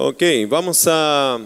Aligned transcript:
Ok, 0.00 0.22
vamos 0.46 0.84
a 0.86 1.40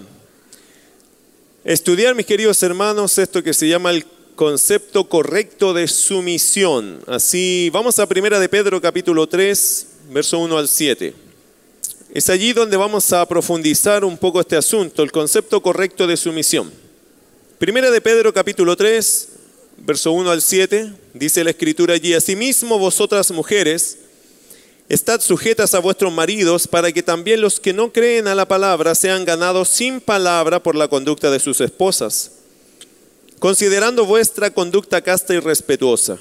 estudiar, 1.65 2.15
mis 2.15 2.27
queridos 2.27 2.63
hermanos, 2.63 3.17
esto 3.17 3.43
que 3.43 3.55
se 3.55 3.67
llama 3.67 3.93
el 3.93 4.05
concepto 4.35 5.09
correcto 5.09 5.73
de 5.73 5.89
sumisión. 5.89 7.01
Así, 7.07 7.71
vamos 7.73 7.99
a 7.99 8.07
Primera 8.07 8.39
de 8.39 8.51
Pedro 8.51 8.79
capítulo 8.79 9.27
3, 9.27 9.87
verso 10.11 10.39
1 10.39 10.59
al 10.59 10.69
7. 10.69 11.15
Es 12.13 12.29
allí 12.29 12.53
donde 12.53 12.77
vamos 12.77 13.11
a 13.15 13.27
profundizar 13.27 14.05
un 14.05 14.19
poco 14.19 14.39
este 14.39 14.57
asunto, 14.57 15.03
el 15.03 15.13
concepto 15.13 15.63
correcto 15.63 16.07
de 16.07 16.19
sumisión. 16.19 16.71
Primera 17.57 17.91
de 17.91 18.03
Pedro 18.03 18.35
capítulo 18.35 18.77
3, 18.77 19.29
verso 19.79 20.13
1 20.13 20.31
al 20.31 20.43
7, 20.43 20.93
dice 21.15 21.43
la 21.43 21.53
escritura 21.53 21.95
allí, 21.95 22.13
asimismo 22.13 22.79
vosotras 22.79 23.31
mujeres, 23.31 23.97
Estad 24.93 25.23
sujetas 25.23 25.73
a 25.73 25.79
vuestros 25.79 26.13
maridos 26.13 26.69
para 26.69 26.93
que 26.93 27.03
también 27.03 27.41
los 27.41 27.61
que 27.61 27.73
no 27.73 27.95
creen 27.95 28.29
a 28.29 28.35
la 28.35 28.47
palabra 28.47 28.95
sean 28.95 29.25
ganados 29.25 29.71
sin 29.71 30.03
palabra 30.03 30.63
por 30.63 30.75
la 30.75 30.87
conducta 30.89 31.31
de 31.31 31.41
sus 31.41 31.63
esposas, 31.63 32.33
considerando 33.39 34.05
vuestra 34.05 34.51
conducta 34.51 35.01
casta 35.01 35.33
y 35.33 35.39
respetuosa. 35.39 36.19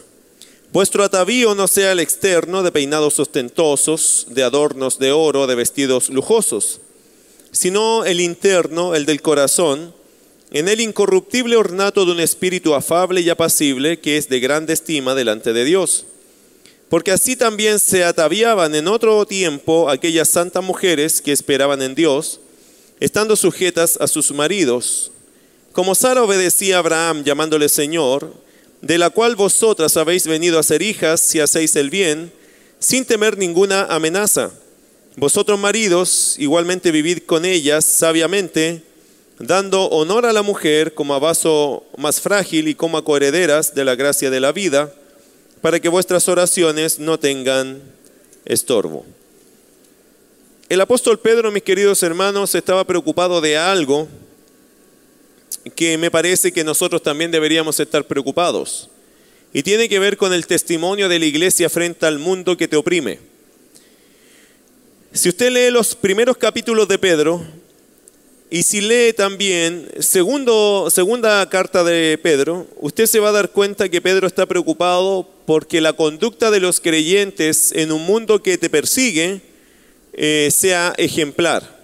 Vuestro 0.72 1.04
atavío 1.04 1.54
no 1.54 1.68
sea 1.68 1.92
el 1.92 2.00
externo 2.00 2.64
de 2.64 2.72
peinados 2.72 3.20
ostentosos, 3.20 4.28
de 4.30 4.44
adornos 4.44 5.00
de 5.00 5.12
oro, 5.12 5.48
de 5.48 5.56
vestidos 5.56 6.08
lujosos, 6.08 6.80
sino 7.52 8.06
el 8.06 8.22
interno, 8.22 8.96
el 8.96 9.06
del 9.06 9.22
corazón, 9.22 9.94
en 10.52 10.70
el 10.70 10.80
incorruptible 10.80 11.58
ornato 11.58 12.06
de 12.06 12.14
un 12.14 12.22
espíritu 12.22 12.74
afable 12.74 13.20
y 13.20 13.30
apacible 13.30 14.00
que 14.00 14.16
es 14.16 14.30
de 14.30 14.40
grande 14.40 14.72
estima 14.72 15.14
delante 15.14 15.52
de 15.52 15.66
Dios 15.66 16.06
porque 16.92 17.14
así 17.14 17.38
también 17.38 17.80
se 17.80 18.04
ataviaban 18.04 18.76
en 18.76 18.90
otro 18.90 19.26
tiempo 19.26 19.90
aquellas 19.90 20.28
santas 20.28 20.62
mujeres 20.62 21.22
que 21.22 21.32
esperaban 21.32 21.82
en 21.82 21.96
Dios, 21.96 22.42
estando 23.00 23.38
sujetas 23.38 23.98
a 24.02 24.08
sus 24.08 24.34
maridos, 24.34 25.10
como 25.72 25.96
Sara 25.96 26.22
obedecía 26.22 26.76
a 26.76 26.80
Abraham 26.80 27.24
llamándole 27.24 27.70
Señor, 27.70 28.34
de 28.82 28.98
la 28.98 29.10
cual 29.10 29.38
vosotras 29.38 29.96
habéis 29.96 30.28
venido 30.28 30.60
a 30.60 30.64
ser 30.64 30.82
hijas 30.82 31.22
si 31.22 31.40
hacéis 31.40 31.78
el 31.78 31.90
bien, 31.90 32.30
sin 32.80 33.06
temer 33.06 33.38
ninguna 33.38 33.86
amenaza. 33.86 34.52
Vosotros 35.16 35.58
maridos 35.58 36.36
igualmente 36.40 36.92
vivid 36.92 37.20
con 37.20 37.46
ellas 37.46 37.86
sabiamente, 37.86 38.84
dando 39.40 39.86
honor 39.86 40.26
a 40.26 40.34
la 40.34 40.42
mujer 40.42 40.94
como 40.94 41.14
a 41.14 41.20
vaso 41.20 41.86
más 41.96 42.20
frágil 42.20 42.68
y 42.68 42.76
como 42.76 42.98
a 42.98 43.06
coherederas 43.06 43.74
de 43.76 43.86
la 43.86 43.96
gracia 43.96 44.30
de 44.30 44.42
la 44.42 44.52
vida, 44.52 44.94
para 45.62 45.80
que 45.80 45.90
vuestras 45.90 46.28
oraciones 46.28 47.00
no 47.00 47.20
tengan 47.20 47.82
estorbo. 48.46 49.06
El 50.70 50.82
apóstol 50.82 51.20
Pedro, 51.20 51.52
mis 51.52 51.64
queridos 51.64 52.02
hermanos, 52.02 52.56
estaba 52.56 52.86
preocupado 52.86 53.42
de 53.42 53.58
algo 53.58 54.08
que 55.76 55.98
me 55.98 56.10
parece 56.10 56.52
que 56.52 56.64
nosotros 56.64 57.04
también 57.04 57.30
deberíamos 57.30 57.80
estar 57.80 58.06
preocupados. 58.06 58.90
Y 59.54 59.64
tiene 59.64 59.90
que 59.90 60.00
ver 60.00 60.18
con 60.18 60.34
el 60.34 60.48
testimonio 60.48 61.10
de 61.10 61.20
la 61.20 61.26
iglesia 61.26 61.70
frente 61.70 62.06
al 62.06 62.20
mundo 62.20 62.56
que 62.56 62.68
te 62.68 62.78
oprime. 62.78 63.20
Si 65.14 65.28
usted 65.28 65.52
lee 65.52 65.72
los 65.72 65.94
primeros 65.94 66.38
capítulos 66.38 66.88
de 66.88 66.98
Pedro, 66.98 67.46
y 68.54 68.64
si 68.64 68.82
lee 68.82 69.14
también 69.14 69.90
segundo, 70.00 70.90
segunda 70.92 71.48
carta 71.48 71.86
de 71.86 72.20
Pedro, 72.22 72.68
usted 72.82 73.06
se 73.06 73.22
va 73.22 73.30
a 73.30 73.32
dar 73.32 73.52
cuenta 73.52 73.88
que 73.88 74.02
Pedro 74.02 74.28
está 74.28 74.46
preocupado 74.46 75.26
porque 75.46 75.80
la 75.80 75.94
conducta 75.94 76.52
de 76.52 76.60
los 76.60 76.82
creyentes 76.82 77.72
en 77.72 77.94
un 77.94 78.06
mundo 78.06 78.44
que 78.44 78.58
te 78.58 78.70
persigue 78.70 79.40
eh, 80.12 80.50
sea 80.52 80.94
ejemplar. 80.98 81.80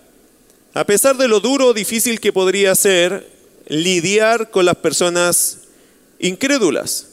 A 0.73 0.85
pesar 0.85 1.15
de 1.15 1.29
lo 1.29 1.39
duro 1.39 1.67
o 1.67 1.73
difícil 1.73 2.19
que 2.19 2.33
podría 2.33 2.75
ser 2.75 3.25
lidiar 3.69 4.51
con 4.51 4.65
las 4.65 4.75
personas 4.75 5.59
incrédulas. 6.19 7.07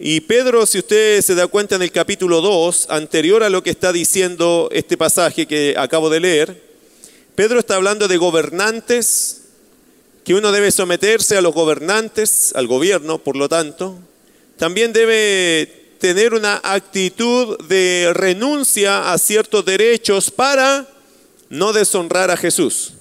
Y 0.00 0.20
Pedro, 0.22 0.64
si 0.64 0.78
usted 0.78 1.20
se 1.20 1.34
da 1.34 1.48
cuenta 1.48 1.74
en 1.74 1.82
el 1.82 1.92
capítulo 1.92 2.40
2, 2.40 2.86
anterior 2.88 3.42
a 3.42 3.50
lo 3.50 3.62
que 3.62 3.68
está 3.68 3.92
diciendo 3.92 4.70
este 4.72 4.96
pasaje 4.96 5.44
que 5.44 5.74
acabo 5.76 6.08
de 6.08 6.20
leer, 6.20 6.71
Pedro 7.34 7.60
está 7.60 7.76
hablando 7.76 8.08
de 8.08 8.18
gobernantes, 8.18 9.42
que 10.24 10.34
uno 10.34 10.52
debe 10.52 10.70
someterse 10.70 11.36
a 11.36 11.40
los 11.40 11.54
gobernantes, 11.54 12.52
al 12.54 12.66
gobierno, 12.66 13.18
por 13.18 13.36
lo 13.36 13.48
tanto. 13.48 13.98
También 14.58 14.92
debe 14.92 15.96
tener 15.98 16.34
una 16.34 16.60
actitud 16.62 17.58
de 17.68 18.10
renuncia 18.12 19.12
a 19.12 19.18
ciertos 19.18 19.64
derechos 19.64 20.30
para 20.30 20.86
no 21.48 21.72
deshonrar 21.72 22.30
a 22.30 22.36
Jesús. 22.36 22.94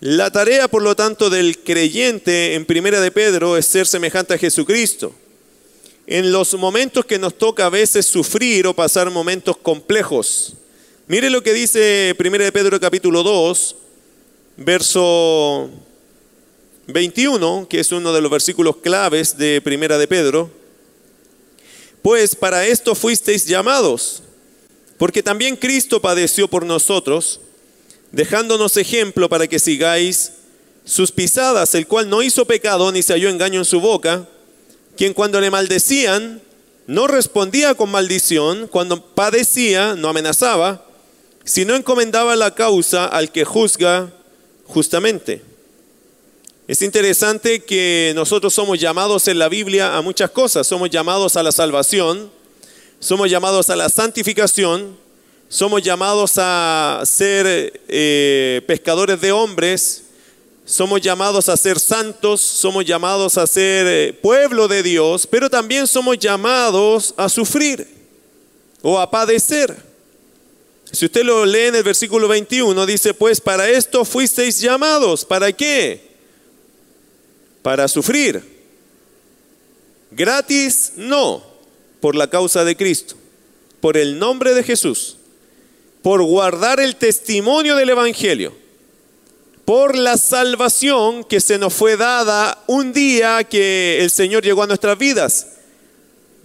La 0.00 0.30
tarea, 0.30 0.68
por 0.68 0.82
lo 0.82 0.94
tanto, 0.94 1.30
del 1.30 1.58
creyente 1.58 2.54
en 2.54 2.66
Primera 2.66 3.00
de 3.00 3.10
Pedro 3.10 3.56
es 3.56 3.66
ser 3.66 3.86
semejante 3.86 4.34
a 4.34 4.38
Jesucristo. 4.38 5.14
En 6.06 6.32
los 6.32 6.52
momentos 6.54 7.06
que 7.06 7.18
nos 7.18 7.36
toca 7.38 7.66
a 7.66 7.70
veces 7.70 8.04
sufrir 8.04 8.66
o 8.66 8.74
pasar 8.74 9.10
momentos 9.10 9.56
complejos, 9.56 10.54
Mire 11.08 11.30
lo 11.30 11.40
que 11.40 11.52
dice 11.52 12.16
1 12.18 12.30
de 12.38 12.50
Pedro 12.50 12.80
capítulo 12.80 13.22
2, 13.22 13.76
verso 14.56 15.70
21, 16.88 17.68
que 17.70 17.78
es 17.78 17.92
uno 17.92 18.12
de 18.12 18.20
los 18.20 18.28
versículos 18.28 18.78
claves 18.78 19.38
de 19.38 19.60
Primera 19.60 19.98
de 19.98 20.08
Pedro. 20.08 20.50
Pues 22.02 22.34
para 22.34 22.66
esto 22.66 22.96
fuisteis 22.96 23.46
llamados, 23.46 24.24
porque 24.98 25.22
también 25.22 25.54
Cristo 25.54 26.02
padeció 26.02 26.48
por 26.48 26.66
nosotros, 26.66 27.38
dejándonos 28.10 28.76
ejemplo 28.76 29.28
para 29.28 29.46
que 29.46 29.60
sigáis 29.60 30.32
sus 30.84 31.12
pisadas, 31.12 31.76
el 31.76 31.86
cual 31.86 32.10
no 32.10 32.20
hizo 32.20 32.46
pecado 32.46 32.90
ni 32.90 33.04
se 33.04 33.12
halló 33.12 33.28
engaño 33.28 33.60
en 33.60 33.64
su 33.64 33.78
boca, 33.80 34.28
quien 34.96 35.14
cuando 35.14 35.40
le 35.40 35.52
maldecían 35.52 36.42
no 36.88 37.06
respondía 37.06 37.76
con 37.76 37.92
maldición, 37.92 38.66
cuando 38.66 39.14
padecía 39.14 39.94
no 39.94 40.08
amenazaba, 40.08 40.85
si 41.46 41.64
no 41.64 41.76
encomendaba 41.76 42.34
la 42.34 42.54
causa 42.54 43.06
al 43.06 43.30
que 43.30 43.44
juzga 43.44 44.12
justamente. 44.64 45.42
Es 46.66 46.82
interesante 46.82 47.62
que 47.62 48.12
nosotros 48.16 48.52
somos 48.52 48.80
llamados 48.80 49.28
en 49.28 49.38
la 49.38 49.48
Biblia 49.48 49.96
a 49.96 50.02
muchas 50.02 50.30
cosas. 50.32 50.66
Somos 50.66 50.90
llamados 50.90 51.36
a 51.36 51.44
la 51.44 51.52
salvación, 51.52 52.32
somos 52.98 53.30
llamados 53.30 53.70
a 53.70 53.76
la 53.76 53.88
santificación, 53.88 54.96
somos 55.48 55.82
llamados 55.82 56.32
a 56.38 57.00
ser 57.04 57.80
eh, 57.86 58.62
pescadores 58.66 59.20
de 59.20 59.30
hombres, 59.30 60.02
somos 60.64 61.00
llamados 61.00 61.48
a 61.48 61.56
ser 61.56 61.78
santos, 61.78 62.40
somos 62.40 62.84
llamados 62.84 63.38
a 63.38 63.46
ser 63.46 63.86
eh, 63.88 64.18
pueblo 64.20 64.66
de 64.66 64.82
Dios, 64.82 65.28
pero 65.28 65.48
también 65.48 65.86
somos 65.86 66.18
llamados 66.18 67.14
a 67.16 67.28
sufrir 67.28 67.86
o 68.82 68.98
a 68.98 69.08
padecer. 69.08 69.85
Si 70.92 71.04
usted 71.04 71.24
lo 71.24 71.44
lee 71.44 71.66
en 71.66 71.74
el 71.74 71.82
versículo 71.82 72.28
21, 72.28 72.86
dice, 72.86 73.12
pues 73.12 73.40
para 73.40 73.68
esto 73.68 74.04
fuisteis 74.04 74.60
llamados. 74.60 75.24
¿Para 75.24 75.52
qué? 75.52 76.00
Para 77.62 77.88
sufrir. 77.88 78.42
Gratis, 80.10 80.92
no, 80.96 81.44
por 82.00 82.14
la 82.14 82.30
causa 82.30 82.64
de 82.64 82.76
Cristo, 82.76 83.16
por 83.80 83.96
el 83.96 84.18
nombre 84.18 84.54
de 84.54 84.62
Jesús, 84.62 85.16
por 86.02 86.22
guardar 86.22 86.80
el 86.80 86.96
testimonio 86.96 87.76
del 87.76 87.90
Evangelio, 87.90 88.54
por 89.64 89.96
la 89.96 90.16
salvación 90.16 91.24
que 91.24 91.40
se 91.40 91.58
nos 91.58 91.74
fue 91.74 91.96
dada 91.96 92.62
un 92.68 92.92
día 92.92 93.42
que 93.44 93.98
el 94.00 94.10
Señor 94.10 94.44
llegó 94.44 94.62
a 94.62 94.68
nuestras 94.68 94.96
vidas. 94.96 95.48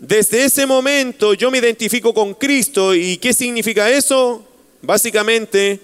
Desde 0.01 0.45
ese 0.45 0.65
momento 0.65 1.35
yo 1.35 1.51
me 1.51 1.59
identifico 1.59 2.11
con 2.11 2.33
Cristo 2.33 2.95
y 2.95 3.17
¿qué 3.17 3.35
significa 3.35 3.87
eso? 3.87 4.43
Básicamente 4.81 5.79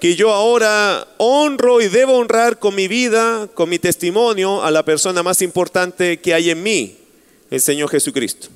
que 0.00 0.16
yo 0.16 0.32
ahora 0.32 1.06
honro 1.18 1.80
y 1.80 1.86
debo 1.86 2.14
honrar 2.14 2.58
con 2.58 2.74
mi 2.74 2.88
vida, 2.88 3.48
con 3.54 3.68
mi 3.68 3.78
testimonio 3.78 4.64
a 4.64 4.72
la 4.72 4.84
persona 4.84 5.22
más 5.22 5.42
importante 5.42 6.18
que 6.18 6.34
hay 6.34 6.50
en 6.50 6.60
mí, 6.60 6.96
el 7.48 7.60
Señor 7.60 7.88
Jesucristo. 7.88 8.48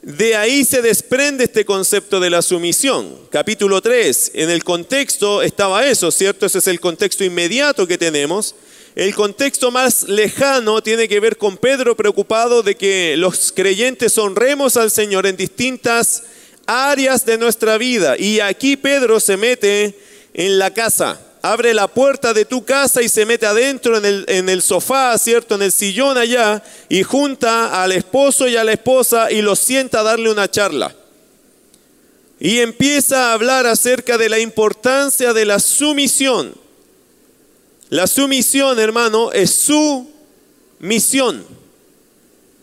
De 0.00 0.36
ahí 0.36 0.64
se 0.64 0.80
desprende 0.80 1.44
este 1.44 1.64
concepto 1.64 2.20
de 2.20 2.30
la 2.30 2.42
sumisión. 2.42 3.12
Capítulo 3.28 3.82
3, 3.82 4.30
en 4.34 4.50
el 4.50 4.62
contexto 4.62 5.42
estaba 5.42 5.84
eso, 5.84 6.12
¿cierto? 6.12 6.46
Ese 6.46 6.58
es 6.58 6.68
el 6.68 6.78
contexto 6.78 7.24
inmediato 7.24 7.88
que 7.88 7.98
tenemos. 7.98 8.54
El 8.94 9.12
contexto 9.12 9.72
más 9.72 10.04
lejano 10.04 10.80
tiene 10.80 11.08
que 11.08 11.18
ver 11.18 11.36
con 11.36 11.56
Pedro 11.56 11.96
preocupado 11.96 12.62
de 12.62 12.76
que 12.76 13.16
los 13.16 13.50
creyentes 13.50 14.16
honremos 14.18 14.76
al 14.76 14.92
Señor 14.92 15.26
en 15.26 15.36
distintas 15.36 16.22
áreas 16.66 17.26
de 17.26 17.36
nuestra 17.36 17.76
vida. 17.76 18.16
Y 18.16 18.38
aquí 18.38 18.76
Pedro 18.76 19.18
se 19.18 19.36
mete 19.36 19.98
en 20.32 20.60
la 20.60 20.72
casa, 20.72 21.20
abre 21.42 21.74
la 21.74 21.88
puerta 21.88 22.32
de 22.32 22.44
tu 22.44 22.64
casa 22.64 23.02
y 23.02 23.08
se 23.08 23.26
mete 23.26 23.46
adentro 23.46 23.98
en 23.98 24.04
el, 24.04 24.24
en 24.28 24.48
el 24.48 24.62
sofá, 24.62 25.18
¿cierto? 25.18 25.56
En 25.56 25.62
el 25.62 25.72
sillón 25.72 26.16
allá 26.16 26.62
y 26.88 27.02
junta 27.02 27.82
al 27.82 27.90
esposo 27.90 28.46
y 28.46 28.56
a 28.56 28.62
la 28.62 28.74
esposa 28.74 29.32
y 29.32 29.42
los 29.42 29.58
sienta 29.58 30.00
a 30.00 30.04
darle 30.04 30.30
una 30.30 30.48
charla. 30.48 30.94
y 32.38 32.60
empieza 32.60 33.30
a 33.30 33.32
hablar 33.32 33.66
acerca 33.66 34.18
de 34.18 34.28
la 34.28 34.38
importancia 34.38 35.32
de 35.32 35.46
la 35.46 35.58
sumisión. 35.58 36.63
La 37.90 38.06
sumisión, 38.06 38.78
hermano, 38.78 39.32
es 39.32 39.50
su 39.50 40.08
misión. 40.78 41.44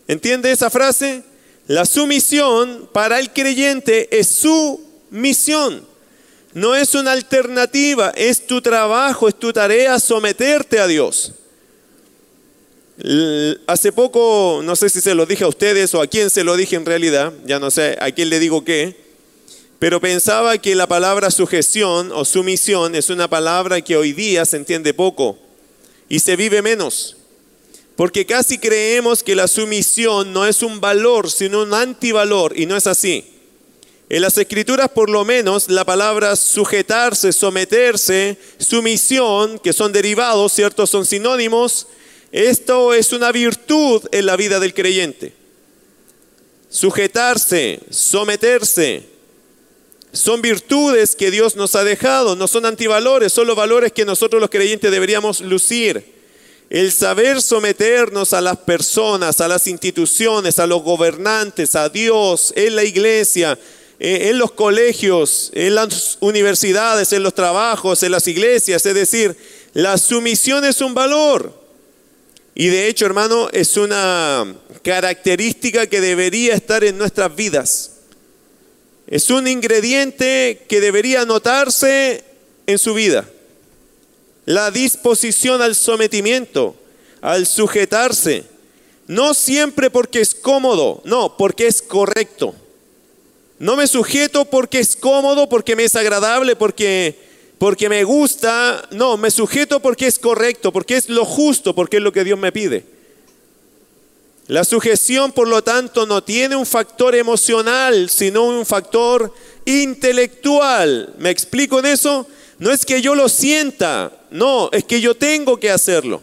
¿Entiende 0.08 0.50
esa 0.50 0.70
frase? 0.70 1.22
La 1.68 1.86
sumisión 1.86 2.88
para 2.92 3.18
el 3.20 3.32
creyente 3.32 4.18
es 4.18 4.28
su 4.28 4.80
misión. 5.10 5.86
No 6.54 6.74
es 6.74 6.94
una 6.94 7.12
alternativa, 7.12 8.12
es 8.14 8.46
tu 8.46 8.60
trabajo, 8.60 9.28
es 9.28 9.38
tu 9.38 9.52
tarea 9.52 9.98
someterte 9.98 10.78
a 10.80 10.86
Dios. 10.86 11.32
Hace 13.66 13.90
poco, 13.90 14.60
no 14.62 14.76
sé 14.76 14.90
si 14.90 15.00
se 15.00 15.14
lo 15.14 15.24
dije 15.24 15.44
a 15.44 15.48
ustedes 15.48 15.94
o 15.94 16.02
a 16.02 16.06
quién 16.06 16.28
se 16.28 16.44
lo 16.44 16.56
dije 16.56 16.76
en 16.76 16.84
realidad, 16.84 17.32
ya 17.46 17.58
no 17.58 17.70
sé 17.70 17.96
a 18.00 18.10
quién 18.10 18.28
le 18.28 18.38
digo 18.38 18.64
qué, 18.64 18.96
pero 19.82 20.00
pensaba 20.00 20.58
que 20.58 20.76
la 20.76 20.86
palabra 20.86 21.32
sujeción 21.32 22.12
o 22.12 22.24
sumisión 22.24 22.94
es 22.94 23.10
una 23.10 23.26
palabra 23.28 23.80
que 23.80 23.96
hoy 23.96 24.12
día 24.12 24.44
se 24.44 24.56
entiende 24.56 24.94
poco 24.94 25.36
y 26.08 26.20
se 26.20 26.36
vive 26.36 26.62
menos. 26.62 27.16
Porque 27.96 28.24
casi 28.24 28.58
creemos 28.58 29.24
que 29.24 29.34
la 29.34 29.48
sumisión 29.48 30.32
no 30.32 30.46
es 30.46 30.62
un 30.62 30.80
valor, 30.80 31.28
sino 31.28 31.62
un 31.62 31.74
antivalor, 31.74 32.56
y 32.56 32.66
no 32.66 32.76
es 32.76 32.86
así. 32.86 33.24
En 34.08 34.22
las 34.22 34.38
escrituras, 34.38 34.88
por 34.88 35.10
lo 35.10 35.24
menos, 35.24 35.68
la 35.68 35.84
palabra 35.84 36.36
sujetarse, 36.36 37.32
someterse, 37.32 38.38
sumisión, 38.58 39.58
que 39.58 39.72
son 39.72 39.90
derivados, 39.90 40.52
¿cierto? 40.52 40.86
Son 40.86 41.04
sinónimos. 41.04 41.88
Esto 42.30 42.94
es 42.94 43.12
una 43.12 43.32
virtud 43.32 44.00
en 44.12 44.26
la 44.26 44.36
vida 44.36 44.60
del 44.60 44.74
creyente. 44.74 45.34
Sujetarse, 46.70 47.80
someterse, 47.90 49.10
son 50.12 50.42
virtudes 50.42 51.16
que 51.16 51.30
Dios 51.30 51.56
nos 51.56 51.74
ha 51.74 51.84
dejado, 51.84 52.36
no 52.36 52.46
son 52.46 52.66
antivalores, 52.66 53.32
son 53.32 53.46
los 53.46 53.56
valores 53.56 53.92
que 53.92 54.04
nosotros 54.04 54.40
los 54.40 54.50
creyentes 54.50 54.90
deberíamos 54.90 55.40
lucir. 55.40 56.20
El 56.68 56.92
saber 56.92 57.42
someternos 57.42 58.32
a 58.32 58.40
las 58.40 58.58
personas, 58.58 59.40
a 59.40 59.48
las 59.48 59.66
instituciones, 59.66 60.58
a 60.58 60.66
los 60.66 60.82
gobernantes, 60.82 61.74
a 61.74 61.88
Dios, 61.88 62.52
en 62.56 62.76
la 62.76 62.84
iglesia, 62.84 63.58
eh, 63.98 64.30
en 64.30 64.38
los 64.38 64.52
colegios, 64.52 65.50
en 65.54 65.74
las 65.74 66.16
universidades, 66.20 67.12
en 67.12 67.22
los 67.22 67.34
trabajos, 67.34 68.02
en 68.02 68.12
las 68.12 68.26
iglesias. 68.26 68.84
Es 68.86 68.94
decir, 68.94 69.36
la 69.74 69.98
sumisión 69.98 70.64
es 70.64 70.80
un 70.80 70.94
valor. 70.94 71.60
Y 72.54 72.68
de 72.68 72.88
hecho, 72.88 73.06
hermano, 73.06 73.48
es 73.52 73.76
una 73.76 74.54
característica 74.82 75.86
que 75.86 76.00
debería 76.00 76.54
estar 76.54 76.84
en 76.84 76.98
nuestras 76.98 77.34
vidas. 77.34 77.91
Es 79.12 79.28
un 79.28 79.46
ingrediente 79.46 80.64
que 80.70 80.80
debería 80.80 81.26
notarse 81.26 82.24
en 82.66 82.78
su 82.78 82.94
vida 82.94 83.28
la 84.46 84.70
disposición 84.70 85.60
al 85.60 85.74
sometimiento, 85.74 86.74
al 87.20 87.46
sujetarse. 87.46 88.44
No 89.06 89.34
siempre 89.34 89.90
porque 89.90 90.22
es 90.22 90.34
cómodo, 90.34 91.02
no, 91.04 91.36
porque 91.36 91.66
es 91.66 91.82
correcto. 91.82 92.54
No 93.58 93.76
me 93.76 93.86
sujeto 93.86 94.46
porque 94.46 94.78
es 94.78 94.96
cómodo, 94.96 95.46
porque 95.46 95.76
me 95.76 95.84
es 95.84 95.94
agradable, 95.94 96.56
porque, 96.56 97.14
porque 97.58 97.90
me 97.90 98.04
gusta. 98.04 98.88
No, 98.92 99.18
me 99.18 99.30
sujeto 99.30 99.80
porque 99.80 100.06
es 100.06 100.18
correcto, 100.18 100.72
porque 100.72 100.96
es 100.96 101.10
lo 101.10 101.26
justo, 101.26 101.74
porque 101.74 101.98
es 101.98 102.02
lo 102.02 102.12
que 102.12 102.24
Dios 102.24 102.38
me 102.38 102.50
pide. 102.50 102.86
La 104.52 104.64
sujeción, 104.64 105.32
por 105.32 105.48
lo 105.48 105.64
tanto, 105.64 106.04
no 106.04 106.22
tiene 106.22 106.56
un 106.56 106.66
factor 106.66 107.14
emocional, 107.14 108.10
sino 108.10 108.44
un 108.44 108.66
factor 108.66 109.32
intelectual. 109.64 111.14
¿Me 111.16 111.30
explico 111.30 111.78
en 111.78 111.86
eso? 111.86 112.26
No 112.58 112.70
es 112.70 112.84
que 112.84 113.00
yo 113.00 113.14
lo 113.14 113.30
sienta, 113.30 114.12
no, 114.30 114.68
es 114.70 114.84
que 114.84 115.00
yo 115.00 115.14
tengo 115.14 115.58
que 115.58 115.70
hacerlo. 115.70 116.20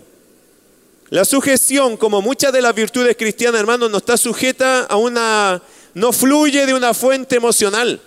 La 1.09 1.25
sujeción, 1.25 1.97
como 1.97 2.21
muchas 2.21 2.53
de 2.53 2.61
las 2.61 2.75
virtudes 2.75 3.17
cristianas, 3.17 3.61
hermanos, 3.61 3.89
no 3.89 3.97
está 3.97 4.15
sujeta 4.15 4.83
a 4.83 4.95
una, 4.95 5.63
no 5.95 6.13
fluye 6.13 6.67
de 6.67 6.75
una 6.75 6.93
fuente 6.93 7.35
emocional, 7.35 7.99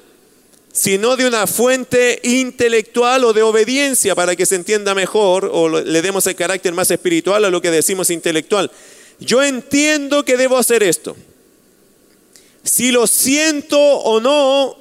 sino 0.71 1.17
de 1.17 1.27
una 1.27 1.49
fuente 1.49 2.21
intelectual 2.23 3.25
o 3.25 3.33
de 3.33 3.43
obediencia, 3.43 4.15
para 4.15 4.37
que 4.37 4.47
se 4.47 4.55
entienda 4.55 4.95
mejor 4.95 5.51
o 5.53 5.69
le 5.69 6.01
demos 6.01 6.25
el 6.29 6.37
carácter 6.37 6.73
más 6.75 6.93
espiritual 6.93 7.45
a 7.45 7.51
lo 7.51 7.61
que 7.61 7.73
decimos 7.73 8.09
intelectual. 8.09 8.71
Yo 9.25 9.43
entiendo 9.43 10.25
que 10.25 10.37
debo 10.37 10.59
hacer 10.59 10.83
esto. 10.83 11.17
Si 12.65 12.93
lo 12.93 13.07
siento 13.07 13.79
o 13.79 14.21
no, 14.21 14.77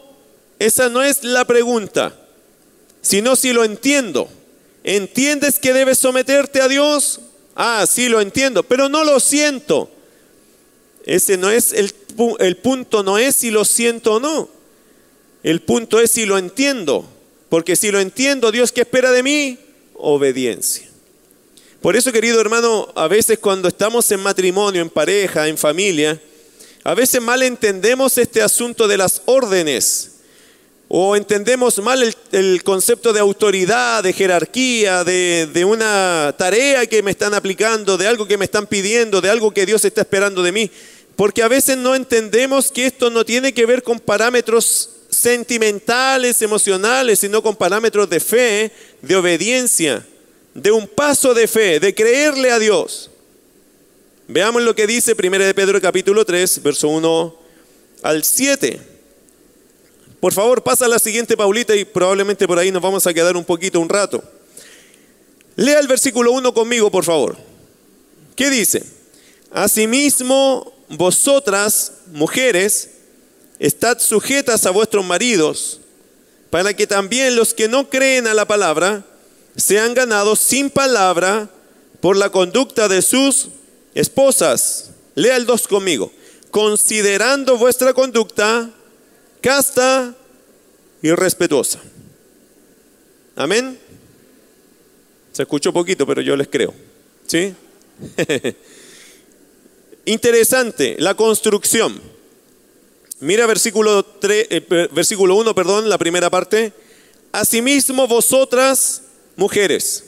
esa 0.60 0.90
no 0.90 1.02
es 1.02 1.24
la 1.24 1.46
pregunta 1.46 2.18
sino 3.02 3.36
si 3.36 3.52
lo 3.52 3.64
entiendo. 3.64 4.30
¿Entiendes 4.84 5.60
que 5.60 5.74
debes 5.74 5.98
someterte 5.98 6.62
a 6.62 6.68
Dios? 6.68 7.20
Ah, 7.56 7.86
sí 7.90 8.08
lo 8.08 8.22
entiendo, 8.22 8.64
pero 8.64 8.90
no 8.90 9.04
lo 9.04 9.20
siento. 9.20 9.92
Ese 11.06 11.38
no 11.38 11.50
es 11.50 11.74
el, 11.74 11.94
el 12.40 12.58
punto, 12.58 13.04
no 13.04 13.18
es 13.18 13.36
si 13.36 13.52
lo 13.52 13.66
siento 13.66 14.14
o 14.16 14.20
no. 14.20 14.50
El 15.44 15.62
punto 15.62 16.00
es 16.00 16.12
si 16.12 16.26
lo 16.26 16.38
entiendo. 16.38 17.06
Porque 17.50 17.76
si 17.76 17.92
lo 17.92 18.00
entiendo, 18.00 18.52
Dios, 18.52 18.72
¿qué 18.72 18.82
espera 18.82 19.12
de 19.12 19.24
mí? 19.24 19.58
Obediencia. 19.96 20.88
Por 21.82 21.96
eso, 21.96 22.12
querido 22.12 22.40
hermano, 22.40 22.90
a 22.96 23.08
veces 23.08 23.40
cuando 23.40 23.68
estamos 23.68 24.12
en 24.12 24.20
matrimonio, 24.20 24.84
en 24.84 24.90
pareja, 24.90 25.48
en 25.48 25.58
familia, 25.58 26.22
a 26.84 26.94
veces 26.94 27.20
mal 27.20 27.42
entendemos 27.42 28.20
este 28.20 28.44
asunto 28.44 28.88
de 28.88 28.98
las 28.98 29.24
órdenes 29.26 30.12
o 30.88 31.16
entendemos 31.16 31.80
mal 31.80 32.04
el, 32.32 32.64
concepto 32.64 33.14
de 33.14 33.20
autoridad, 33.20 34.04
de 34.04 34.14
jerarquía, 34.14 35.04
de, 35.04 35.66
una 35.66 36.36
tarea 36.38 36.86
que 36.86 37.02
me 37.02 37.12
están 37.12 37.34
aplicando, 37.34 37.98
de 37.98 38.06
algo 38.06 38.28
que 38.28 38.38
me 38.38 38.46
están 38.46 38.68
pidiendo, 38.68 39.20
de 39.20 39.30
algo 39.30 39.52
que 39.52 39.66
Dios 39.66 39.84
está 39.84 40.02
esperando 40.02 40.44
de 40.44 40.52
mí. 40.52 40.70
Porque 41.16 41.42
a 41.42 41.48
veces 41.48 41.78
no 41.78 41.96
entendemos 41.96 42.72
que 42.72 42.86
esto 42.86 43.10
no 43.10 43.26
tiene 43.26 43.54
que 43.54 43.66
ver 43.66 43.82
con 43.82 44.00
parámetros 44.00 44.90
sentimentales, 45.10 46.44
emocionales, 46.44 47.20
sino 47.20 47.42
con 47.42 47.56
parámetros 47.56 48.08
de 48.08 48.20
fe, 48.20 48.72
de 49.02 49.16
obediencia, 49.16 50.06
de 50.54 50.72
un 50.72 50.88
paso 50.88 51.34
de 51.34 51.48
fe, 51.48 51.80
de 51.80 51.94
creerle 51.96 52.52
a 52.52 52.60
Dios. 52.60 53.10
Veamos 54.28 54.62
lo 54.62 54.76
que 54.76 54.88
dice 54.88 55.16
1 55.18 55.40
de 55.40 55.54
Pedro 55.54 55.82
capítulo 55.82 56.26
3, 56.26 56.64
verso 56.64 56.88
1 56.88 57.36
al 58.04 58.24
7. 58.24 58.80
Por 60.20 60.34
favor, 60.34 60.64
pasa 60.64 60.86
a 60.86 60.90
la 60.90 61.00
siguiente, 61.00 61.36
Paulita, 61.36 61.76
y 61.76 61.84
probablemente 61.84 62.48
por 62.48 62.60
ahí 62.60 62.72
nos 62.72 62.82
vamos 62.82 63.08
a 63.08 63.14
quedar 63.14 63.36
un 63.36 63.44
poquito, 63.44 63.80
un 63.80 63.90
rato. 63.90 64.24
Lea 65.56 65.80
el 65.80 65.88
versículo 65.88 66.32
1 66.32 66.54
conmigo, 66.54 66.92
por 66.92 67.04
favor. 67.04 67.38
¿Qué 68.36 68.50
dice? 68.50 68.84
Asimismo, 69.52 70.74
vosotras, 70.90 71.94
mujeres, 72.14 72.92
estad 73.60 74.00
sujetas 74.00 74.66
a 74.66 74.72
vuestros 74.72 75.06
maridos, 75.06 75.82
para 76.50 76.74
que 76.74 76.88
también 76.88 77.36
los 77.36 77.54
que 77.54 77.68
no 77.68 77.90
creen 77.90 78.28
a 78.28 78.34
la 78.34 78.46
palabra 78.46 79.06
sean 79.56 79.94
ganados 79.94 80.40
sin 80.40 80.70
palabra 80.70 81.50
por 82.00 82.18
la 82.18 82.30
conducta 82.30 82.88
de 82.88 83.02
sus 83.02 83.50
esposas. 83.94 84.92
Lea 85.16 85.38
el 85.38 85.46
2 85.46 85.68
conmigo. 85.68 86.12
Considerando 86.50 87.58
vuestra 87.58 87.94
conducta 87.94 88.70
casta 89.42 90.16
y 91.02 91.12
respetuosa. 91.12 91.80
Amén. 93.36 93.80
Se 95.32 95.44
escuchó 95.44 95.72
poquito, 95.72 96.06
pero 96.06 96.22
yo 96.22 96.36
les 96.36 96.48
creo. 96.48 96.74
¿Sí? 97.26 97.54
Interesante, 100.06 100.96
la 101.00 101.14
construcción. 101.16 102.02
Mira 103.20 103.46
versículo, 103.46 104.04
3, 104.04 104.48
eh, 104.50 104.90
versículo 104.92 105.36
1, 105.36 105.56
perdón, 105.56 105.90
la 105.90 105.98
primera 105.98 106.30
parte. 106.30 106.74
Asimismo 107.32 108.08
vosotras, 108.08 109.04
mujeres. 109.42 110.06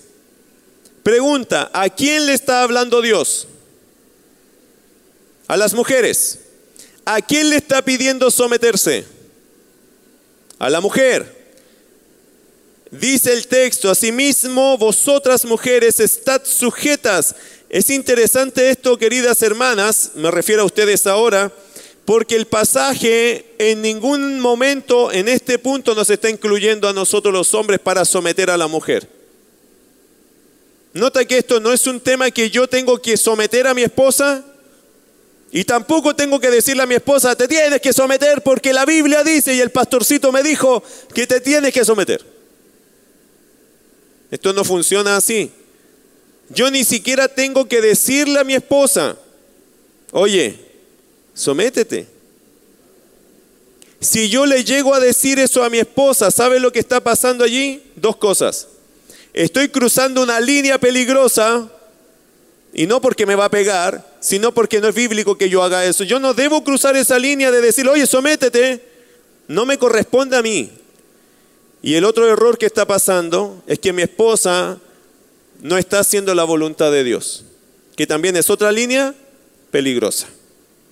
Pregunta, 1.03 1.69
¿a 1.73 1.89
quién 1.89 2.25
le 2.25 2.33
está 2.33 2.63
hablando 2.63 3.01
Dios? 3.01 3.47
A 5.47 5.57
las 5.57 5.73
mujeres. 5.73 6.39
¿A 7.03 7.19
quién 7.19 7.49
le 7.49 7.57
está 7.57 7.81
pidiendo 7.81 8.31
someterse? 8.31 9.05
a 10.63 10.69
la 10.69 10.79
mujer. 10.79 11.43
Dice 12.89 13.33
el 13.33 13.47
texto, 13.47 13.89
asimismo 13.89 14.77
vosotras 14.77 15.43
mujeres 15.43 15.99
estad 15.99 16.41
sujetas. 16.45 17.35
Es 17.69 17.89
interesante 17.89 18.69
esto, 18.69 18.97
queridas 18.97 19.41
hermanas, 19.41 20.11
me 20.15 20.31
refiero 20.31 20.61
a 20.61 20.65
ustedes 20.65 21.05
ahora, 21.05 21.51
porque 22.05 22.35
el 22.35 22.45
pasaje 22.45 23.45
en 23.57 23.81
ningún 23.81 24.39
momento 24.39 25.11
en 25.11 25.27
este 25.27 25.59
punto 25.59 25.95
nos 25.95 26.09
está 26.09 26.29
incluyendo 26.29 26.87
a 26.87 26.93
nosotros 26.93 27.33
los 27.33 27.53
hombres 27.53 27.79
para 27.79 28.05
someter 28.05 28.49
a 28.49 28.57
la 28.57 28.67
mujer. 28.67 29.09
Nota 30.93 31.25
que 31.25 31.39
esto 31.39 31.59
no 31.59 31.73
es 31.73 31.87
un 31.87 31.99
tema 31.99 32.29
que 32.29 32.49
yo 32.49 32.67
tengo 32.67 33.01
que 33.01 33.17
someter 33.17 33.65
a 33.65 33.73
mi 33.73 33.81
esposa 33.81 34.45
Y 35.51 35.65
tampoco 35.65 36.15
tengo 36.15 36.39
que 36.39 36.49
decirle 36.49 36.81
a 36.81 36.87
mi 36.87 36.95
esposa, 36.95 37.35
te 37.35 37.47
tienes 37.47 37.79
que 37.79 37.93
someter 37.93 38.41
porque 38.41 38.73
la 38.73 38.85
Biblia 38.85 39.23
dice 39.23 39.53
y 39.53 39.59
el 39.59 39.69
pastorcito 39.69 40.31
me 40.31 40.41
dijo 40.41 40.83
que 41.13 41.27
te 41.27 41.39
tienes 41.41 41.71
que 41.71 41.85
someter. 41.85 42.25
Esto 44.31 44.51
no 44.51 44.63
funciona 44.63 45.15
así. 45.15 45.51
Yo 46.49 46.71
ni 46.71 46.83
siquiera 46.83 47.27
tengo 47.27 47.67
que 47.67 47.81
decirle 47.81 48.39
a 48.39 48.43
mi 48.43 48.55
esposa, 48.55 49.15
oye, 50.11 50.57
sométete. 51.35 52.07
Si 53.99 54.29
yo 54.29 54.47
le 54.47 54.63
llego 54.63 54.95
a 54.95 54.99
decir 54.99 55.37
eso 55.37 55.63
a 55.63 55.69
mi 55.69 55.77
esposa, 55.77 56.31
¿sabe 56.31 56.59
lo 56.59 56.71
que 56.71 56.79
está 56.79 56.99
pasando 56.99 57.43
allí? 57.43 57.83
Dos 57.95 58.15
cosas. 58.15 58.67
Estoy 59.33 59.69
cruzando 59.69 60.21
una 60.21 60.39
línea 60.39 60.77
peligrosa 60.77 61.69
y 62.73 62.85
no 62.85 63.01
porque 63.01 63.25
me 63.25 63.35
va 63.35 63.45
a 63.45 63.51
pegar, 63.51 64.15
sino 64.19 64.53
porque 64.53 64.79
no 64.79 64.87
es 64.87 64.95
bíblico 64.95 65.37
que 65.37 65.49
yo 65.49 65.63
haga 65.63 65.85
eso. 65.85 66.03
Yo 66.03 66.19
no 66.19 66.33
debo 66.33 66.63
cruzar 66.63 66.95
esa 66.95 67.19
línea 67.19 67.51
de 67.51 67.61
decir, 67.61 67.87
oye, 67.87 68.05
sométete. 68.05 68.83
No 69.47 69.65
me 69.65 69.77
corresponde 69.77 70.37
a 70.37 70.41
mí. 70.41 70.71
Y 71.81 71.95
el 71.95 72.05
otro 72.05 72.29
error 72.31 72.57
que 72.57 72.65
está 72.65 72.85
pasando 72.87 73.61
es 73.67 73.79
que 73.79 73.91
mi 73.91 74.03
esposa 74.03 74.79
no 75.61 75.77
está 75.77 75.99
haciendo 75.99 76.33
la 76.33 76.43
voluntad 76.43 76.91
de 76.91 77.03
Dios, 77.03 77.43
que 77.95 78.07
también 78.07 78.37
es 78.37 78.49
otra 78.49 78.71
línea 78.71 79.13
peligrosa. 79.69 80.27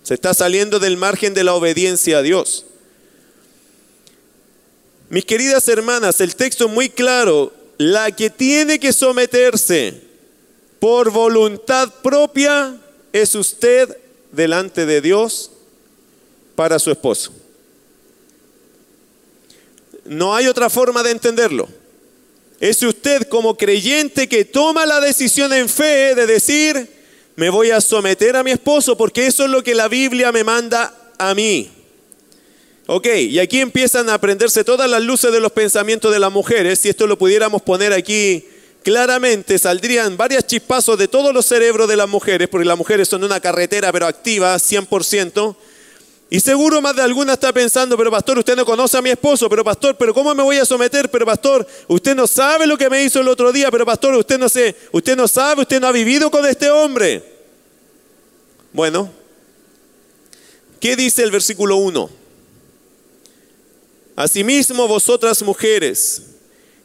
Se 0.04 0.14
está 0.14 0.34
saliendo 0.34 0.80
del 0.80 0.98
margen 0.98 1.34
de 1.34 1.44
la 1.44 1.54
obediencia 1.54 2.18
a 2.18 2.22
Dios. 2.22 2.66
Mis 5.10 5.26
queridas 5.26 5.68
hermanas, 5.68 6.20
el 6.22 6.36
texto 6.36 6.66
es 6.66 6.72
muy 6.72 6.90
claro. 6.90 7.54
La 7.82 8.12
que 8.12 8.30
tiene 8.30 8.80
que 8.80 8.94
someterse 8.94 10.00
por 10.80 11.10
voluntad 11.10 11.92
propia 12.04 12.78
es 13.12 13.34
usted 13.34 13.98
delante 14.32 14.86
de 14.86 15.02
Dios 15.02 15.50
para 16.56 16.78
su 16.78 16.92
esposo. 16.92 17.34
No 20.06 20.36
hay 20.36 20.46
otra 20.46 20.70
forma 20.70 21.02
de 21.02 21.10
entenderlo. 21.10 21.68
Es 22.60 22.84
usted 22.84 23.24
como 23.24 23.58
creyente 23.58 24.30
que 24.30 24.46
toma 24.46 24.86
la 24.86 25.00
decisión 25.00 25.52
en 25.52 25.68
fe 25.68 26.14
de 26.14 26.28
decir, 26.28 26.88
me 27.36 27.50
voy 27.50 27.72
a 27.72 27.82
someter 27.82 28.36
a 28.36 28.44
mi 28.44 28.52
esposo 28.52 28.96
porque 28.96 29.26
eso 29.26 29.46
es 29.46 29.50
lo 29.50 29.64
que 29.64 29.74
la 29.74 29.88
Biblia 29.88 30.32
me 30.32 30.44
manda 30.44 31.12
a 31.18 31.34
mí. 31.34 31.81
Ok, 32.94 33.08
y 33.08 33.40
aquí 33.40 33.62
empiezan 33.62 34.10
a 34.10 34.16
aprenderse 34.16 34.66
todas 34.66 34.90
las 34.90 35.02
luces 35.02 35.32
de 35.32 35.40
los 35.40 35.54
pensamientos 35.54 36.12
de 36.12 36.20
las 36.20 36.30
mujeres. 36.30 36.78
Si 36.78 36.90
esto 36.90 37.08
lo 37.08 37.18
pudiéramos 37.18 37.62
poner 37.62 37.94
aquí 37.94 38.46
claramente 38.84 39.58
saldrían 39.58 40.18
varias 40.18 40.46
chispazos 40.46 40.98
de 40.98 41.08
todos 41.08 41.34
los 41.34 41.46
cerebros 41.46 41.88
de 41.88 41.96
las 41.96 42.10
mujeres, 42.10 42.50
porque 42.50 42.68
las 42.68 42.78
mujeres 42.78 43.08
son 43.08 43.24
una 43.24 43.40
carretera 43.40 43.94
pero 43.94 44.08
activa, 44.08 44.54
100%. 44.58 45.56
Y 46.32 46.42
seguro 46.42 46.82
más 46.82 46.94
de 46.94 47.02
alguna 47.02 47.32
está 47.32 47.54
pensando, 47.54 47.96
pero 47.96 48.12
pastor, 48.12 48.38
usted 48.40 48.58
no 48.58 48.66
conoce 48.66 48.98
a 48.98 49.02
mi 49.02 49.12
esposo, 49.12 49.48
pero 49.48 49.64
pastor, 49.64 49.96
pero 49.96 50.14
¿cómo 50.14 50.36
me 50.36 50.44
voy 50.44 50.58
a 50.58 50.66
someter? 50.66 51.10
Pero 51.10 51.26
pastor, 51.26 51.66
usted 51.88 52.14
no 52.14 52.28
sabe 52.28 52.68
lo 52.68 52.78
que 52.78 52.90
me 52.90 53.06
hizo 53.06 53.22
el 53.22 53.30
otro 53.30 53.54
día, 53.54 53.72
pero 53.72 53.86
pastor, 53.86 54.16
usted 54.16 54.38
no 54.38 54.50
sé, 54.50 54.76
usted 54.92 55.16
no 55.16 55.30
sabe, 55.30 55.62
usted 55.62 55.80
no 55.80 55.88
ha 55.88 55.94
vivido 55.94 56.30
con 56.30 56.46
este 56.46 56.70
hombre. 56.70 57.24
Bueno, 58.74 59.10
¿qué 60.82 60.98
dice 60.98 61.24
el 61.24 61.32
versículo 61.32 61.78
1? 61.78 62.21
Asimismo 64.22 64.88
vosotras 64.88 65.42
mujeres, 65.42 66.22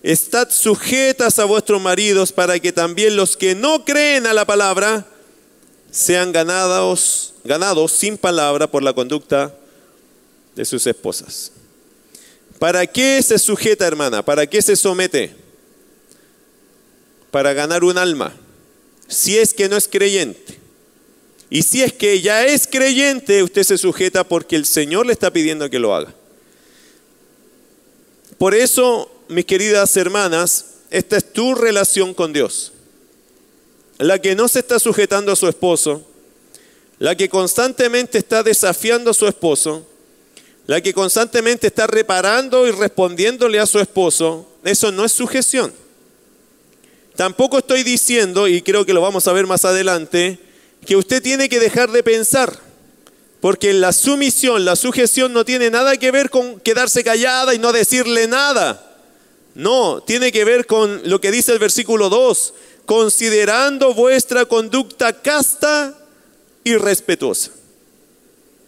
estad 0.03 0.49
sujetas 0.49 1.39
a 1.39 1.45
vuestros 1.45 1.83
maridos 1.83 2.33
para 2.33 2.59
que 2.59 2.73
también 2.73 3.15
los 3.15 3.37
que 3.37 3.55
no 3.55 3.85
creen 3.85 4.25
a 4.25 4.33
la 4.33 4.47
palabra 4.47 5.07
sean 5.91 6.33
ganados, 6.33 7.35
ganados 7.45 7.93
sin 7.93 8.17
palabra 8.17 8.71
por 8.71 8.83
la 8.83 8.95
conducta 8.95 9.55
de 10.55 10.65
sus 10.65 10.87
esposas. 10.87 11.53
¿Para 12.59 12.87
qué 12.87 13.23
se 13.23 13.39
sujeta, 13.39 13.87
hermana? 13.87 14.25
¿Para 14.25 14.47
qué 14.47 14.63
se 14.63 14.75
somete? 14.75 15.37
Para 17.31 17.53
ganar 17.53 17.85
un 17.85 17.99
alma, 17.99 18.35
si 19.09 19.37
es 19.37 19.53
que 19.53 19.69
no 19.69 19.77
es 19.77 19.87
creyente. 19.89 20.59
Y 21.51 21.61
si 21.61 21.83
es 21.83 21.93
que 21.93 22.23
ya 22.23 22.47
es 22.47 22.67
creyente, 22.67 23.43
usted 23.43 23.63
se 23.63 23.77
sujeta 23.77 24.25
porque 24.25 24.57
el 24.57 24.65
Señor 24.65 25.05
le 25.05 25.13
está 25.13 25.31
pidiendo 25.31 25.69
que 25.69 25.79
lo 25.79 25.95
haga. 25.95 26.15
Por 28.39 28.55
eso 28.55 29.11
mis 29.29 29.45
queridas 29.45 29.97
hermanas, 29.97 30.67
esta 30.91 31.17
es 31.17 31.33
tu 31.33 31.55
relación 31.55 32.15
con 32.15 32.33
Dios. 32.33 32.73
La 33.99 34.19
que 34.21 34.35
no 34.35 34.49
se 34.49 34.61
está 34.61 34.79
sujetando 34.79 35.33
a 35.33 35.37
su 35.37 35.49
esposo, 35.49 36.07
la 36.99 37.15
que 37.15 37.29
constantemente 37.29 38.19
está 38.19 38.43
desafiando 38.43 39.11
a 39.11 39.15
su 39.15 39.27
esposo, 39.27 39.87
la 40.67 40.81
que 40.81 40.93
constantemente 40.93 41.69
está 41.69 41.87
reparando 41.87 42.67
y 42.67 42.73
respondiéndole 42.73 43.59
a 43.59 43.67
su 43.67 43.79
esposo, 43.79 44.49
eso 44.65 44.93
no 44.93 45.05
es 45.05 45.13
sujeción. 45.13 45.73
Tampoco 47.15 47.59
estoy 47.59 47.83
diciendo, 47.83 48.49
y 48.49 48.61
creo 48.61 48.85
que 48.85 48.93
lo 48.93 49.01
vamos 49.01 49.27
a 49.27 49.33
ver 49.33 49.47
más 49.47 49.65
adelante, 49.65 50.39
que 50.85 50.97
usted 50.97 51.23
tiene 51.23 51.49
que 51.49 51.59
dejar 51.59 51.91
de 51.91 52.03
pensar, 52.03 52.61
porque 53.41 53.73
la 53.73 53.93
sumisión, 53.93 54.65
la 54.65 54.77
sujeción 54.77 55.33
no 55.33 55.45
tiene 55.45 55.71
nada 55.71 55.97
que 55.97 56.11
ver 56.11 56.31
con 56.31 56.61
quedarse 56.61 57.05
callada 57.05 57.55
y 57.55 57.59
no 57.59 57.73
decirle 57.73 58.27
nada. 58.27 58.83
No, 59.55 60.03
tiene 60.03 60.33
que 60.33 60.45
ver 60.45 60.67
con 60.67 61.03
lo 61.09 61.21
que 61.21 61.31
dice 61.31 61.53
el 61.53 61.59
versículo 61.59 62.09
2, 62.09 62.55
considerando 62.85 63.95
vuestra 63.95 64.45
conducta 64.47 65.13
casta 65.23 65.97
y 66.65 66.77
respetuosa. 66.77 67.53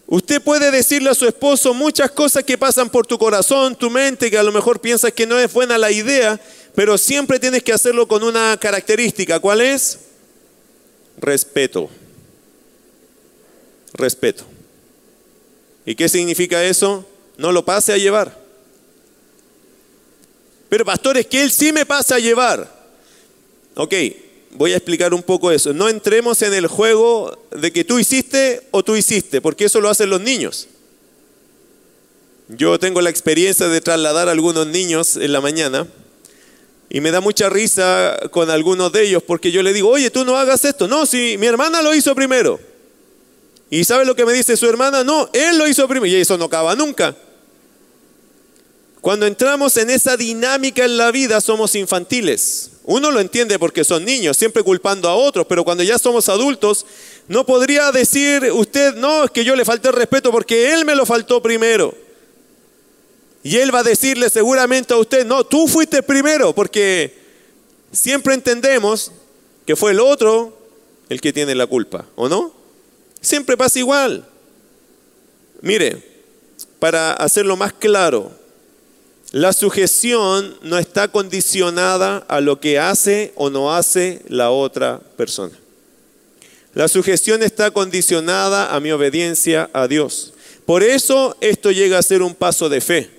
Usted 0.06 0.40
puede 0.40 0.70
decirle 0.70 1.10
a 1.10 1.14
su 1.14 1.26
esposo 1.26 1.74
muchas 1.74 2.10
cosas 2.10 2.42
que 2.42 2.56
pasan 2.56 2.88
por 2.88 3.06
tu 3.06 3.18
corazón, 3.18 3.76
tu 3.76 3.90
mente, 3.90 4.30
que 4.30 4.38
a 4.38 4.42
lo 4.42 4.52
mejor 4.52 4.80
piensas 4.80 5.12
que 5.12 5.26
no 5.26 5.38
es 5.38 5.52
buena 5.52 5.76
la 5.76 5.90
idea, 5.90 6.40
pero 6.74 6.96
siempre 6.96 7.38
tienes 7.38 7.62
que 7.62 7.74
hacerlo 7.74 8.08
con 8.08 8.22
una 8.22 8.56
característica. 8.58 9.38
¿Cuál 9.38 9.60
es? 9.60 9.98
Respeto. 11.18 11.90
Respeto. 13.92 14.44
¿Y 15.88 15.94
qué 15.94 16.06
significa 16.06 16.62
eso? 16.62 17.02
No 17.38 17.50
lo 17.50 17.64
pase 17.64 17.94
a 17.94 17.96
llevar. 17.96 18.38
Pero 20.68 20.84
pastor, 20.84 21.16
es 21.16 21.26
que 21.26 21.42
Él 21.42 21.50
sí 21.50 21.72
me 21.72 21.86
pasa 21.86 22.16
a 22.16 22.18
llevar. 22.18 22.70
Ok, 23.74 23.94
voy 24.50 24.74
a 24.74 24.76
explicar 24.76 25.14
un 25.14 25.22
poco 25.22 25.50
eso. 25.50 25.72
No 25.72 25.88
entremos 25.88 26.42
en 26.42 26.52
el 26.52 26.66
juego 26.66 27.42
de 27.52 27.72
que 27.72 27.84
tú 27.84 27.98
hiciste 27.98 28.68
o 28.70 28.82
tú 28.82 28.96
hiciste, 28.96 29.40
porque 29.40 29.64
eso 29.64 29.80
lo 29.80 29.88
hacen 29.88 30.10
los 30.10 30.20
niños. 30.20 30.68
Yo 32.48 32.78
tengo 32.78 33.00
la 33.00 33.08
experiencia 33.08 33.66
de 33.68 33.80
trasladar 33.80 34.28
a 34.28 34.32
algunos 34.32 34.66
niños 34.66 35.16
en 35.16 35.32
la 35.32 35.40
mañana 35.40 35.86
y 36.90 37.00
me 37.00 37.10
da 37.10 37.22
mucha 37.22 37.48
risa 37.48 38.14
con 38.30 38.50
algunos 38.50 38.92
de 38.92 39.04
ellos 39.04 39.22
porque 39.26 39.50
yo 39.50 39.62
le 39.62 39.72
digo, 39.72 39.88
oye, 39.88 40.10
tú 40.10 40.26
no 40.26 40.36
hagas 40.36 40.66
esto. 40.66 40.86
No, 40.86 41.06
si 41.06 41.38
mi 41.38 41.46
hermana 41.46 41.80
lo 41.80 41.94
hizo 41.94 42.14
primero. 42.14 42.60
¿Y 43.70 43.84
sabe 43.84 44.04
lo 44.04 44.14
que 44.14 44.24
me 44.24 44.32
dice 44.32 44.56
su 44.56 44.66
hermana? 44.66 45.04
No, 45.04 45.28
él 45.32 45.58
lo 45.58 45.66
hizo 45.66 45.86
primero. 45.86 46.06
Y 46.06 46.20
eso 46.20 46.38
no 46.38 46.46
acaba 46.46 46.74
nunca. 46.74 47.14
Cuando 49.00 49.26
entramos 49.26 49.76
en 49.76 49.90
esa 49.90 50.16
dinámica 50.16 50.84
en 50.84 50.96
la 50.96 51.10
vida 51.10 51.40
somos 51.40 51.74
infantiles. 51.74 52.70
Uno 52.84 53.10
lo 53.10 53.20
entiende 53.20 53.58
porque 53.58 53.84
son 53.84 54.04
niños, 54.04 54.36
siempre 54.36 54.62
culpando 54.62 55.08
a 55.08 55.14
otros, 55.14 55.46
pero 55.46 55.62
cuando 55.62 55.84
ya 55.84 55.98
somos 55.98 56.28
adultos, 56.30 56.86
no 57.28 57.44
podría 57.44 57.92
decir 57.92 58.50
usted, 58.50 58.94
no, 58.94 59.24
es 59.24 59.30
que 59.30 59.44
yo 59.44 59.54
le 59.54 59.66
falté 59.66 59.88
el 59.88 59.94
respeto 59.94 60.32
porque 60.32 60.72
él 60.72 60.86
me 60.86 60.94
lo 60.94 61.04
faltó 61.04 61.42
primero. 61.42 61.94
Y 63.42 63.56
él 63.58 63.74
va 63.74 63.80
a 63.80 63.84
decirle 63.84 64.30
seguramente 64.30 64.94
a 64.94 64.96
usted, 64.96 65.26
no, 65.26 65.44
tú 65.44 65.68
fuiste 65.68 66.02
primero, 66.02 66.54
porque 66.54 67.16
siempre 67.92 68.34
entendemos 68.34 69.12
que 69.66 69.76
fue 69.76 69.92
el 69.92 70.00
otro 70.00 70.58
el 71.08 71.20
que 71.20 71.32
tiene 71.32 71.54
la 71.54 71.66
culpa, 71.66 72.06
¿o 72.16 72.28
no? 72.28 72.57
Siempre 73.20 73.56
pasa 73.56 73.78
igual. 73.78 74.24
Mire, 75.60 76.02
para 76.78 77.12
hacerlo 77.12 77.56
más 77.56 77.72
claro, 77.72 78.30
la 79.32 79.52
sujeción 79.52 80.56
no 80.62 80.78
está 80.78 81.08
condicionada 81.08 82.24
a 82.28 82.40
lo 82.40 82.60
que 82.60 82.78
hace 82.78 83.32
o 83.34 83.50
no 83.50 83.74
hace 83.74 84.22
la 84.28 84.50
otra 84.50 85.00
persona. 85.16 85.56
La 86.74 86.88
sujeción 86.88 87.42
está 87.42 87.70
condicionada 87.70 88.74
a 88.74 88.80
mi 88.80 88.90
obediencia 88.90 89.68
a 89.72 89.88
Dios. 89.88 90.32
Por 90.64 90.82
eso 90.82 91.36
esto 91.40 91.72
llega 91.72 91.98
a 91.98 92.02
ser 92.02 92.22
un 92.22 92.34
paso 92.34 92.68
de 92.68 92.80
fe. 92.80 93.17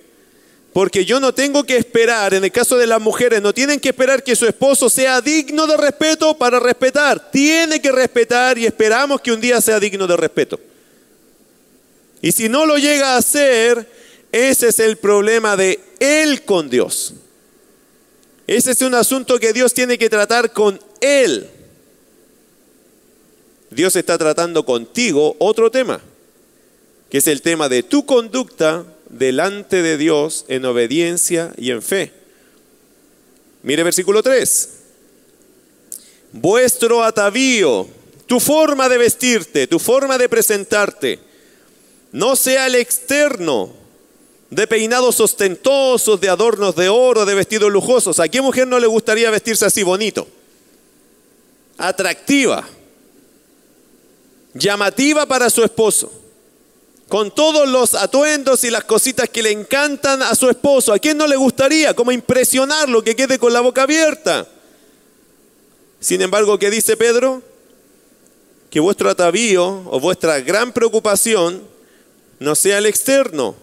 Porque 0.72 1.04
yo 1.04 1.18
no 1.18 1.34
tengo 1.34 1.64
que 1.64 1.76
esperar, 1.76 2.32
en 2.32 2.44
el 2.44 2.52
caso 2.52 2.78
de 2.78 2.86
las 2.86 3.00
mujeres, 3.00 3.42
no 3.42 3.52
tienen 3.52 3.80
que 3.80 3.88
esperar 3.88 4.22
que 4.22 4.36
su 4.36 4.46
esposo 4.46 4.88
sea 4.88 5.20
digno 5.20 5.66
de 5.66 5.76
respeto 5.76 6.38
para 6.38 6.60
respetar. 6.60 7.30
Tiene 7.30 7.80
que 7.80 7.90
respetar 7.90 8.56
y 8.56 8.66
esperamos 8.66 9.20
que 9.20 9.32
un 9.32 9.40
día 9.40 9.60
sea 9.60 9.80
digno 9.80 10.06
de 10.06 10.16
respeto. 10.16 10.60
Y 12.22 12.32
si 12.32 12.48
no 12.48 12.66
lo 12.66 12.78
llega 12.78 13.16
a 13.16 13.22
ser, 13.22 13.88
ese 14.30 14.68
es 14.68 14.78
el 14.78 14.96
problema 14.98 15.56
de 15.56 15.80
él 15.98 16.44
con 16.44 16.70
Dios. 16.70 17.14
Ese 18.46 18.72
es 18.72 18.82
un 18.82 18.94
asunto 18.94 19.38
que 19.38 19.52
Dios 19.52 19.74
tiene 19.74 19.96
que 19.96 20.10
tratar 20.10 20.52
con 20.52 20.80
Él. 21.00 21.48
Dios 23.70 23.94
está 23.94 24.18
tratando 24.18 24.64
contigo 24.64 25.36
otro 25.38 25.70
tema, 25.70 26.00
que 27.08 27.18
es 27.18 27.28
el 27.28 27.42
tema 27.42 27.68
de 27.68 27.84
tu 27.84 28.04
conducta 28.04 28.84
delante 29.10 29.82
de 29.82 29.96
Dios 29.96 30.44
en 30.48 30.64
obediencia 30.64 31.52
y 31.56 31.70
en 31.70 31.82
fe. 31.82 32.12
Mire 33.62 33.82
versículo 33.82 34.22
3. 34.22 34.68
Vuestro 36.32 37.02
atavío, 37.04 37.88
tu 38.26 38.40
forma 38.40 38.88
de 38.88 38.98
vestirte, 38.98 39.66
tu 39.66 39.78
forma 39.78 40.16
de 40.16 40.28
presentarte, 40.28 41.18
no 42.12 42.36
sea 42.36 42.66
el 42.66 42.76
externo, 42.76 43.80
de 44.50 44.66
peinados 44.66 45.20
ostentosos, 45.20 46.20
de 46.20 46.28
adornos 46.28 46.74
de 46.74 46.88
oro, 46.88 47.24
de 47.24 47.34
vestidos 47.34 47.70
lujosos. 47.70 48.18
¿A 48.18 48.28
qué 48.28 48.40
mujer 48.40 48.66
no 48.66 48.80
le 48.80 48.88
gustaría 48.88 49.30
vestirse 49.30 49.64
así 49.64 49.82
bonito? 49.82 50.26
Atractiva, 51.78 52.68
llamativa 54.52 55.24
para 55.26 55.48
su 55.50 55.62
esposo, 55.62 56.12
con 57.10 57.32
todos 57.32 57.68
los 57.68 57.94
atuendos 57.94 58.62
y 58.62 58.70
las 58.70 58.84
cositas 58.84 59.28
que 59.28 59.42
le 59.42 59.50
encantan 59.50 60.22
a 60.22 60.32
su 60.36 60.48
esposo. 60.48 60.92
¿A 60.92 60.98
quién 61.00 61.18
no 61.18 61.26
le 61.26 61.34
gustaría? 61.34 61.92
Como 61.92 62.12
impresionarlo, 62.12 63.02
que 63.02 63.16
quede 63.16 63.36
con 63.36 63.52
la 63.52 63.60
boca 63.60 63.82
abierta. 63.82 64.46
Sin 65.98 66.22
embargo, 66.22 66.56
¿qué 66.60 66.70
dice 66.70 66.96
Pedro? 66.96 67.42
Que 68.70 68.78
vuestro 68.78 69.10
atavío 69.10 69.82
o 69.90 69.98
vuestra 69.98 70.38
gran 70.38 70.72
preocupación 70.72 71.64
no 72.38 72.54
sea 72.54 72.78
el 72.78 72.86
externo. 72.86 73.56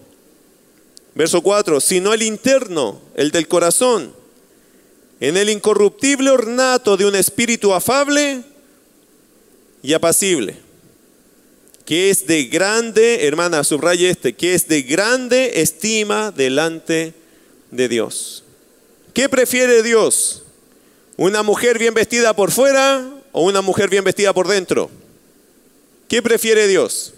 Verso 1.16 1.42
4, 1.42 1.80
sino 1.80 2.14
el 2.14 2.24
interno, 2.24 3.00
el 3.16 3.32
del 3.32 3.48
corazón, 3.48 4.14
en 5.22 5.38
el 5.38 5.50
incorruptible 5.50 6.32
ornato 6.32 6.98
de 6.98 7.06
un 7.06 7.16
espíritu 7.16 7.74
afable 7.74 8.44
y 9.82 9.94
apacible, 9.94 10.67
que 11.88 12.10
es 12.10 12.28
de 12.28 12.44
grande, 12.44 13.26
hermana, 13.28 13.64
subraye 13.64 14.10
este, 14.10 14.34
que 14.34 14.54
es 14.54 14.68
de 14.68 14.82
grande 14.82 15.62
estima 15.62 16.32
delante 16.32 17.14
de 17.72 17.88
Dios. 17.88 18.44
¿Qué 19.14 19.30
prefiere 19.30 19.82
Dios? 19.82 20.44
¿Una 21.16 21.44
mujer 21.44 21.80
bien 21.80 21.94
vestida 21.94 22.36
por 22.36 22.52
fuera 22.52 23.10
o 23.32 23.46
una 23.46 23.62
mujer 23.62 23.90
bien 23.90 24.04
vestida 24.04 24.34
por 24.34 24.50
dentro? 24.50 24.92
¿Qué 26.10 26.22
prefiere 26.22 26.68
Dios? 26.68 27.14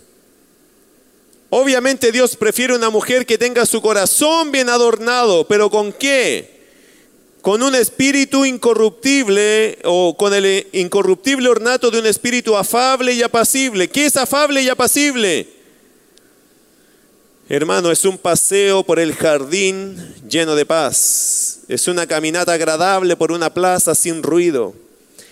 Obviamente 1.50 2.12
Dios 2.12 2.36
prefiere 2.36 2.76
una 2.76 2.92
mujer 2.92 3.26
que 3.26 3.40
tenga 3.40 3.66
su 3.66 3.82
corazón 3.82 4.52
bien 4.52 4.70
adornado, 4.70 5.48
pero 5.48 5.72
¿con 5.72 5.92
qué? 5.92 6.59
Con 7.50 7.64
un 7.64 7.74
espíritu 7.74 8.46
incorruptible 8.46 9.80
o 9.84 10.16
con 10.16 10.36
el 10.36 10.68
incorruptible 10.72 11.50
ornato 11.50 11.90
de 11.90 11.98
un 11.98 12.06
espíritu 12.06 12.56
afable 12.56 13.12
y 13.12 13.24
apacible. 13.24 13.90
¿Qué 13.90 14.06
es 14.06 14.18
afable 14.18 14.62
y 14.62 14.70
apacible? 14.70 15.50
Hermano, 17.50 17.90
es 17.90 18.06
un 18.06 18.20
paseo 18.20 18.84
por 18.84 19.00
el 19.00 19.16
jardín 19.16 19.98
lleno 20.30 20.56
de 20.56 20.64
paz. 20.64 21.62
Es 21.68 21.88
una 21.88 22.06
caminata 22.06 22.54
agradable 22.54 23.16
por 23.16 23.32
una 23.32 23.52
plaza 23.52 23.96
sin 23.96 24.22
ruido. 24.22 24.76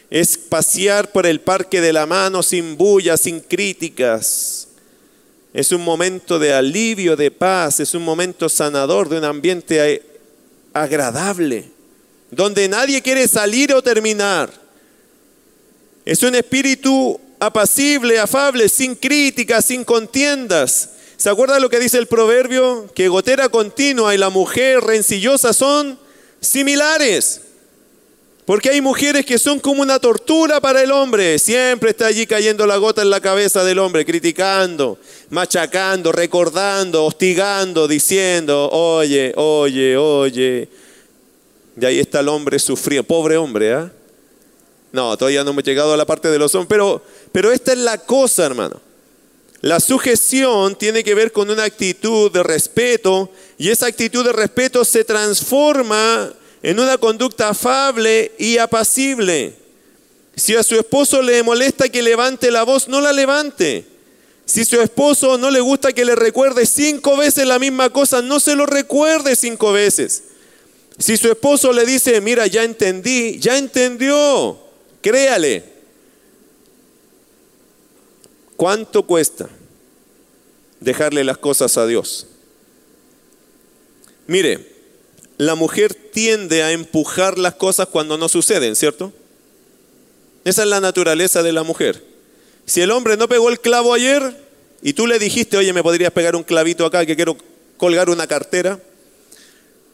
Es 0.09 0.39
pasear 0.39 1.11
por 1.11 1.27
el 1.27 1.39
parque 1.39 1.81
de 1.81 1.93
la 1.93 2.07
mano 2.07 2.41
sin 2.41 2.77
bulla, 2.77 3.15
sin 3.15 3.41
críticas 3.41 4.69
es 5.53 5.71
un 5.71 5.83
momento 5.83 6.39
de 6.39 6.51
alivio, 6.51 7.15
de 7.15 7.29
paz, 7.29 7.79
es 7.79 7.93
un 7.93 8.03
momento 8.03 8.49
sanador, 8.49 9.07
de 9.07 9.19
un 9.19 9.23
ambiente 9.23 10.03
agradable, 10.73 11.76
donde 12.31 12.67
nadie 12.67 13.01
quiere 13.01 13.27
salir 13.27 13.73
o 13.73 13.81
terminar. 13.81 14.51
Es 16.05 16.23
un 16.23 16.35
espíritu 16.35 17.19
apacible, 17.39 18.19
afable, 18.19 18.69
sin 18.69 18.95
críticas, 18.95 19.65
sin 19.65 19.83
contiendas. 19.83 20.89
¿Se 21.17 21.29
acuerda 21.29 21.59
lo 21.59 21.69
que 21.69 21.79
dice 21.79 21.97
el 21.97 22.07
proverbio? 22.07 22.91
Que 22.93 23.07
gotera 23.07 23.49
continua 23.49 24.13
y 24.13 24.17
la 24.17 24.29
mujer 24.29 24.81
rencillosa 24.81 25.51
son 25.51 25.99
similares. 26.39 27.41
Porque 28.45 28.69
hay 28.69 28.79
mujeres 28.79 29.25
que 29.25 29.37
son 29.37 29.59
como 29.59 29.81
una 29.81 29.99
tortura 29.99 30.61
para 30.61 30.81
el 30.81 30.91
hombre. 30.91 31.37
Siempre 31.37 31.89
está 31.89 32.05
allí 32.05 32.25
cayendo 32.25 32.65
la 32.65 32.77
gota 32.77 33.01
en 33.01 33.09
la 33.09 33.19
cabeza 33.19 33.65
del 33.65 33.77
hombre, 33.77 34.05
criticando, 34.05 34.97
machacando, 35.29 36.13
recordando, 36.13 37.03
hostigando, 37.03 37.89
diciendo, 37.89 38.69
oye, 38.69 39.33
oye, 39.35 39.97
oye. 39.97 40.69
Y 41.79 41.85
ahí 41.85 41.99
está 41.99 42.21
el 42.21 42.27
hombre 42.27 42.59
sufriendo. 42.59 43.07
Pobre 43.07 43.37
hombre, 43.37 43.73
¿ah? 43.73 43.91
No, 44.91 45.15
todavía 45.17 45.43
no 45.43 45.51
hemos 45.51 45.63
llegado 45.63 45.93
a 45.93 45.97
la 45.97 46.05
parte 46.05 46.29
de 46.29 46.39
los 46.39 46.55
hombres. 46.55 46.69
Pero, 46.69 47.03
pero 47.31 47.51
esta 47.51 47.73
es 47.73 47.77
la 47.77 47.97
cosa, 47.99 48.45
hermano. 48.45 48.81
La 49.61 49.79
sujeción 49.79 50.75
tiene 50.75 51.03
que 51.03 51.15
ver 51.15 51.31
con 51.31 51.49
una 51.49 51.63
actitud 51.63 52.31
de 52.31 52.43
respeto 52.43 53.31
y 53.57 53.69
esa 53.69 53.87
actitud 53.87 54.23
de 54.23 54.31
respeto 54.31 54.85
se 54.85 55.03
transforma 55.03 56.31
en 56.61 56.79
una 56.79 56.97
conducta 56.97 57.49
afable 57.49 58.31
y 58.37 58.57
apacible. 58.57 59.55
Si 60.35 60.55
a 60.55 60.61
su 60.61 60.75
esposo 60.75 61.23
le 61.23 61.41
molesta 61.41 61.89
que 61.89 62.03
levante 62.03 62.51
la 62.51 62.63
voz, 62.63 62.87
no 62.87 63.01
la 63.01 63.11
levante. 63.11 63.85
Si 64.45 64.63
su 64.63 64.79
esposo 64.79 65.37
no 65.39 65.49
le 65.49 65.59
gusta 65.59 65.91
que 65.91 66.05
le 66.05 66.15
recuerde 66.15 66.65
cinco 66.65 67.17
veces 67.17 67.47
la 67.47 67.57
misma 67.57 67.89
cosa, 67.89 68.21
no 68.21 68.39
se 68.39 68.55
lo 68.55 68.67
recuerde 68.67 69.35
cinco 69.35 69.71
veces. 69.71 70.23
Si 70.99 71.15
su 71.17 71.29
esposo 71.29 71.71
le 71.71 71.85
dice, 71.85 72.19
mira, 72.21 72.47
ya 72.47 72.63
entendí, 72.63 73.39
ya 73.39 73.57
entendió, 73.57 74.59
créale. 75.01 75.63
¿Cuánto 78.55 79.03
cuesta 79.03 79.47
dejarle 80.79 81.23
las 81.23 81.37
cosas 81.37 81.77
a 81.77 81.85
Dios? 81.85 82.25
Mire, 84.25 84.75
la 85.37 85.53
mujer 85.53 85.93
tiende 85.93 86.63
a 86.63 86.71
empujar 86.71 87.37
las 87.37 87.53
cosas 87.53 87.87
cuando 87.87 88.17
no 88.17 88.27
suceden, 88.27 88.75
¿cierto? 88.75 89.13
Esa 90.43 90.63
es 90.63 90.67
la 90.69 90.81
naturaleza 90.81 91.43
de 91.43 91.51
la 91.51 91.63
mujer. 91.63 92.03
Si 92.65 92.81
el 92.81 92.89
hombre 92.91 93.17
no 93.17 93.27
pegó 93.27 93.49
el 93.49 93.59
clavo 93.59 93.93
ayer 93.93 94.35
y 94.81 94.93
tú 94.93 95.05
le 95.05 95.19
dijiste, 95.19 95.57
oye, 95.57 95.71
me 95.73 95.83
podrías 95.83 96.11
pegar 96.11 96.35
un 96.35 96.43
clavito 96.43 96.85
acá 96.85 97.05
que 97.05 97.15
quiero 97.15 97.37
colgar 97.77 98.09
una 98.09 98.25
cartera. 98.25 98.79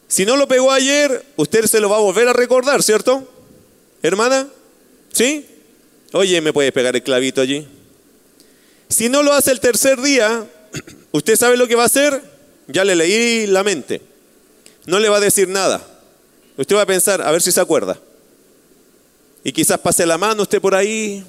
Si 0.08 0.24
no 0.26 0.36
lo 0.36 0.46
pegó 0.46 0.70
ayer, 0.70 1.24
usted 1.36 1.66
se 1.66 1.80
lo 1.80 1.88
va 1.88 1.96
a 1.96 2.00
volver 2.00 2.28
a 2.28 2.32
recordar, 2.32 2.82
¿cierto? 2.82 3.28
Hermana, 4.02 4.48
¿sí? 5.12 5.46
Oye, 6.12 6.40
¿me 6.40 6.52
puedes 6.52 6.72
pegar 6.72 6.94
el 6.94 7.02
clavito 7.02 7.40
allí? 7.40 7.66
Si 8.88 9.08
no 9.08 9.22
lo 9.22 9.32
hace 9.32 9.50
el 9.50 9.60
tercer 9.60 10.00
día, 10.00 10.46
¿usted 11.12 11.36
sabe 11.36 11.56
lo 11.56 11.66
que 11.66 11.74
va 11.74 11.84
a 11.84 11.86
hacer? 11.86 12.22
Ya 12.68 12.84
le 12.84 12.94
leí 12.94 13.46
la 13.46 13.64
mente 13.64 14.14
no 14.86 14.98
le 14.98 15.08
va 15.08 15.16
a 15.16 15.20
decir 15.20 15.48
nada. 15.48 15.80
Usted 16.56 16.76
va 16.76 16.82
a 16.82 16.86
pensar, 16.86 17.22
a 17.22 17.30
ver 17.30 17.42
si 17.42 17.52
se 17.52 17.60
acuerda. 17.60 17.98
Y 19.42 19.52
quizás 19.52 19.78
pase 19.78 20.06
la 20.06 20.18
mano 20.18 20.42
usted 20.42 20.60
por 20.60 20.74
ahí, 20.74 21.24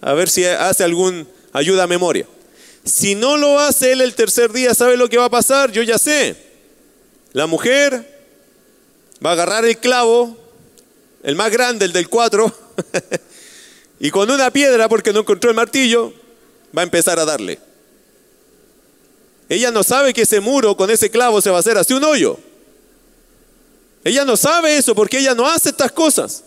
a 0.00 0.12
ver 0.14 0.28
si 0.28 0.44
hace 0.44 0.84
algún 0.84 1.28
ayuda 1.52 1.84
a 1.84 1.86
memoria. 1.86 2.26
Si 2.84 3.14
no 3.14 3.36
lo 3.36 3.58
hace 3.58 3.92
él 3.92 4.00
el 4.00 4.14
tercer 4.14 4.52
día, 4.52 4.74
¿sabe 4.74 4.96
lo 4.96 5.08
que 5.08 5.18
va 5.18 5.26
a 5.26 5.30
pasar? 5.30 5.72
Yo 5.72 5.82
ya 5.82 5.98
sé. 5.98 6.36
La 7.36 7.46
mujer 7.46 8.02
va 9.22 9.28
a 9.28 9.32
agarrar 9.34 9.66
el 9.66 9.76
clavo, 9.76 10.38
el 11.22 11.36
más 11.36 11.52
grande, 11.52 11.84
el 11.84 11.92
del 11.92 12.08
cuatro, 12.08 12.50
y 14.00 14.10
con 14.10 14.30
una 14.30 14.50
piedra, 14.50 14.88
porque 14.88 15.12
no 15.12 15.20
encontró 15.20 15.50
el 15.50 15.56
martillo, 15.56 16.14
va 16.74 16.80
a 16.80 16.84
empezar 16.84 17.18
a 17.18 17.26
darle. 17.26 17.58
Ella 19.50 19.70
no 19.70 19.82
sabe 19.82 20.14
que 20.14 20.22
ese 20.22 20.40
muro 20.40 20.78
con 20.78 20.90
ese 20.90 21.10
clavo 21.10 21.42
se 21.42 21.50
va 21.50 21.58
a 21.58 21.60
hacer 21.60 21.76
así 21.76 21.92
un 21.92 22.04
hoyo. 22.04 22.38
Ella 24.02 24.24
no 24.24 24.38
sabe 24.38 24.78
eso 24.78 24.94
porque 24.94 25.18
ella 25.18 25.34
no 25.34 25.46
hace 25.46 25.68
estas 25.68 25.92
cosas. 25.92 26.42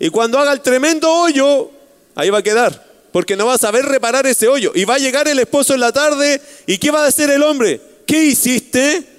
Y 0.00 0.10
cuando 0.10 0.40
haga 0.40 0.52
el 0.52 0.62
tremendo 0.62 1.08
hoyo, 1.12 1.70
ahí 2.16 2.30
va 2.30 2.38
a 2.38 2.42
quedar. 2.42 2.84
Porque 3.12 3.36
no 3.36 3.46
va 3.46 3.54
a 3.54 3.58
saber 3.58 3.84
reparar 3.84 4.26
ese 4.26 4.48
hoyo. 4.48 4.72
Y 4.74 4.84
va 4.84 4.96
a 4.96 4.98
llegar 4.98 5.28
el 5.28 5.38
esposo 5.38 5.74
en 5.74 5.80
la 5.80 5.92
tarde. 5.92 6.42
¿Y 6.66 6.78
qué 6.78 6.90
va 6.90 7.02
a 7.02 7.06
decir 7.06 7.30
el 7.30 7.44
hombre? 7.44 7.80
¿Qué 8.04 8.24
hiciste? 8.24 9.17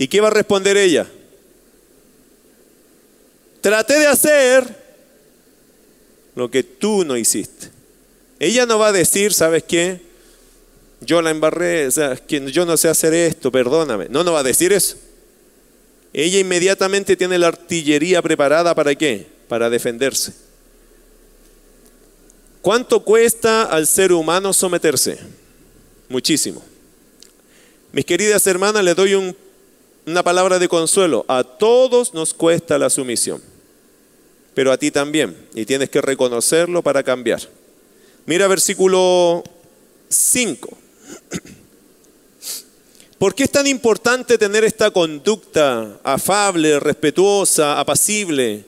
¿Y 0.00 0.08
qué 0.08 0.22
va 0.22 0.28
a 0.28 0.30
responder 0.30 0.78
ella? 0.78 1.06
Traté 3.60 3.98
de 3.98 4.06
hacer 4.06 4.64
lo 6.34 6.50
que 6.50 6.62
tú 6.62 7.04
no 7.04 7.18
hiciste. 7.18 7.68
Ella 8.38 8.64
no 8.64 8.78
va 8.78 8.88
a 8.88 8.92
decir, 8.92 9.34
¿sabes 9.34 9.62
qué? 9.62 10.00
Yo 11.02 11.20
la 11.20 11.28
embarré, 11.28 11.90
yo 12.28 12.64
no 12.64 12.78
sé 12.78 12.88
hacer 12.88 13.12
esto, 13.12 13.52
perdóname. 13.52 14.06
No, 14.08 14.24
no 14.24 14.32
va 14.32 14.40
a 14.40 14.42
decir 14.42 14.72
eso. 14.72 14.96
Ella 16.14 16.38
inmediatamente 16.38 17.14
tiene 17.14 17.38
la 17.38 17.48
artillería 17.48 18.22
preparada 18.22 18.74
para 18.74 18.94
qué? 18.94 19.26
Para 19.48 19.68
defenderse. 19.68 20.32
¿Cuánto 22.62 23.04
cuesta 23.04 23.64
al 23.64 23.86
ser 23.86 24.14
humano 24.14 24.54
someterse? 24.54 25.18
Muchísimo. 26.08 26.62
Mis 27.92 28.06
queridas 28.06 28.46
hermanas, 28.46 28.82
les 28.82 28.96
doy 28.96 29.12
una 30.06 30.22
palabra 30.22 30.58
de 30.58 30.68
consuelo. 30.68 31.24
A 31.28 31.44
todos 31.44 32.14
nos 32.14 32.34
cuesta 32.34 32.78
la 32.78 32.90
sumisión, 32.90 33.42
pero 34.54 34.72
a 34.72 34.78
ti 34.78 34.90
también, 34.90 35.36
y 35.54 35.64
tienes 35.64 35.90
que 35.90 36.00
reconocerlo 36.00 36.82
para 36.82 37.02
cambiar. 37.02 37.40
Mira 38.26 38.46
versículo 38.48 39.42
5. 40.08 40.78
¿Por 43.18 43.34
qué 43.34 43.44
es 43.44 43.50
tan 43.50 43.66
importante 43.66 44.38
tener 44.38 44.64
esta 44.64 44.90
conducta 44.90 46.00
afable, 46.02 46.80
respetuosa, 46.80 47.78
apacible? 47.78 48.64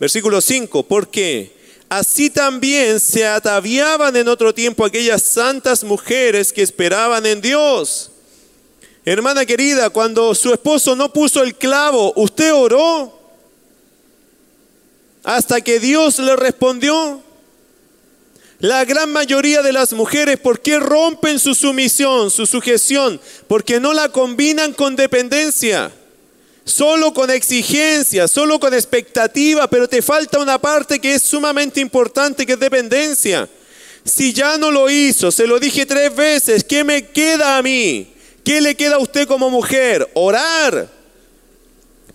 Versículo 0.00 0.40
5. 0.40 0.82
¿Por 0.82 1.08
qué? 1.08 1.54
Así 1.88 2.30
también 2.30 2.98
se 2.98 3.24
ataviaban 3.24 4.16
en 4.16 4.26
otro 4.26 4.52
tiempo 4.52 4.84
aquellas 4.84 5.22
santas 5.22 5.84
mujeres 5.84 6.52
que 6.52 6.62
esperaban 6.62 7.24
en 7.26 7.40
Dios. 7.40 8.10
Hermana 9.08 9.46
querida, 9.46 9.88
cuando 9.88 10.34
su 10.34 10.52
esposo 10.52 10.96
no 10.96 11.12
puso 11.12 11.44
el 11.44 11.54
clavo, 11.54 12.12
¿usted 12.16 12.52
oró? 12.52 13.16
Hasta 15.22 15.60
que 15.60 15.78
Dios 15.78 16.18
le 16.18 16.34
respondió. 16.34 17.22
La 18.58 18.84
gran 18.84 19.12
mayoría 19.12 19.62
de 19.62 19.72
las 19.72 19.92
mujeres, 19.92 20.40
¿por 20.40 20.60
qué 20.60 20.80
rompen 20.80 21.38
su 21.38 21.54
sumisión, 21.54 22.32
su 22.32 22.46
sujeción? 22.46 23.20
Porque 23.46 23.78
no 23.78 23.92
la 23.92 24.08
combinan 24.08 24.72
con 24.72 24.96
dependencia, 24.96 25.92
solo 26.64 27.14
con 27.14 27.30
exigencia, 27.30 28.26
solo 28.26 28.58
con 28.58 28.74
expectativa, 28.74 29.70
pero 29.70 29.88
te 29.88 30.02
falta 30.02 30.40
una 30.40 30.58
parte 30.60 30.98
que 30.98 31.14
es 31.14 31.22
sumamente 31.22 31.80
importante, 31.80 32.44
que 32.44 32.54
es 32.54 32.58
dependencia. 32.58 33.48
Si 34.04 34.32
ya 34.32 34.58
no 34.58 34.72
lo 34.72 34.90
hizo, 34.90 35.30
se 35.30 35.46
lo 35.46 35.60
dije 35.60 35.86
tres 35.86 36.12
veces, 36.16 36.64
¿qué 36.64 36.82
me 36.82 37.06
queda 37.06 37.56
a 37.56 37.62
mí? 37.62 38.15
¿Qué 38.46 38.60
le 38.60 38.76
queda 38.76 38.94
a 38.94 39.00
usted 39.00 39.26
como 39.26 39.50
mujer? 39.50 40.08
Orar 40.14 40.88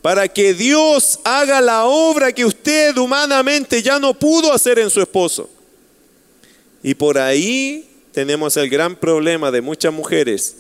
para 0.02 0.30
que 0.30 0.54
Dios 0.54 1.20
haga 1.26 1.60
la 1.60 1.84
obra 1.84 2.32
que 2.32 2.46
usted 2.46 2.96
humanamente 2.96 3.84
ya 3.84 4.00
no 4.00 4.13
pudo 4.13 4.54
hacer 4.54 4.80
en 4.80 4.89
su 4.89 5.02
esposo. 5.02 5.50
Y 6.82 6.94
por 6.96 7.17
ahí 7.17 7.86
tenemos 8.13 8.56
el 8.56 8.70
gran 8.70 8.96
problema 8.96 9.52
de 9.52 9.60
muchas 9.60 9.91
mujeres 9.91 10.56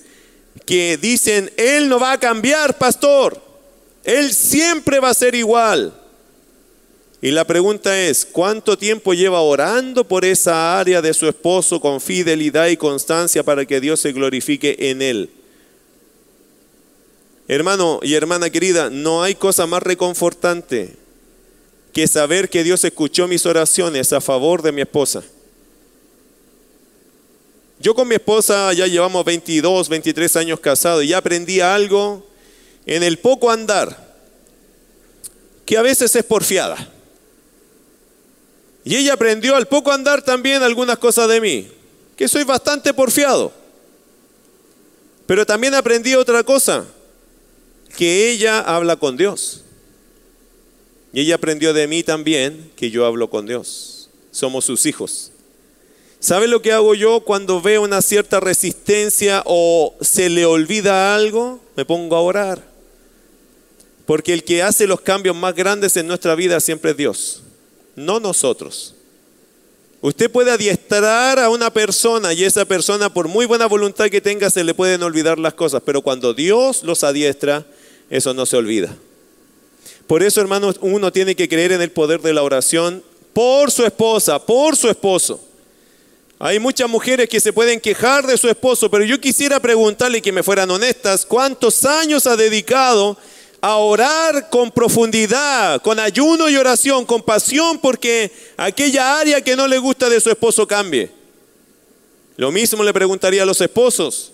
que 0.65 0.97
dicen, 0.97 1.49
Él 1.55 1.87
no 1.87 2.01
va 2.01 2.11
a 2.11 2.19
cambiar, 2.19 2.77
pastor. 2.77 3.41
Él 4.03 4.33
siempre 4.33 4.99
va 4.99 5.07
a 5.07 5.13
ser 5.13 5.35
igual. 5.35 5.93
Y 7.21 7.31
la 7.31 7.47
pregunta 7.47 7.97
es, 7.97 8.25
¿cuánto 8.25 8.77
tiempo 8.77 9.13
lleva 9.13 9.39
orando 9.39 10.05
por 10.05 10.25
esa 10.25 10.77
área 10.77 11.01
de 11.01 11.13
su 11.13 11.29
esposo 11.29 11.79
con 11.79 12.01
fidelidad 12.01 12.67
y 12.67 12.75
constancia 12.75 13.41
para 13.41 13.65
que 13.65 13.79
Dios 13.79 14.01
se 14.01 14.11
glorifique 14.11 14.75
en 14.77 15.01
él? 15.01 15.29
Hermano 17.47 17.99
y 18.03 18.13
hermana 18.13 18.49
querida, 18.49 18.89
no 18.89 19.23
hay 19.23 19.35
cosa 19.35 19.65
más 19.67 19.83
reconfortante 19.83 20.95
que 21.93 22.07
saber 22.07 22.49
que 22.49 22.63
Dios 22.63 22.83
escuchó 22.83 23.27
mis 23.27 23.45
oraciones 23.45 24.13
a 24.13 24.21
favor 24.21 24.61
de 24.61 24.71
mi 24.71 24.81
esposa. 24.81 25.23
Yo 27.79 27.95
con 27.95 28.07
mi 28.07 28.15
esposa 28.15 28.71
ya 28.73 28.85
llevamos 28.87 29.25
22, 29.25 29.89
23 29.89 30.35
años 30.37 30.59
casados 30.59 31.03
y 31.03 31.07
ya 31.07 31.17
aprendí 31.17 31.59
algo 31.59 32.25
en 32.85 33.03
el 33.03 33.17
poco 33.17 33.49
andar, 33.49 34.15
que 35.65 35.77
a 35.77 35.81
veces 35.81 36.15
es 36.15 36.23
porfiada. 36.23 36.89
Y 38.83 38.95
ella 38.95 39.13
aprendió 39.13 39.55
al 39.55 39.67
poco 39.67 39.91
andar 39.91 40.21
también 40.21 40.63
algunas 40.63 40.97
cosas 40.97 41.27
de 41.27 41.41
mí, 41.41 41.67
que 42.15 42.27
soy 42.27 42.43
bastante 42.43 42.93
porfiado. 42.93 43.51
Pero 45.25 45.45
también 45.45 45.73
aprendí 45.75 46.15
otra 46.15 46.43
cosa, 46.43 46.85
que 47.91 48.31
ella 48.31 48.59
habla 48.59 48.95
con 48.95 49.17
Dios. 49.17 49.63
Y 51.13 51.21
ella 51.21 51.35
aprendió 51.35 51.73
de 51.73 51.87
mí 51.87 52.03
también 52.03 52.71
que 52.75 52.89
yo 52.89 53.05
hablo 53.05 53.29
con 53.29 53.45
Dios. 53.45 54.09
Somos 54.31 54.65
sus 54.65 54.85
hijos. 54.85 55.31
¿Sabe 56.19 56.47
lo 56.47 56.61
que 56.61 56.71
hago 56.71 56.93
yo 56.93 57.21
cuando 57.21 57.61
veo 57.61 57.81
una 57.81 58.01
cierta 58.01 58.39
resistencia 58.39 59.41
o 59.45 59.95
se 60.01 60.29
le 60.29 60.45
olvida 60.45 61.15
algo? 61.15 61.59
Me 61.75 61.83
pongo 61.83 62.15
a 62.15 62.21
orar. 62.21 62.63
Porque 64.05 64.33
el 64.33 64.43
que 64.43 64.61
hace 64.61 64.87
los 64.87 65.01
cambios 65.01 65.35
más 65.35 65.55
grandes 65.55 65.97
en 65.97 66.07
nuestra 66.07 66.35
vida 66.35 66.59
siempre 66.59 66.91
es 66.91 66.97
Dios, 66.97 67.43
no 67.95 68.19
nosotros. 68.19 68.93
Usted 70.01 70.31
puede 70.31 70.51
adiestrar 70.51 71.39
a 71.39 71.49
una 71.49 71.71
persona 71.71 72.33
y 72.33 72.43
esa 72.43 72.65
persona, 72.65 73.13
por 73.13 73.27
muy 73.27 73.45
buena 73.45 73.67
voluntad 73.67 74.09
que 74.09 74.19
tenga, 74.19 74.49
se 74.49 74.63
le 74.63 74.73
pueden 74.73 75.03
olvidar 75.03 75.37
las 75.37 75.53
cosas, 75.53 75.81
pero 75.85 76.01
cuando 76.01 76.33
Dios 76.33 76.83
los 76.83 77.03
adiestra, 77.03 77.65
eso 78.11 78.33
no 78.33 78.45
se 78.45 78.57
olvida. 78.57 78.95
Por 80.05 80.21
eso, 80.21 80.41
hermanos, 80.41 80.75
uno 80.81 81.11
tiene 81.11 81.35
que 81.35 81.47
creer 81.47 81.71
en 81.71 81.81
el 81.81 81.91
poder 81.91 82.21
de 82.21 82.33
la 82.33 82.43
oración 82.43 83.01
por 83.31 83.71
su 83.71 83.85
esposa, 83.85 84.45
por 84.45 84.75
su 84.75 84.89
esposo. 84.89 85.41
Hay 86.37 86.59
muchas 86.59 86.89
mujeres 86.89 87.29
que 87.29 87.39
se 87.39 87.53
pueden 87.53 87.79
quejar 87.79 88.27
de 88.27 88.37
su 88.37 88.49
esposo, 88.49 88.91
pero 88.91 89.05
yo 89.05 89.21
quisiera 89.21 89.61
preguntarle 89.61 90.21
que 90.21 90.33
me 90.33 90.43
fueran 90.43 90.69
honestas, 90.69 91.25
¿cuántos 91.25 91.85
años 91.85 92.27
ha 92.27 92.35
dedicado 92.35 93.17
a 93.61 93.77
orar 93.77 94.49
con 94.49 94.71
profundidad, 94.71 95.81
con 95.81 95.97
ayuno 95.97 96.49
y 96.49 96.57
oración, 96.57 97.05
con 97.05 97.21
pasión, 97.21 97.79
porque 97.79 98.31
aquella 98.57 99.19
área 99.19 99.39
que 99.41 99.55
no 99.55 99.67
le 99.67 99.77
gusta 99.77 100.09
de 100.09 100.19
su 100.19 100.29
esposo 100.29 100.67
cambie? 100.67 101.09
Lo 102.35 102.51
mismo 102.51 102.83
le 102.83 102.91
preguntaría 102.91 103.43
a 103.43 103.45
los 103.45 103.61
esposos. 103.61 104.30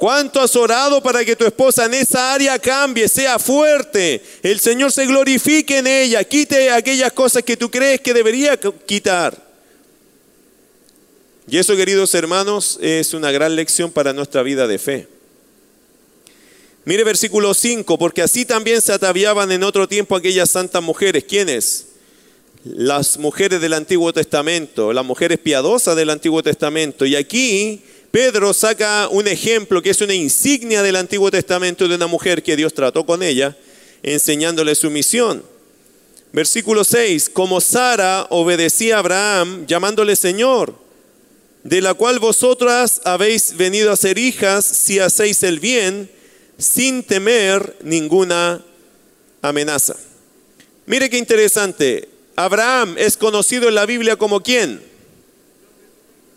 ¿Cuánto 0.00 0.40
has 0.40 0.56
orado 0.56 1.02
para 1.02 1.22
que 1.26 1.36
tu 1.36 1.44
esposa 1.44 1.84
en 1.84 1.92
esa 1.92 2.32
área 2.32 2.58
cambie, 2.58 3.06
sea 3.06 3.38
fuerte? 3.38 4.22
El 4.42 4.58
Señor 4.58 4.90
se 4.92 5.04
glorifique 5.04 5.76
en 5.76 5.86
ella, 5.86 6.24
quite 6.24 6.70
aquellas 6.70 7.12
cosas 7.12 7.42
que 7.42 7.54
tú 7.54 7.70
crees 7.70 8.00
que 8.00 8.14
debería 8.14 8.58
quitar. 8.86 9.36
Y 11.46 11.58
eso, 11.58 11.76
queridos 11.76 12.14
hermanos, 12.14 12.78
es 12.80 13.12
una 13.12 13.30
gran 13.30 13.54
lección 13.54 13.92
para 13.92 14.14
nuestra 14.14 14.42
vida 14.42 14.66
de 14.66 14.78
fe. 14.78 15.06
Mire 16.86 17.04
versículo 17.04 17.52
5, 17.52 17.98
porque 17.98 18.22
así 18.22 18.46
también 18.46 18.80
se 18.80 18.94
ataviaban 18.94 19.52
en 19.52 19.62
otro 19.64 19.86
tiempo 19.86 20.16
aquellas 20.16 20.48
santas 20.48 20.82
mujeres. 20.82 21.24
¿Quiénes? 21.24 21.88
Las 22.64 23.18
mujeres 23.18 23.60
del 23.60 23.74
Antiguo 23.74 24.14
Testamento, 24.14 24.94
las 24.94 25.04
mujeres 25.04 25.38
piadosas 25.40 25.94
del 25.94 26.08
Antiguo 26.08 26.42
Testamento. 26.42 27.04
Y 27.04 27.16
aquí 27.16 27.82
Pedro 28.10 28.52
saca 28.52 29.08
un 29.08 29.28
ejemplo 29.28 29.82
que 29.82 29.90
es 29.90 30.00
una 30.00 30.14
insignia 30.14 30.82
del 30.82 30.96
Antiguo 30.96 31.30
Testamento 31.30 31.86
de 31.86 31.94
una 31.94 32.06
mujer 32.06 32.42
que 32.42 32.56
Dios 32.56 32.74
trató 32.74 33.06
con 33.06 33.22
ella, 33.22 33.56
enseñándole 34.02 34.74
su 34.74 34.90
misión. 34.90 35.44
Versículo 36.32 36.84
6, 36.84 37.28
como 37.28 37.60
Sara 37.60 38.26
obedecía 38.30 38.96
a 38.96 38.98
Abraham 39.00 39.66
llamándole 39.66 40.16
Señor 40.16 40.74
de 41.62 41.80
la 41.80 41.94
cual 41.94 42.18
vosotras 42.18 43.00
habéis 43.04 43.56
venido 43.56 43.92
a 43.92 43.96
ser 43.96 44.18
hijas 44.18 44.64
si 44.64 44.98
hacéis 44.98 45.42
el 45.42 45.60
bien 45.60 46.10
sin 46.58 47.02
temer 47.02 47.76
ninguna 47.82 48.64
amenaza. 49.42 49.96
Mire 50.86 51.10
qué 51.10 51.18
interesante. 51.18 52.08
Abraham 52.36 52.94
es 52.98 53.16
conocido 53.16 53.68
en 53.68 53.74
la 53.74 53.86
Biblia 53.86 54.16
como 54.16 54.42
quién? 54.42 54.82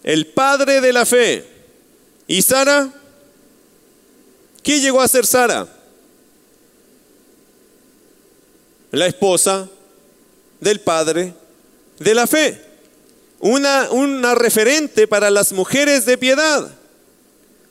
El 0.03 0.27
padre 0.27 0.81
de 0.81 0.93
la 0.93 1.05
fe. 1.05 1.45
¿Y 2.27 2.41
Sara? 2.41 2.89
¿Qué 4.61 4.79
llegó 4.79 5.01
a 5.01 5.07
ser 5.07 5.25
Sara? 5.25 5.67
La 8.91 9.07
esposa 9.07 9.69
del 10.59 10.79
padre 10.79 11.33
de 11.99 12.13
la 12.13 12.27
fe 12.27 12.73
una, 13.43 13.89
una 13.91 14.35
referente 14.35 15.05
para 15.05 15.29
las 15.29 15.51
mujeres 15.51 16.05
de 16.05 16.17
piedad. 16.17 16.71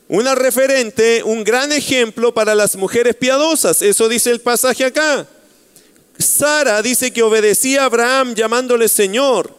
Una 0.07 0.35
referente, 0.35 1.23
un 1.23 1.43
gran 1.43 1.71
ejemplo 1.71 2.31
para 2.31 2.53
las 2.53 2.75
mujeres 2.75 3.15
piadosas. 3.15 3.81
Eso 3.81 4.07
dice 4.07 4.29
el 4.29 4.39
pasaje 4.39 4.85
acá. 4.85 5.25
Sara 6.19 6.83
dice 6.83 7.11
que 7.11 7.23
obedecía 7.23 7.81
a 7.81 7.85
Abraham 7.85 8.35
llamándole 8.35 8.87
Señor, 8.87 9.51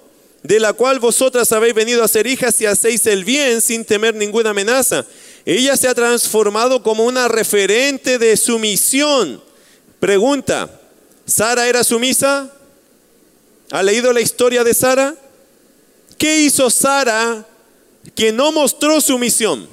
de 0.44 0.61
la 0.61 0.74
cual 0.74 1.00
vosotras 1.00 1.50
habéis 1.52 1.74
venido 1.74 2.04
a 2.04 2.09
ser 2.09 2.26
hijas 2.26 2.61
y 2.61 2.66
hacéis 2.66 3.07
el 3.07 3.24
bien 3.24 3.62
sin 3.62 3.83
temer 3.83 4.14
ninguna 4.14 4.50
amenaza. 4.50 5.07
Ella 5.46 5.74
se 5.74 5.88
ha 5.88 5.94
transformado 5.94 6.83
como 6.83 7.07
una 7.07 7.28
referente 7.28 8.18
de 8.18 8.37
sumisión. 8.37 9.42
Pregunta, 9.98 10.70
¿Sara 11.24 11.66
era 11.66 11.83
sumisa? 11.83 12.52
¿Ha 13.70 13.83
leído 13.83 14.12
la 14.12 14.20
historia 14.20 14.62
de 14.64 14.74
Sara? 14.74 15.14
¿Qué 16.18 16.42
hizo 16.42 16.68
Sara 16.68 17.46
que 18.14 18.30
no 18.30 18.52
mostró 18.52 19.00
su 19.00 19.16
misión? 19.18 19.66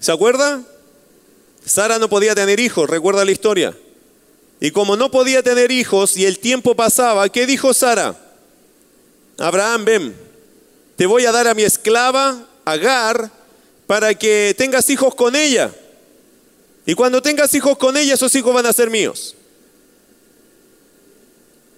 ¿Se 0.00 0.12
acuerda? 0.12 0.62
Sara 1.64 1.98
no 1.98 2.10
podía 2.10 2.34
tener 2.34 2.60
hijos, 2.60 2.90
recuerda 2.90 3.24
la 3.24 3.32
historia. 3.32 3.74
Y 4.60 4.70
como 4.70 4.96
no 4.96 5.10
podía 5.10 5.42
tener 5.42 5.72
hijos 5.72 6.18
y 6.18 6.26
el 6.26 6.38
tiempo 6.38 6.76
pasaba, 6.76 7.26
¿qué 7.30 7.46
dijo 7.46 7.72
Sara? 7.72 8.29
Abraham, 9.40 9.84
ven, 9.84 10.16
te 10.96 11.06
voy 11.06 11.24
a 11.24 11.32
dar 11.32 11.48
a 11.48 11.54
mi 11.54 11.62
esclava, 11.62 12.46
Agar, 12.66 13.30
para 13.86 14.14
que 14.14 14.54
tengas 14.56 14.88
hijos 14.90 15.14
con 15.14 15.34
ella. 15.34 15.72
Y 16.84 16.94
cuando 16.94 17.22
tengas 17.22 17.52
hijos 17.54 17.78
con 17.78 17.96
ella, 17.96 18.14
esos 18.14 18.34
hijos 18.34 18.54
van 18.54 18.66
a 18.66 18.72
ser 18.72 18.90
míos. 18.90 19.34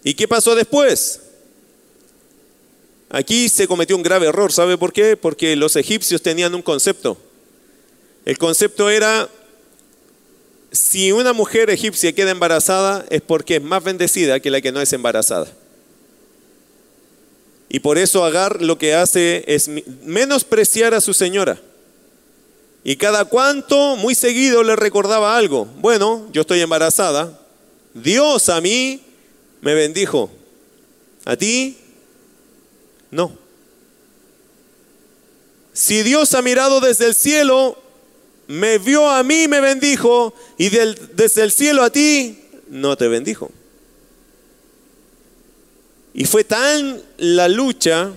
¿Y 0.03 0.15
qué 0.15 0.27
pasó 0.27 0.55
después? 0.55 1.21
aquí 3.13 3.49
se 3.49 3.69
cometió 3.69 3.95
un 3.95 4.03
grave 4.03 4.27
error. 4.27 4.53
¿Sabe 4.53 4.77
por 4.77 4.93
qué? 4.93 5.17
Porque 5.17 5.55
los 5.55 5.77
egipcios 5.77 6.21
tenían 6.21 6.55
un 6.55 6.63
concepto. 6.63 7.17
El 8.25 8.39
concepto 8.39 8.91
era, 8.91 9.29
si 10.73 11.13
una 11.13 11.33
mujer 11.33 11.71
egipcia 11.71 12.13
queda 12.13 12.31
embarazada 12.31 13.05
es 13.11 13.21
porque 13.21 13.57
es 13.57 13.63
más 13.63 13.85
bendecida 13.85 14.41
que 14.41 14.51
la 14.51 14.61
que 14.61 14.73
no 14.73 14.81
es 14.81 14.93
embarazada. 14.93 15.47
Y 17.75 17.81
por 17.81 17.97
eso 17.97 18.23
Agar 18.23 18.61
lo 18.61 18.77
que 18.77 18.95
hace 18.95 19.45
es 19.47 19.69
menospreciar 20.05 20.93
a 20.93 21.01
su 21.01 21.15
señora. 21.15 21.59
Y 22.85 22.97
cada 22.97 23.25
cuanto, 23.25 23.97
muy 23.97 24.15
seguido, 24.15 24.63
le 24.63 24.77
recordaba 24.77 25.39
algo. 25.39 25.65
Bueno, 25.79 26.29
yo 26.33 26.43
estoy 26.43 26.61
embarazada. 26.61 27.41
Dios 27.95 28.51
a 28.51 28.61
mí 28.61 29.01
me 29.63 29.73
bendijo. 29.73 30.31
¿A 31.25 31.35
ti? 31.35 31.79
No. 33.11 33.33
Si 35.73 36.03
Dios 36.03 36.35
ha 36.35 36.43
mirado 36.43 36.81
desde 36.81 37.07
el 37.07 37.15
cielo, 37.15 37.79
me 38.49 38.77
vio 38.77 39.09
a 39.09 39.23
mí, 39.23 39.49
me 39.49 39.61
bendijo, 39.63 40.35
y 40.59 40.69
desde 40.69 41.43
el 41.43 41.53
cielo 41.53 41.83
a 41.83 41.89
ti, 41.89 42.39
no 42.69 42.99
te 42.99 43.09
bendijo. 43.09 43.51
Y 46.15 46.25
fue 46.25 46.45
tan 46.45 47.01
la 47.19 47.49
lucha 47.49 48.13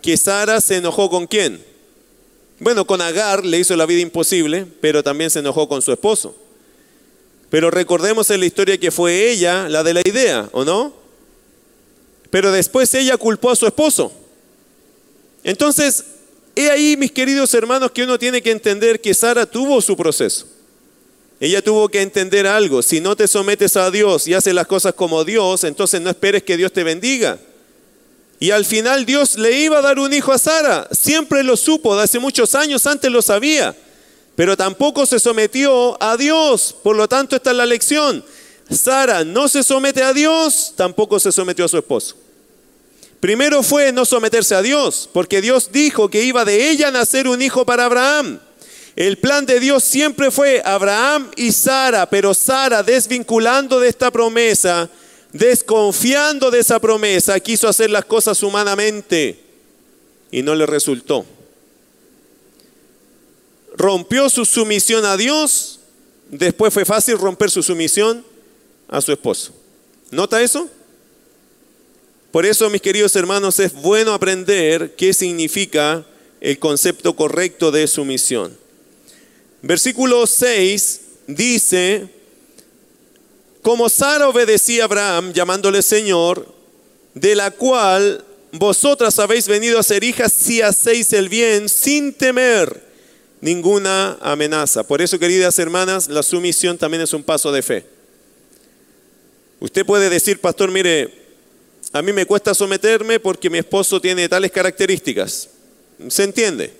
que 0.00 0.16
Sara 0.16 0.60
se 0.60 0.76
enojó 0.76 1.10
con 1.10 1.26
quién? 1.26 1.62
Bueno, 2.60 2.86
con 2.86 3.00
Agar 3.00 3.44
le 3.44 3.58
hizo 3.58 3.76
la 3.76 3.86
vida 3.86 4.00
imposible, 4.00 4.66
pero 4.80 5.02
también 5.02 5.30
se 5.30 5.40
enojó 5.40 5.68
con 5.68 5.82
su 5.82 5.92
esposo. 5.92 6.36
Pero 7.50 7.70
recordemos 7.70 8.30
en 8.30 8.40
la 8.40 8.46
historia 8.46 8.78
que 8.78 8.90
fue 8.90 9.30
ella 9.30 9.68
la 9.68 9.82
de 9.82 9.94
la 9.94 10.02
idea, 10.04 10.48
¿o 10.52 10.64
no? 10.64 10.92
Pero 12.30 12.52
después 12.52 12.92
ella 12.94 13.16
culpó 13.16 13.50
a 13.50 13.56
su 13.56 13.66
esposo. 13.66 14.12
Entonces, 15.44 16.04
he 16.54 16.70
ahí, 16.70 16.96
mis 16.96 17.12
queridos 17.12 17.54
hermanos, 17.54 17.90
que 17.92 18.02
uno 18.04 18.18
tiene 18.18 18.42
que 18.42 18.50
entender 18.50 19.00
que 19.00 19.14
Sara 19.14 19.46
tuvo 19.46 19.80
su 19.80 19.96
proceso. 19.96 20.46
Ella 21.40 21.62
tuvo 21.62 21.88
que 21.88 22.02
entender 22.02 22.46
algo. 22.46 22.82
Si 22.82 23.00
no 23.00 23.14
te 23.14 23.28
sometes 23.28 23.76
a 23.76 23.90
Dios 23.90 24.26
y 24.26 24.34
haces 24.34 24.54
las 24.54 24.66
cosas 24.66 24.94
como 24.94 25.24
Dios, 25.24 25.64
entonces 25.64 26.00
no 26.00 26.10
esperes 26.10 26.42
que 26.42 26.56
Dios 26.56 26.72
te 26.72 26.82
bendiga. 26.82 27.38
Y 28.40 28.50
al 28.50 28.64
final 28.64 29.04
Dios 29.04 29.36
le 29.36 29.52
iba 29.52 29.78
a 29.78 29.82
dar 29.82 29.98
un 29.98 30.12
hijo 30.12 30.32
a 30.32 30.38
Sara. 30.38 30.88
Siempre 30.92 31.42
lo 31.42 31.56
supo, 31.56 31.96
de 31.96 32.02
hace 32.02 32.18
muchos 32.18 32.54
años 32.54 32.86
antes 32.86 33.10
lo 33.10 33.22
sabía. 33.22 33.76
Pero 34.34 34.56
tampoco 34.56 35.06
se 35.06 35.18
sometió 35.18 36.00
a 36.02 36.16
Dios. 36.16 36.74
Por 36.82 36.96
lo 36.96 37.08
tanto, 37.08 37.36
esta 37.36 37.50
es 37.50 37.56
la 37.56 37.66
lección. 37.66 38.24
Sara 38.70 39.24
no 39.24 39.48
se 39.48 39.62
somete 39.62 40.02
a 40.02 40.12
Dios, 40.12 40.74
tampoco 40.76 41.18
se 41.18 41.32
sometió 41.32 41.64
a 41.64 41.68
su 41.68 41.78
esposo. 41.78 42.16
Primero 43.20 43.62
fue 43.62 43.90
no 43.92 44.04
someterse 44.04 44.54
a 44.54 44.62
Dios, 44.62 45.08
porque 45.12 45.40
Dios 45.40 45.70
dijo 45.72 46.08
que 46.08 46.22
iba 46.22 46.44
de 46.44 46.70
ella 46.70 46.88
a 46.88 46.92
nacer 46.92 47.26
un 47.26 47.42
hijo 47.42 47.64
para 47.64 47.86
Abraham. 47.86 48.38
El 48.98 49.16
plan 49.16 49.46
de 49.46 49.60
Dios 49.60 49.84
siempre 49.84 50.28
fue 50.32 50.60
Abraham 50.64 51.30
y 51.36 51.52
Sara, 51.52 52.10
pero 52.10 52.34
Sara 52.34 52.82
desvinculando 52.82 53.78
de 53.78 53.88
esta 53.88 54.10
promesa, 54.10 54.90
desconfiando 55.32 56.50
de 56.50 56.58
esa 56.58 56.80
promesa, 56.80 57.38
quiso 57.38 57.68
hacer 57.68 57.90
las 57.90 58.06
cosas 58.06 58.42
humanamente 58.42 59.38
y 60.32 60.42
no 60.42 60.52
le 60.56 60.66
resultó. 60.66 61.24
Rompió 63.76 64.28
su 64.28 64.44
sumisión 64.44 65.04
a 65.04 65.16
Dios, 65.16 65.78
después 66.28 66.74
fue 66.74 66.84
fácil 66.84 67.18
romper 67.18 67.52
su 67.52 67.62
sumisión 67.62 68.24
a 68.88 69.00
su 69.00 69.12
esposo. 69.12 69.54
¿Nota 70.10 70.42
eso? 70.42 70.68
Por 72.32 72.44
eso, 72.44 72.68
mis 72.68 72.82
queridos 72.82 73.14
hermanos, 73.14 73.60
es 73.60 73.72
bueno 73.74 74.12
aprender 74.12 74.96
qué 74.96 75.14
significa 75.14 76.04
el 76.40 76.58
concepto 76.58 77.14
correcto 77.14 77.70
de 77.70 77.86
sumisión. 77.86 78.57
Versículo 79.62 80.26
6 80.26 81.00
dice, 81.26 82.08
como 83.62 83.88
Sara 83.88 84.28
obedecía 84.28 84.82
a 84.82 84.84
Abraham 84.84 85.32
llamándole 85.32 85.82
Señor, 85.82 86.54
de 87.14 87.34
la 87.34 87.50
cual 87.50 88.24
vosotras 88.52 89.18
habéis 89.18 89.48
venido 89.48 89.78
a 89.78 89.82
ser 89.82 90.04
hijas 90.04 90.32
si 90.32 90.62
hacéis 90.62 91.12
el 91.12 91.28
bien 91.28 91.68
sin 91.68 92.12
temer 92.12 92.88
ninguna 93.40 94.16
amenaza. 94.20 94.84
Por 94.84 95.02
eso, 95.02 95.18
queridas 95.18 95.58
hermanas, 95.58 96.08
la 96.08 96.22
sumisión 96.22 96.78
también 96.78 97.02
es 97.02 97.12
un 97.12 97.22
paso 97.22 97.52
de 97.52 97.62
fe. 97.62 97.86
Usted 99.60 99.84
puede 99.84 100.08
decir, 100.08 100.40
pastor, 100.40 100.70
mire, 100.70 101.12
a 101.92 102.00
mí 102.00 102.12
me 102.12 102.26
cuesta 102.26 102.54
someterme 102.54 103.18
porque 103.18 103.50
mi 103.50 103.58
esposo 103.58 104.00
tiene 104.00 104.28
tales 104.28 104.52
características. 104.52 105.48
¿Se 106.08 106.22
entiende? 106.22 106.72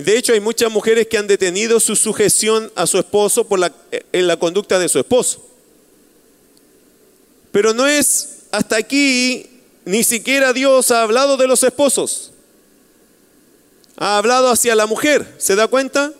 De 0.00 0.16
hecho, 0.16 0.32
hay 0.32 0.40
muchas 0.40 0.70
mujeres 0.70 1.06
que 1.08 1.18
han 1.18 1.26
detenido 1.26 1.80
su 1.80 1.96
sujeción 1.96 2.72
a 2.74 2.86
su 2.86 2.98
esposo 2.98 3.46
por 3.46 3.58
la, 3.58 3.72
en 4.12 4.26
la 4.26 4.36
conducta 4.36 4.78
de 4.78 4.88
su 4.88 4.98
esposo. 4.98 5.44
Pero 7.52 7.74
no 7.74 7.86
es 7.86 8.40
hasta 8.50 8.76
aquí, 8.76 9.46
ni 9.84 10.04
siquiera 10.04 10.52
Dios 10.52 10.90
ha 10.90 11.02
hablado 11.02 11.36
de 11.36 11.46
los 11.46 11.62
esposos. 11.62 12.32
Ha 13.96 14.18
hablado 14.18 14.50
hacia 14.50 14.74
la 14.74 14.86
mujer, 14.86 15.34
¿se 15.38 15.56
da 15.56 15.66
cuenta? 15.66 16.12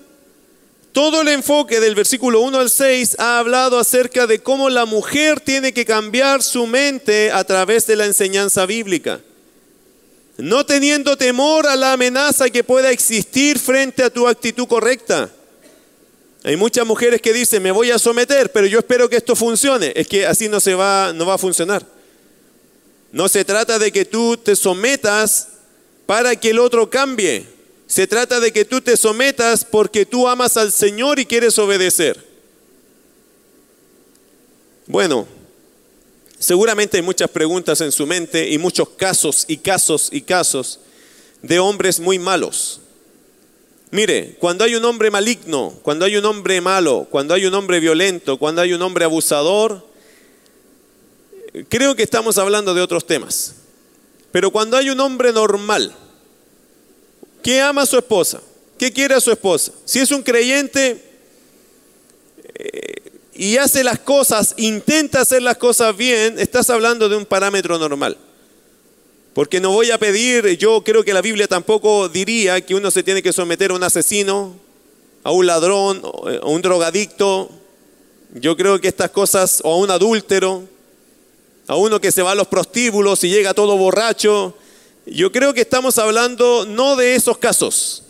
Todo 0.93 1.23
el 1.23 1.29
enfoque 1.29 1.79
del 1.79 1.95
versículo 1.95 2.41
1 2.41 2.59
al 2.59 2.69
6 2.69 3.17
ha 3.19 3.39
hablado 3.39 3.79
acerca 3.79 4.27
de 4.27 4.41
cómo 4.41 4.71
la 4.71 4.87
mujer 4.87 5.41
tiene 5.41 5.73
que 5.73 5.85
cambiar 5.85 6.43
su 6.43 6.67
mente 6.67 7.31
a 7.31 7.45
través 7.45 7.87
de 7.87 7.97
la 7.97 8.07
enseñanza 8.07 8.67
bíblica 8.67 9.21
no 10.43 10.65
teniendo 10.65 11.17
temor 11.17 11.67
a 11.67 11.77
la 11.77 11.93
amenaza 11.93 12.51
que 12.51 12.65
pueda 12.65 12.91
existir 12.91 13.59
frente 13.59 14.03
a 14.03 14.11
tu 14.11 14.27
actitud 14.27 14.67
correcta. 14.67 15.31
Hay 16.43 16.57
muchas 16.57 16.87
mujeres 16.87 17.21
que 17.21 17.33
dicen, 17.33 17.63
me 17.63 17.71
voy 17.71 17.91
a 17.91 17.99
someter, 17.99 18.51
pero 18.51 18.67
yo 18.67 18.79
espero 18.79 19.09
que 19.09 19.17
esto 19.17 19.37
funcione. 19.37 19.93
Es 19.95 20.09
que 20.09 20.27
así 20.27 20.49
no, 20.49 20.59
se 20.59 20.75
va, 20.75 21.13
no 21.13 21.27
va 21.27 21.35
a 21.35 21.39
funcionar. 21.39 21.85
No 23.13 23.29
se 23.29 23.45
trata 23.45 23.79
de 23.79 23.93
que 23.93 24.05
tú 24.05 24.37
te 24.37 24.57
sometas 24.57 25.49
para 26.07 26.37
que 26.37 26.51
el 26.51 26.59
otro 26.59 26.89
cambie. 26.89 27.47
Se 27.87 28.07
trata 28.07 28.41
de 28.41 28.53
que 28.53 28.65
tú 28.65 28.81
te 28.81 28.97
sometas 28.97 29.65
porque 29.65 30.07
tú 30.07 30.29
amas 30.29 30.57
al 30.57 30.73
Señor 30.73 31.19
y 31.19 31.27
quieres 31.27 31.59
obedecer. 31.59 32.25
Bueno, 34.87 35.27
Seguramente 36.41 36.97
hay 36.97 37.03
muchas 37.03 37.29
preguntas 37.29 37.83
en 37.83 37.93
su 37.93 38.07
mente 38.07 38.49
y 38.49 38.57
muchos 38.57 38.89
casos 38.89 39.45
y 39.47 39.59
casos 39.59 40.09
y 40.11 40.23
casos 40.23 40.81
de 41.43 41.59
hombres 41.59 42.01
muy 42.01 42.19
malos. 42.19 42.81
Mire, 43.91 44.37
cuando 44.39 44.65
hay 44.65 44.75
un 44.75 44.85
hombre 44.87 45.11
maligno, 45.11 45.79
cuando 45.83 46.07
hay 46.07 46.17
un 46.17 46.25
hombre 46.25 46.63
malo, 46.63 47.07
cuando 47.11 47.35
hay 47.35 47.45
un 47.45 47.53
hombre 47.53 47.79
violento, 47.79 48.39
cuando 48.39 48.63
hay 48.63 48.73
un 48.73 48.81
hombre 48.81 49.05
abusador, 49.05 49.87
creo 51.69 51.95
que 51.95 52.05
estamos 52.05 52.39
hablando 52.39 52.73
de 52.73 52.81
otros 52.81 53.07
temas. 53.07 53.57
Pero 54.33 54.51
cuando 54.51 54.79
hay 54.79 54.89
un 54.89 55.01
hombre 55.01 55.35
normal, 55.35 55.95
que 57.43 57.61
ama 57.61 57.83
a 57.83 57.87
su 57.87 57.99
esposa, 57.99 58.41
que 58.79 58.91
quiere 58.91 59.15
a 59.15 59.21
su 59.21 59.31
esposa, 59.31 59.73
si 59.85 59.99
es 59.99 60.11
un 60.11 60.23
creyente, 60.23 61.05
y 63.41 63.57
hace 63.57 63.83
las 63.83 63.99
cosas, 63.99 64.53
intenta 64.59 65.23
hacer 65.23 65.41
las 65.41 65.57
cosas 65.57 65.97
bien, 65.97 66.39
estás 66.39 66.69
hablando 66.69 67.09
de 67.09 67.17
un 67.17 67.25
parámetro 67.25 67.79
normal. 67.79 68.19
Porque 69.33 69.61
no 69.61 69.71
voy 69.73 69.91
a 69.91 69.97
pedir, 69.97 70.59
yo 70.59 70.85
creo 70.85 71.03
que 71.03 71.15
la 71.15 71.23
Biblia 71.23 71.49
tampoco 71.49 72.11
diría 72.11 72.61
que 72.61 72.75
uno 72.75 72.91
se 72.91 73.03
tiene 73.03 73.23
que 73.23 73.33
someter 73.33 73.71
a 73.71 73.75
un 73.77 73.83
asesino, 73.83 74.55
a 75.25 75.33
un 75.33 75.47
ladrón, 75.47 76.03
a 76.05 76.47
un 76.49 76.61
drogadicto. 76.61 77.51
Yo 78.35 78.59
creo 78.59 78.79
que 78.79 78.89
estas 78.89 79.09
cosas, 79.09 79.63
o 79.65 79.73
a 79.73 79.79
un 79.79 79.91
adúltero, 79.91 80.65
a 81.67 81.77
uno 81.77 81.99
que 81.99 82.13
se 82.13 82.21
va 82.21 82.33
a 82.33 82.35
los 82.35 82.47
prostíbulos 82.47 83.25
y 83.25 83.31
llega 83.31 83.55
todo 83.55 83.79
borracho. 83.79 84.55
Yo 85.07 85.33
creo 85.33 85.55
que 85.55 85.63
estamos 85.63 85.97
hablando 85.97 86.67
no 86.67 86.95
de 86.95 87.15
esos 87.15 87.39
casos. 87.39 88.03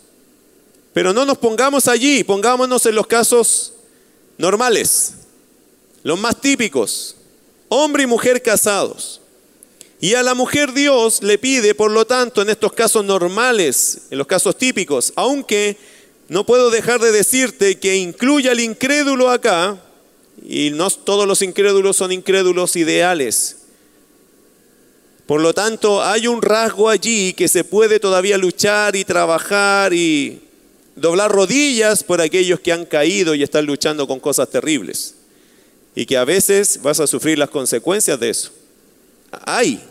Pero 0.91 1.13
no 1.13 1.23
nos 1.23 1.37
pongamos 1.37 1.87
allí, 1.87 2.25
pongámonos 2.25 2.85
en 2.85 2.95
los 2.95 3.07
casos 3.07 3.71
normales 4.37 5.13
los 6.03 6.19
más 6.19 6.39
típicos, 6.41 7.15
hombre 7.69 8.03
y 8.03 8.07
mujer 8.07 8.41
casados. 8.41 9.21
Y 9.99 10.15
a 10.15 10.23
la 10.23 10.33
mujer 10.33 10.73
Dios 10.73 11.21
le 11.21 11.37
pide, 11.37 11.75
por 11.75 11.91
lo 11.91 12.05
tanto, 12.05 12.41
en 12.41 12.49
estos 12.49 12.73
casos 12.73 13.05
normales, 13.05 14.03
en 14.09 14.17
los 14.17 14.25
casos 14.25 14.57
típicos, 14.57 15.13
aunque 15.15 15.77
no 16.27 16.43
puedo 16.45 16.71
dejar 16.71 16.99
de 16.99 17.11
decirte 17.11 17.77
que 17.77 17.97
incluye 17.97 18.49
al 18.49 18.59
incrédulo 18.59 19.29
acá, 19.29 19.79
y 20.43 20.71
no 20.71 20.89
todos 20.89 21.27
los 21.27 21.43
incrédulos 21.43 21.97
son 21.97 22.11
incrédulos 22.11 22.75
ideales. 22.75 23.57
Por 25.27 25.39
lo 25.39 25.53
tanto, 25.53 26.03
hay 26.03 26.25
un 26.25 26.41
rasgo 26.41 26.89
allí 26.89 27.33
que 27.33 27.47
se 27.47 27.63
puede 27.63 27.99
todavía 27.99 28.39
luchar 28.39 28.95
y 28.95 29.05
trabajar 29.05 29.93
y 29.93 30.41
doblar 30.95 31.31
rodillas 31.31 32.03
por 32.03 32.21
aquellos 32.21 32.59
que 32.59 32.71
han 32.71 32.85
caído 32.85 33.35
y 33.35 33.43
están 33.43 33.67
luchando 33.67 34.07
con 34.07 34.19
cosas 34.19 34.49
terribles 34.49 35.20
y 35.95 36.05
que 36.05 36.17
a 36.17 36.25
veces 36.25 36.79
vas 36.81 36.99
a 36.99 37.07
sufrir 37.07 37.37
las 37.37 37.49
consecuencias 37.49 38.19
de 38.19 38.29
eso. 38.29 38.51
Hay, 39.45 39.81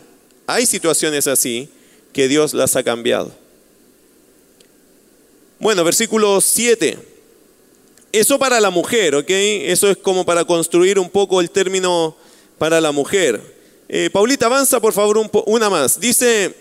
Hay 0.47 0.65
situaciones 0.65 1.27
así 1.27 1.69
que 2.13 2.27
Dios 2.27 2.53
las 2.53 2.75
ha 2.75 2.83
cambiado. 2.83 3.31
Bueno, 5.59 5.83
versículo 5.83 6.41
7. 6.41 6.97
Eso 8.11 8.39
para 8.39 8.59
la 8.59 8.69
mujer, 8.69 9.15
¿ok? 9.15 9.29
Eso 9.29 9.89
es 9.89 9.97
como 9.97 10.25
para 10.25 10.43
construir 10.43 10.99
un 10.99 11.09
poco 11.09 11.39
el 11.39 11.49
término 11.49 12.17
para 12.57 12.81
la 12.81 12.91
mujer. 12.91 13.39
Eh, 13.87 14.09
Paulita, 14.11 14.47
avanza 14.47 14.79
por 14.79 14.93
favor 14.93 15.29
una 15.45 15.69
más. 15.69 15.99
Dice, 15.99 16.53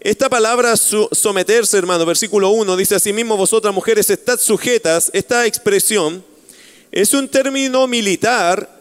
esta 0.00 0.28
palabra 0.28 0.76
someterse, 0.76 1.78
hermano, 1.78 2.04
versículo 2.04 2.50
1, 2.50 2.76
dice 2.76 2.94
asimismo 2.94 3.36
vosotras 3.36 3.72
mujeres 3.74 4.10
estad 4.10 4.38
sujetas. 4.38 5.10
Esta 5.14 5.46
expresión 5.46 6.22
es 6.92 7.14
un 7.14 7.26
término 7.26 7.86
militar, 7.86 8.73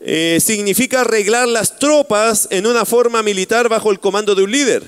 eh, 0.00 0.38
significa 0.44 1.00
arreglar 1.02 1.48
las 1.48 1.78
tropas 1.78 2.48
en 2.50 2.66
una 2.66 2.84
forma 2.84 3.22
militar 3.22 3.68
bajo 3.68 3.90
el 3.90 4.00
comando 4.00 4.34
de 4.34 4.42
un 4.42 4.50
líder. 4.50 4.84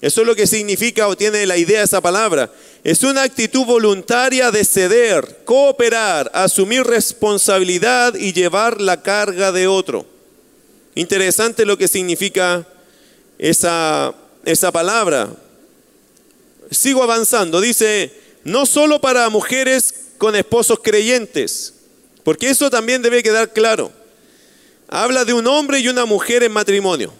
Eso 0.00 0.20
es 0.20 0.26
lo 0.26 0.36
que 0.36 0.46
significa 0.46 1.08
o 1.08 1.16
tiene 1.16 1.46
la 1.46 1.56
idea 1.56 1.82
esa 1.82 2.00
palabra. 2.00 2.52
Es 2.84 3.02
una 3.02 3.22
actitud 3.22 3.64
voluntaria 3.64 4.50
de 4.50 4.64
ceder, 4.64 5.38
cooperar, 5.44 6.30
asumir 6.34 6.84
responsabilidad 6.84 8.14
y 8.14 8.32
llevar 8.32 8.80
la 8.80 9.02
carga 9.02 9.52
de 9.52 9.66
otro. 9.66 10.06
Interesante 10.94 11.64
lo 11.64 11.78
que 11.78 11.88
significa 11.88 12.66
esa 13.38 14.14
esa 14.46 14.72
palabra. 14.72 15.28
Sigo 16.70 17.02
avanzando. 17.02 17.60
Dice, 17.60 18.12
no 18.44 18.64
solo 18.64 19.00
para 19.00 19.28
mujeres 19.28 19.94
con 20.16 20.34
esposos 20.34 20.80
creyentes, 20.82 21.74
porque 22.24 22.48
eso 22.48 22.70
también 22.70 23.02
debe 23.02 23.22
quedar 23.22 23.52
claro. 23.52 23.92
Habla 24.88 25.24
de 25.24 25.32
un 25.32 25.46
hombre 25.46 25.80
y 25.80 25.88
una 25.88 26.04
mujer 26.04 26.42
en 26.42 26.52
matrimonio. 26.52 27.12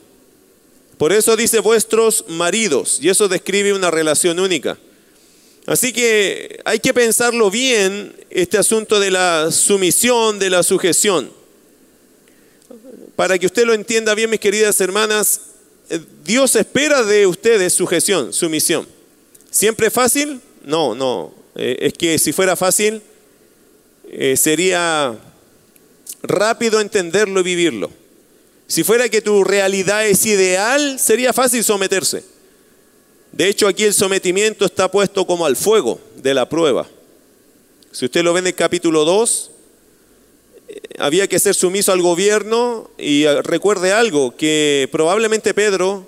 Por 0.99 1.13
eso 1.13 1.37
dice 1.37 1.59
vuestros 1.61 2.25
maridos, 2.29 2.99
y 3.03 3.09
eso 3.09 3.29
describe 3.29 3.73
una 3.73 3.91
relación 3.91 4.39
única. 4.39 4.79
Así 5.67 5.93
que 5.93 6.61
hay 6.65 6.79
que 6.79 6.95
pensarlo 6.95 7.51
bien, 7.51 8.15
este 8.31 8.57
asunto 8.57 9.01
de 9.01 9.11
la 9.11 9.51
sumisión, 9.51 10.39
de 10.39 10.49
la 10.49 10.63
sujeción. 10.63 11.31
Para 13.17 13.39
que 13.39 13.47
usted 13.47 13.67
lo 13.67 13.75
entienda 13.75 14.15
bien, 14.15 14.31
mis 14.31 14.41
queridas 14.41 14.81
hermanas, 14.81 15.41
eh, 15.91 15.99
Dios 16.25 16.55
espera 16.55 17.03
de 17.03 17.27
ustedes 17.27 17.73
sujeción, 17.73 18.33
sumisión. 18.33 18.87
¿Siempre 19.51 19.91
fácil? 19.91 20.41
No, 20.65 20.95
no. 20.95 21.35
Eh, 21.57 21.77
es 21.81 21.93
que 21.95 22.19
si 22.19 22.33
fuera 22.33 22.57
fácil, 22.57 23.03
eh, 24.11 24.37
sería 24.37 25.17
rápido 26.27 26.81
entenderlo 26.81 27.41
y 27.41 27.45
vivirlo. 27.45 27.91
Si 28.67 28.83
fuera 28.83 29.09
que 29.09 29.21
tu 29.21 29.45
realidad 29.45 30.07
es 30.07 30.27
ideal, 30.27 30.99
sería 30.99 31.33
fácil 31.33 31.63
someterse. 31.63 32.25
De 33.33 33.49
hecho, 33.49 33.69
aquí 33.69 33.85
el 33.85 33.95
sometimiento 33.95 34.65
está 34.65 34.91
puesto 34.91 35.27
como 35.27 35.47
al 35.47 35.57
fuego 35.57 36.01
de 36.17 36.35
la 36.35 36.49
prueba. 36.49 36.87
Si 37.93 38.07
usted 38.07 38.23
lo 38.23 38.33
ve 38.33 38.41
en 38.41 38.49
el 38.49 38.55
capítulo 38.55 39.05
2, 39.05 39.51
había 40.99 41.29
que 41.29 41.39
ser 41.39 41.55
sumiso 41.55 41.93
al 41.93 42.03
gobierno 42.03 42.91
y 42.99 43.25
eh, 43.25 43.43
recuerde 43.43 43.93
algo, 43.93 44.37
que 44.37 44.89
probablemente 44.91 45.55
Pedro 45.55 46.07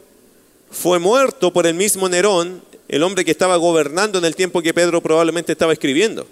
fue 0.71 0.99
muerto 0.99 1.53
por 1.53 1.67
el 1.67 1.75
mismo 1.75 2.09
Nerón, 2.09 2.63
el 2.89 3.03
hombre 3.03 3.25
que 3.25 3.31
estaba 3.31 3.57
gobernando 3.57 4.19
en 4.19 4.25
el 4.25 4.35
tiempo 4.35 4.63
que 4.63 4.75
Pedro 4.75 5.01
probablemente 5.03 5.53
estaba 5.53 5.73
escribiendo. 5.73 6.27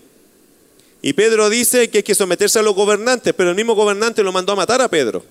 Y 1.07 1.12
Pedro 1.12 1.49
dice 1.49 1.88
que 1.88 1.99
hay 1.99 2.03
que 2.03 2.16
someterse 2.16 2.59
a 2.59 2.62
los 2.62 2.75
gobernantes, 2.75 3.33
pero 3.33 3.51
el 3.51 3.55
mismo 3.55 3.77
gobernante 3.77 4.25
lo 4.25 4.33
mandó 4.33 4.55
a 4.55 4.57
matar 4.57 4.83
a 4.83 4.88
Pedro. 4.88 5.25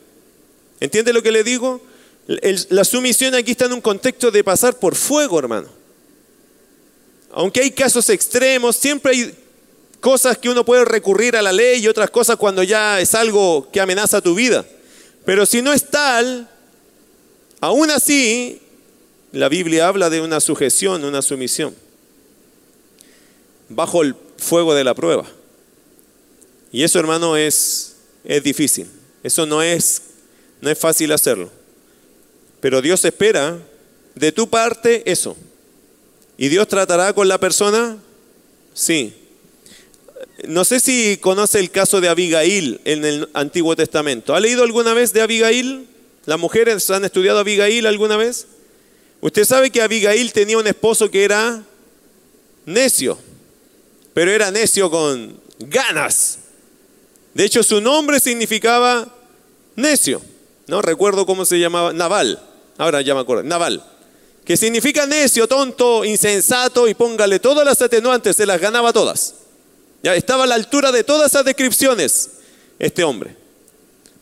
¿Entiende 0.80 1.12
lo 1.12 1.22
que 1.22 1.34
le 1.34 1.44
digo? 1.44 1.82
la 2.70 2.86
sumisión 2.86 3.36
aquí 3.36 3.52
está 3.52 3.66
en 3.66 3.74
un 3.74 3.82
contexto 3.82 4.32
de 4.32 4.42
pasar 4.42 4.80
por 4.80 4.96
fuego, 4.96 5.38
hermano. 5.38 5.68
Aunque 7.30 7.60
hay 7.60 7.72
casos 7.72 8.10
extremos, 8.10 8.78
siempre 8.78 9.12
hay 9.12 9.36
cosas 10.00 10.38
que 10.38 10.48
uno 10.48 10.64
puede 10.64 10.86
recurrir 10.86 11.36
a 11.36 11.42
la 11.42 11.52
ley 11.52 11.84
y 11.84 11.90
otras 11.90 12.10
cosas 12.10 12.38
cuando 12.38 12.64
ya 12.64 13.02
es 13.02 13.14
algo 13.14 13.70
que 13.70 13.82
amenaza 13.82 14.22
tu 14.22 14.34
vida. 14.34 14.66
Pero 15.26 15.46
si 15.46 15.62
no 15.62 15.74
es 15.74 15.90
tal, 15.90 16.50
aún 17.60 17.92
así, 17.92 18.62
la 19.34 19.50
Biblia 19.50 19.90
habla 19.90 20.10
de 20.10 20.22
una 20.22 20.40
sujeción, 20.40 21.04
una 21.04 21.22
sumisión, 21.22 21.76
bajo 23.68 24.04
el 24.04 24.16
fuego 24.38 24.74
de 24.74 24.86
la 24.86 24.94
prueba. 24.94 25.26
Y 26.76 26.84
eso, 26.84 27.00
hermano, 27.00 27.38
es, 27.38 27.96
es 28.26 28.44
difícil. 28.44 28.86
Eso 29.24 29.46
no 29.46 29.62
es, 29.62 30.02
no 30.60 30.70
es 30.70 30.78
fácil 30.78 31.10
hacerlo. 31.14 31.50
Pero 32.60 32.82
Dios 32.82 33.06
espera 33.06 33.58
de 34.14 34.34
tu 34.34 34.50
parte 34.50 35.10
eso. 35.10 35.38
¿Y 36.38 36.50
Dios 36.50 36.68
tratará 36.68 37.14
con 37.14 37.30
la 37.30 37.40
persona? 37.40 37.98
Sí. 38.74 39.14
No 40.50 40.66
sé 40.66 40.82
si 40.82 41.16
conoce 41.16 41.62
el 41.62 41.72
caso 41.72 42.02
de 42.02 42.10
Abigail 42.10 42.82
en 42.84 43.06
el 43.06 43.30
Antiguo 43.34 43.74
Testamento. 43.78 44.36
¿Ha 44.36 44.42
leído 44.42 44.62
alguna 44.62 44.94
vez 44.94 45.14
de 45.14 45.22
Abigail? 45.22 45.88
¿Las 46.26 46.40
mujeres 46.40 46.90
han 46.90 47.06
estudiado 47.06 47.40
Abigail 47.40 47.86
alguna 47.86 48.18
vez? 48.18 48.48
Usted 49.22 49.46
sabe 49.46 49.70
que 49.70 49.82
Abigail 49.82 50.34
tenía 50.34 50.58
un 50.58 50.68
esposo 50.68 51.10
que 51.10 51.24
era 51.24 51.64
necio, 52.66 53.18
pero 54.14 54.30
era 54.30 54.52
necio 54.52 54.92
con 54.92 55.40
ganas. 55.58 56.40
De 57.36 57.44
hecho, 57.44 57.62
su 57.64 57.82
nombre 57.82 58.22
significaba 58.22 59.14
necio. 59.76 60.22
No 60.68 60.82
recuerdo 60.82 61.26
cómo 61.26 61.44
se 61.46 61.60
llamaba, 61.60 61.92
Naval. 61.92 62.42
Ahora 62.78 63.02
ya 63.02 63.14
me 63.14 63.20
acuerdo, 63.20 63.44
Naval. 63.44 63.84
Que 64.46 64.56
significa 64.56 65.06
necio, 65.06 65.46
tonto, 65.46 66.06
insensato 66.06 66.88
y 66.88 66.94
póngale 66.94 67.40
todas 67.40 67.66
las 67.66 67.82
atenuantes, 67.82 68.38
se 68.38 68.46
las 68.46 68.62
ganaba 68.62 68.94
todas. 68.94 69.36
Ya 70.02 70.16
estaba 70.16 70.46
a 70.46 70.48
la 70.48 70.56
altura 70.56 70.94
de 70.94 71.04
todas 71.04 71.30
esas 71.32 71.44
descripciones 71.44 72.30
este 72.80 73.04
hombre. 73.04 73.36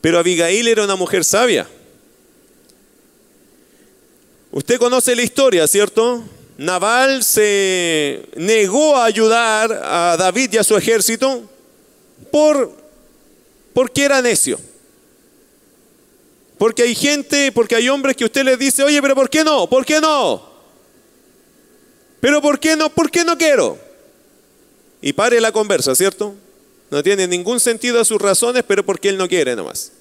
Pero 0.01 0.17
Abigail 0.17 0.67
era 0.67 0.83
una 0.83 0.95
mujer 0.95 1.23
sabia. 1.23 1.67
Usted 4.51 4.79
conoce 4.79 5.15
la 5.15 5.21
historia, 5.21 5.67
¿cierto? 5.67 6.23
Naval 6.57 7.23
se 7.23 8.27
negó 8.37 8.95
a 8.97 9.05
ayudar 9.05 9.71
a 9.83 10.17
David 10.17 10.53
y 10.53 10.57
a 10.57 10.63
su 10.63 10.75
ejército 10.75 11.43
por 12.31 12.82
porque 13.73 14.03
era 14.03 14.21
necio. 14.21 14.59
Porque 16.57 16.83
hay 16.83 16.95
gente, 16.95 17.51
porque 17.51 17.75
hay 17.75 17.89
hombres 17.89 18.15
que 18.15 18.25
usted 18.25 18.43
les 18.43 18.57
dice, 18.57 18.83
oye, 18.83 19.01
pero 19.01 19.15
¿por 19.15 19.29
qué 19.29 19.43
no? 19.43 19.67
¿Por 19.69 19.85
qué 19.85 19.99
no? 19.99 20.53
Pero 22.21 22.41
¿por 22.41 22.59
qué 22.59 22.75
no? 22.75 22.89
¿Por 22.89 23.11
qué 23.11 23.25
no 23.25 23.37
quiero? 23.37 23.77
y 25.03 25.11
pare 25.11 25.41
la 25.41 25.51
conversa, 25.51 25.93
¿cierto? 25.95 26.33
No 26.89 27.03
tiene 27.03 27.27
ningún 27.27 27.59
sentido 27.59 27.99
a 27.99 28.05
sus 28.05 28.21
razones, 28.21 28.63
pero 28.65 28.85
porque 28.85 29.09
él 29.09 29.17
no 29.17 29.27
quiere 29.27 29.53
nomás. 29.53 29.91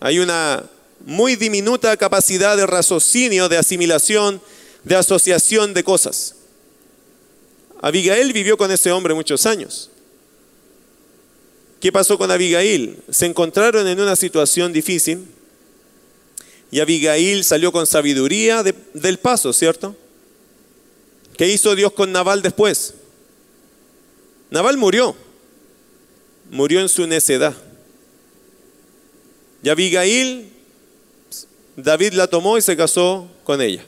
Hay 0.00 0.20
una 0.20 0.64
muy 1.04 1.36
diminuta 1.36 1.94
capacidad 1.98 2.56
de 2.56 2.66
raciocinio, 2.66 3.50
de 3.50 3.58
asimilación, 3.58 4.40
de 4.84 4.96
asociación 4.96 5.74
de 5.74 5.84
cosas. 5.84 6.34
Abigail 7.82 8.32
vivió 8.32 8.56
con 8.56 8.72
ese 8.72 8.90
hombre 8.90 9.12
muchos 9.12 9.44
años. 9.44 9.90
¿Qué 11.82 11.90
pasó 11.90 12.16
con 12.16 12.30
Abigail? 12.30 12.96
Se 13.10 13.26
encontraron 13.26 13.88
en 13.88 13.98
una 13.98 14.14
situación 14.14 14.72
difícil 14.72 15.26
y 16.70 16.78
Abigail 16.78 17.42
salió 17.42 17.72
con 17.72 17.88
sabiduría 17.88 18.62
del 18.62 19.18
paso, 19.18 19.52
¿cierto? 19.52 19.96
¿Qué 21.36 21.48
hizo 21.48 21.74
Dios 21.74 21.92
con 21.92 22.12
Naval 22.12 22.40
después? 22.40 22.94
Naval 24.50 24.76
murió, 24.76 25.16
murió 26.52 26.80
en 26.80 26.88
su 26.88 27.04
necedad. 27.08 27.52
Y 29.64 29.68
Abigail, 29.68 30.52
David 31.76 32.12
la 32.12 32.28
tomó 32.28 32.56
y 32.58 32.62
se 32.62 32.76
casó 32.76 33.28
con 33.42 33.60
ella. 33.60 33.84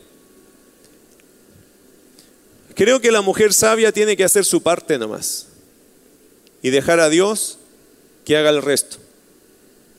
Creo 2.75 3.01
que 3.01 3.13
la 3.13 3.23
mujer 3.23 3.53
sabia 3.53 3.93
tiene 3.93 4.17
que 4.17 4.25
hacer 4.25 4.45
su 4.45 4.65
parte 4.65 4.99
nomás 4.99 5.47
y 6.61 6.71
dejar 6.71 6.99
a 6.99 7.09
Dios 7.09 7.59
que 8.25 8.37
haga 8.37 8.51
el 8.51 8.63
resto. 8.63 8.97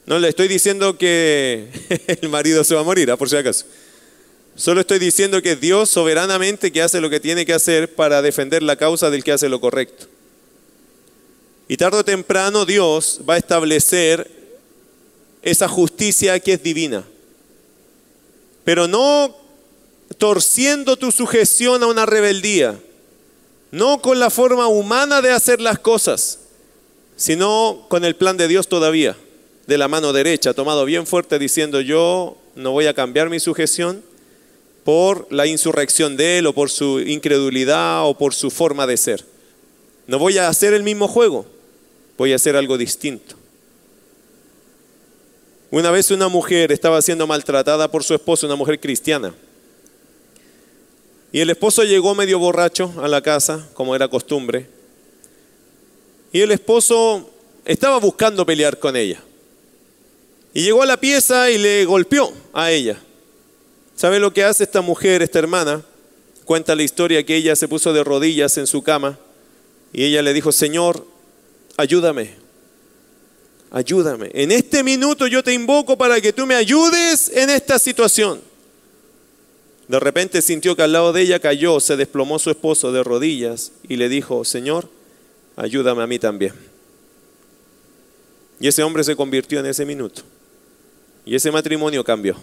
No 0.06 0.18
le 0.18 0.28
estoy 0.28 0.48
diciendo 0.48 0.96
que 0.98 1.68
el 2.22 2.28
marido 2.28 2.64
se 2.64 2.74
va 2.74 2.80
a 2.80 2.84
morir, 2.84 3.10
¿ah? 3.10 3.16
por 3.16 3.28
si 3.28 3.36
acaso. 3.36 3.66
Solo 4.54 4.80
estoy 4.80 4.98
diciendo 4.98 5.42
que 5.42 5.56
Dios 5.56 5.90
soberanamente 5.90 6.72
que 6.72 6.80
hace 6.80 7.00
lo 7.00 7.10
que 7.10 7.20
tiene 7.20 7.44
que 7.44 7.52
hacer 7.52 7.94
para 7.94 8.22
defender 8.22 8.62
la 8.62 8.76
causa 8.76 9.10
del 9.10 9.22
que 9.22 9.32
hace 9.32 9.48
lo 9.48 9.60
correcto. 9.60 10.06
Y 11.68 11.76
tarde 11.76 11.98
o 11.98 12.04
temprano 12.04 12.64
Dios 12.64 13.20
va 13.28 13.34
a 13.34 13.38
establecer 13.38 14.30
esa 15.42 15.68
justicia 15.68 16.40
que 16.40 16.54
es 16.54 16.62
divina. 16.62 17.04
Pero 18.64 18.88
no 18.88 19.36
torciendo 20.18 20.96
tu 20.96 21.12
sujeción 21.12 21.82
a 21.82 21.86
una 21.88 22.06
rebeldía, 22.06 22.80
no 23.70 24.00
con 24.00 24.18
la 24.18 24.30
forma 24.30 24.68
humana 24.68 25.20
de 25.20 25.32
hacer 25.32 25.60
las 25.60 25.78
cosas, 25.78 26.38
sino 27.16 27.86
con 27.88 28.04
el 28.04 28.14
plan 28.14 28.36
de 28.36 28.48
Dios 28.48 28.68
todavía, 28.68 29.16
de 29.66 29.78
la 29.78 29.88
mano 29.88 30.12
derecha, 30.12 30.54
tomado 30.54 30.84
bien 30.84 31.06
fuerte 31.06 31.38
diciendo 31.38 31.80
yo 31.80 32.36
no 32.54 32.72
voy 32.72 32.86
a 32.86 32.94
cambiar 32.94 33.30
mi 33.30 33.40
sujeción, 33.40 34.02
por 34.86 35.26
la 35.32 35.48
insurrección 35.48 36.16
de 36.16 36.38
él 36.38 36.46
o 36.46 36.52
por 36.52 36.70
su 36.70 37.00
incredulidad 37.00 38.06
o 38.06 38.16
por 38.16 38.34
su 38.34 38.52
forma 38.52 38.86
de 38.86 38.96
ser. 38.96 39.24
No 40.06 40.20
voy 40.20 40.38
a 40.38 40.48
hacer 40.48 40.74
el 40.74 40.84
mismo 40.84 41.08
juego, 41.08 41.44
voy 42.16 42.30
a 42.30 42.36
hacer 42.36 42.54
algo 42.54 42.78
distinto. 42.78 43.34
Una 45.72 45.90
vez 45.90 46.12
una 46.12 46.28
mujer 46.28 46.70
estaba 46.70 47.02
siendo 47.02 47.26
maltratada 47.26 47.90
por 47.90 48.04
su 48.04 48.14
esposo, 48.14 48.46
una 48.46 48.54
mujer 48.54 48.78
cristiana. 48.78 49.34
Y 51.32 51.40
el 51.40 51.50
esposo 51.50 51.82
llegó 51.82 52.14
medio 52.14 52.38
borracho 52.38 52.94
a 53.02 53.08
la 53.08 53.20
casa, 53.22 53.68
como 53.74 53.96
era 53.96 54.06
costumbre. 54.06 54.68
Y 56.36 56.42
el 56.42 56.52
esposo 56.52 57.30
estaba 57.64 57.98
buscando 57.98 58.44
pelear 58.44 58.78
con 58.78 58.94
ella. 58.94 59.22
Y 60.52 60.64
llegó 60.64 60.82
a 60.82 60.86
la 60.86 61.00
pieza 61.00 61.50
y 61.50 61.56
le 61.56 61.86
golpeó 61.86 62.30
a 62.52 62.70
ella. 62.70 63.00
¿Sabe 63.94 64.18
lo 64.18 64.34
que 64.34 64.44
hace 64.44 64.64
esta 64.64 64.82
mujer, 64.82 65.22
esta 65.22 65.38
hermana? 65.38 65.82
Cuenta 66.44 66.74
la 66.74 66.82
historia 66.82 67.24
que 67.24 67.36
ella 67.36 67.56
se 67.56 67.68
puso 67.68 67.94
de 67.94 68.04
rodillas 68.04 68.58
en 68.58 68.66
su 68.66 68.82
cama 68.82 69.18
y 69.94 70.04
ella 70.04 70.20
le 70.20 70.34
dijo, 70.34 70.52
Señor, 70.52 71.06
ayúdame, 71.78 72.34
ayúdame. 73.70 74.28
En 74.34 74.52
este 74.52 74.82
minuto 74.82 75.26
yo 75.26 75.42
te 75.42 75.54
invoco 75.54 75.96
para 75.96 76.20
que 76.20 76.34
tú 76.34 76.44
me 76.44 76.54
ayudes 76.54 77.30
en 77.30 77.48
esta 77.48 77.78
situación. 77.78 78.42
De 79.88 79.98
repente 79.98 80.42
sintió 80.42 80.76
que 80.76 80.82
al 80.82 80.92
lado 80.92 81.14
de 81.14 81.22
ella 81.22 81.40
cayó, 81.40 81.80
se 81.80 81.96
desplomó 81.96 82.38
su 82.38 82.50
esposo 82.50 82.92
de 82.92 83.02
rodillas 83.02 83.72
y 83.88 83.96
le 83.96 84.10
dijo, 84.10 84.44
Señor, 84.44 84.90
ayúdame 85.56 86.02
a 86.02 86.06
mí 86.06 86.18
también. 86.18 86.54
Y 88.60 88.68
ese 88.68 88.82
hombre 88.82 89.04
se 89.04 89.16
convirtió 89.16 89.60
en 89.60 89.66
ese 89.66 89.84
minuto. 89.84 90.22
Y 91.24 91.34
ese 91.34 91.50
matrimonio 91.50 92.04
cambió. 92.04 92.36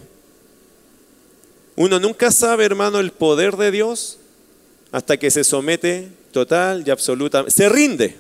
Uno 1.76 2.00
nunca 2.00 2.32
sabe, 2.32 2.66
hermano, 2.66 3.00
el 3.00 3.12
poder 3.12 3.56
de 3.58 3.72
Dios 3.72 4.20
hasta 4.92 5.18
que 5.18 5.32
se 5.32 5.44
somete 5.44 6.10
total 6.32 6.84
y 6.86 6.92
absolutamente. 6.92 7.52
Se 7.52 7.68
rinde. 7.68 8.16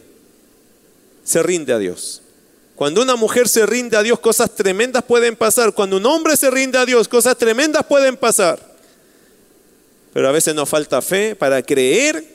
Se 1.24 1.44
rinde 1.44 1.74
a 1.74 1.78
Dios. 1.78 2.22
Cuando 2.76 3.02
una 3.04 3.16
mujer 3.16 3.48
se 3.48 3.66
rinde 3.66 3.96
a 3.96 4.02
Dios, 4.02 4.20
cosas 4.20 4.56
tremendas 4.56 5.04
pueden 5.04 5.36
pasar. 5.36 5.74
Cuando 5.74 5.98
un 5.98 6.06
hombre 6.06 6.36
se 6.36 6.50
rinde 6.50 6.80
a 6.80 6.86
Dios, 6.86 7.08
cosas 7.08 7.38
tremendas 7.38 7.86
pueden 7.86 8.18
pasar. 8.18 8.60
Pero 10.14 10.28
a 10.28 10.32
veces 10.32 10.56
nos 10.56 10.68
falta 10.68 11.02
fe 11.02 11.36
para 11.36 11.62
creer 11.62 12.26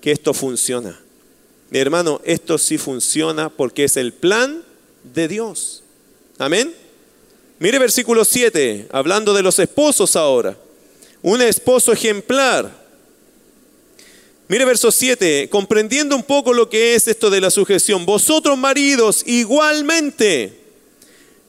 que 0.00 0.12
esto 0.12 0.32
funciona. 0.32 1.03
Hermano, 1.80 2.20
esto 2.24 2.56
sí 2.56 2.78
funciona 2.78 3.48
porque 3.48 3.84
es 3.84 3.96
el 3.96 4.12
plan 4.12 4.62
de 5.12 5.26
Dios. 5.26 5.82
Amén. 6.38 6.72
Mire 7.58 7.80
versículo 7.80 8.24
7, 8.24 8.88
hablando 8.92 9.34
de 9.34 9.42
los 9.42 9.58
esposos 9.58 10.14
ahora. 10.14 10.56
Un 11.20 11.42
esposo 11.42 11.92
ejemplar. 11.92 12.84
Mire 14.46 14.64
verso 14.64 14.92
7, 14.92 15.48
comprendiendo 15.50 16.14
un 16.14 16.22
poco 16.22 16.52
lo 16.52 16.70
que 16.70 16.94
es 16.94 17.08
esto 17.08 17.28
de 17.28 17.40
la 17.40 17.50
sujeción. 17.50 18.06
Vosotros 18.06 18.56
maridos, 18.56 19.24
igualmente. 19.26 20.56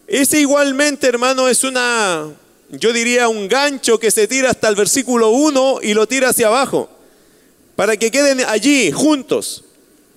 Ese 0.07 0.39
igualmente, 0.39 1.05
hermano, 1.05 1.47
es 1.49 1.63
una, 1.63 2.33
yo 2.71 2.93
diría, 2.93 3.27
un 3.27 3.47
gancho 3.47 3.99
que 3.99 4.09
se 4.09 4.27
tira 4.27 4.49
hasta 4.49 4.69
el 4.69 4.75
versículo 4.75 5.29
1 5.29 5.81
y 5.83 5.93
lo 5.93 6.07
tira 6.07 6.29
hacia 6.29 6.47
abajo. 6.47 6.89
Para 7.75 7.95
que 7.95 8.09
queden 8.09 8.41
allí 8.41 8.91
juntos. 8.91 9.64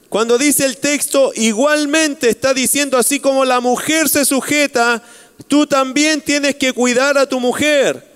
Cuando 0.08 0.38
dice 0.38 0.64
el 0.64 0.78
texto, 0.78 1.32
igualmente 1.34 2.30
está 2.30 2.54
diciendo 2.54 2.96
así 2.96 3.20
como 3.20 3.44
la 3.44 3.60
mujer 3.60 4.08
se 4.08 4.24
sujeta 4.24 5.02
tú 5.46 5.66
también 5.66 6.20
tienes 6.20 6.56
que 6.56 6.72
cuidar 6.72 7.16
a 7.18 7.28
tu 7.28 7.38
mujer. 7.38 8.06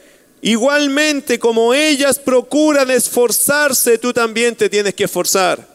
Igualmente 0.40 1.38
como 1.38 1.72
ellas 1.72 2.18
procuran 2.18 2.90
esforzarse, 2.90 3.99
tú 3.99 4.12
también 4.12 4.57
te 4.57 4.68
tienes 4.68 4.95
que 4.95 5.05
esforzar. 5.05 5.70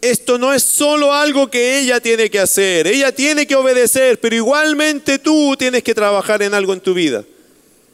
Esto 0.00 0.38
no 0.38 0.54
es 0.54 0.62
solo 0.62 1.12
algo 1.12 1.50
que 1.50 1.80
ella 1.80 2.00
tiene 2.00 2.30
que 2.30 2.38
hacer, 2.38 2.86
ella 2.86 3.12
tiene 3.12 3.46
que 3.46 3.56
obedecer, 3.56 4.18
pero 4.20 4.34
igualmente 4.34 5.18
tú 5.18 5.56
tienes 5.58 5.82
que 5.82 5.94
trabajar 5.94 6.40
en 6.42 6.54
algo 6.54 6.72
en 6.72 6.80
tu 6.80 6.94
vida. 6.94 7.24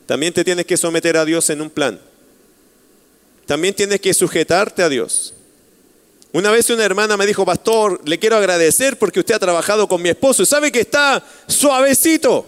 También 0.07 0.33
te 0.33 0.45
tienes 0.45 0.67
que 0.67 0.77
someter 0.77 1.17
a 1.17 1.25
Dios 1.25 1.49
en 1.51 1.63
un 1.63 1.71
plan. 1.71 1.99
También 3.47 3.75
tienes 3.75 4.01
que 4.01 4.13
sujetarte 4.13 4.83
a 4.83 4.89
Dios. 4.89 5.34
Una 6.35 6.51
vez 6.51 6.69
una 6.71 6.85
hermana 6.85 7.17
me 7.17 7.27
dijo, 7.27 7.45
pastor, 7.45 8.01
le 8.05 8.19
quiero 8.19 8.35
agradecer 8.35 8.99
porque 8.99 9.21
usted 9.21 9.37
ha 9.37 9.39
trabajado 9.39 9.87
con 9.87 10.03
mi 10.03 10.09
esposo 10.09 10.45
sabe 10.45 10.73
que 10.73 10.81
está 10.81 11.25
suavecito. 11.47 12.45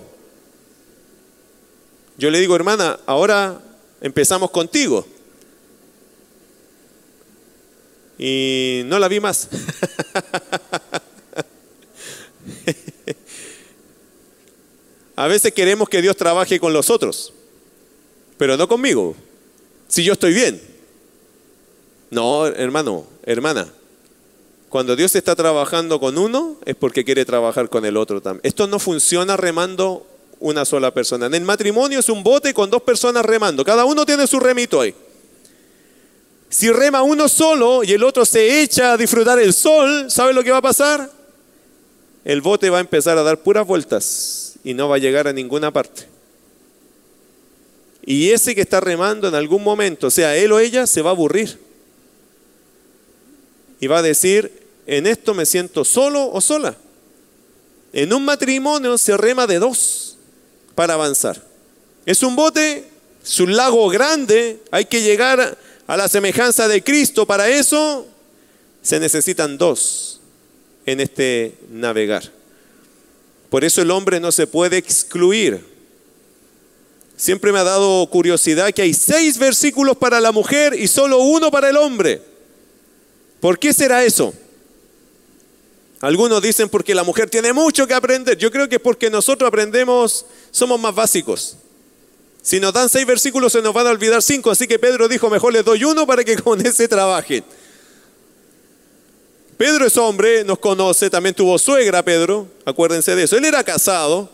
Yo 2.19 2.29
le 2.29 2.41
digo, 2.41 2.57
hermana, 2.57 2.99
ahora 3.07 3.63
empezamos 4.01 4.51
contigo. 4.51 5.07
Y 8.19 8.83
no 8.87 8.99
la 8.99 9.07
vi 9.07 9.21
más. 9.21 9.49
A 15.15 15.29
veces 15.29 15.55
queremos 15.55 15.89
que 15.89 16.03
Dios 16.03 16.17
trabaje 16.17 16.59
con 16.59 16.73
los 16.73 16.91
otros, 16.91 17.33
pero 18.37 18.57
no 18.57 18.67
conmigo, 18.67 19.15
si 19.87 20.03
yo 20.03 20.15
estoy 20.15 20.35
bien. 20.35 20.61
No, 22.11 22.47
hermano, 22.49 23.07
hermana, 23.27 23.67
cuando 24.69 24.97
Dios 24.97 25.15
está 25.15 25.35
trabajando 25.35 26.01
con 26.01 26.17
uno 26.17 26.57
es 26.65 26.75
porque 26.77 27.05
quiere 27.05 27.25
trabajar 27.25 27.69
con 27.69 27.85
el 27.85 27.97
otro 27.97 28.21
también. 28.21 28.41
Esto 28.45 28.67
no 28.67 28.79
funciona 28.79 29.37
remando 29.37 30.07
una 30.39 30.65
sola 30.65 30.93
persona. 30.93 31.27
En 31.27 31.35
el 31.35 31.43
matrimonio 31.43 31.99
es 31.99 32.09
un 32.09 32.23
bote 32.23 32.55
con 32.55 32.71
dos 32.71 32.83
personas 32.83 33.25
remando. 33.25 33.65
Cada 33.65 33.85
uno 33.85 34.07
tiene 34.07 34.27
su 34.27 34.41
remito 34.41 34.81
ahí. 34.81 34.95
Si 36.49 36.71
rema 36.71 37.03
uno 37.03 37.29
solo 37.29 37.83
y 37.83 37.93
el 37.93 38.05
otro 38.05 38.25
se 38.25 38.63
echa 38.63 38.93
a 38.93 38.97
disfrutar 38.97 39.39
el 39.39 39.53
sol, 39.53 40.11
¿sabe 40.11 40.33
lo 40.33 40.45
que 40.45 40.53
va 40.53 40.59
a 40.59 40.63
pasar? 40.63 41.11
El 42.25 42.41
bote 42.41 42.71
va 42.71 42.79
a 42.79 42.81
empezar 42.81 43.19
a 43.19 43.23
dar 43.23 43.39
puras 43.39 43.67
vueltas 43.67 44.55
y 44.63 44.75
no 44.75 44.89
va 44.89 44.97
a 44.97 44.99
llegar 44.99 45.27
a 45.27 45.33
ninguna 45.33 45.73
parte. 45.73 46.07
Y 48.05 48.31
ese 48.31 48.55
que 48.55 48.61
está 48.61 48.79
remando 48.79 49.27
en 49.27 49.35
algún 49.35 49.65
momento, 49.65 50.11
sea 50.11 50.37
él 50.37 50.53
o 50.53 50.61
ella, 50.61 50.87
se 50.87 51.03
va 51.03 51.11
a 51.11 51.13
aburrir 51.13 51.66
y 53.81 53.87
va 53.87 53.99
a 53.99 54.03
decir, 54.03 54.53
en 54.87 55.07
esto 55.07 55.35
me 55.35 55.47
siento 55.47 55.85
solo 55.85 56.31
o 56.31 56.41
sola. 56.41 56.77
En 57.93 58.13
un 58.13 58.25
matrimonio 58.25 58.99
se 58.99 59.17
rema 59.17 59.47
de 59.47 59.59
dos 59.59 60.17
para 60.75 60.95
avanzar. 60.95 61.43
Es 62.05 62.23
un 62.23 62.37
bote, 62.37 62.85
es 63.25 63.41
un 63.41 63.57
lago 63.57 63.89
grande, 63.89 64.61
hay 64.71 64.85
que 64.85 65.03
llegar 65.03 65.59
a 65.87 65.97
la 65.97 66.09
semejanza 66.09 66.69
de 66.69 66.83
Cristo. 66.83 67.27
Para 67.27 67.49
eso 67.49 68.07
se 68.83 69.01
necesitan 69.01 69.59
dos 69.59 70.21
en 70.85 71.01
este 71.01 71.55
navegar. 71.71 72.31
Por 73.51 73.65
eso 73.65 73.83
el 73.83 73.91
hombre 73.91 74.21
no 74.21 74.33
se 74.33 74.47
puede 74.47 74.77
excluir. 74.77 75.65
Siempre 77.17 77.51
me 77.51 77.59
ha 77.59 77.65
dado 77.65 78.07
curiosidad 78.09 78.73
que 78.73 78.83
hay 78.83 78.93
seis 78.93 79.39
versículos 79.39 79.97
para 79.97 80.21
la 80.21 80.33
mujer 80.33 80.75
y 80.79 80.87
solo 80.87 81.19
uno 81.19 81.51
para 81.51 81.71
el 81.71 81.77
hombre. 81.77 82.21
¿Por 83.41 83.59
qué 83.59 83.73
será 83.73 84.05
eso? 84.05 84.33
Algunos 86.01 86.43
dicen 86.43 86.69
porque 86.69 86.95
la 86.95 87.05
mujer 87.05 87.31
tiene 87.31 87.53
mucho 87.53 87.87
que 87.87 87.95
aprender. 87.95 88.37
Yo 88.37 88.51
creo 88.51 88.69
que 88.69 88.79
porque 88.79 89.11
nosotros 89.11 89.49
aprendemos, 89.49 90.27
somos 90.51 90.79
más 90.79 90.95
básicos. 90.95 91.57
Si 92.43 92.61
nos 92.61 92.73
dan 92.73 92.89
seis 92.89 93.07
versículos 93.07 93.53
se 93.53 93.61
nos 93.61 93.75
van 93.75 93.87
a 93.89 93.91
olvidar 93.91 94.23
cinco, 94.23 94.51
así 94.51 94.69
que 94.69 94.79
Pedro 94.79 95.09
dijo, 95.09 95.29
mejor 95.29 95.53
les 95.53 95.65
doy 95.65 95.83
uno 95.85 96.07
para 96.07 96.23
que 96.23 96.37
con 96.43 96.65
ese 96.65 96.87
trabajen. 96.87 97.45
Pedro 99.57 99.87
es 99.87 99.97
hombre, 99.97 100.45
nos 100.45 100.59
conoce, 100.59 101.09
también 101.09 101.35
tuvo 101.35 101.59
suegra 101.59 102.05
Pedro, 102.05 102.47
acuérdense 102.65 103.17
de 103.17 103.25
eso. 103.25 103.37
Él 103.37 103.47
era 103.47 103.65
casado, 103.65 104.31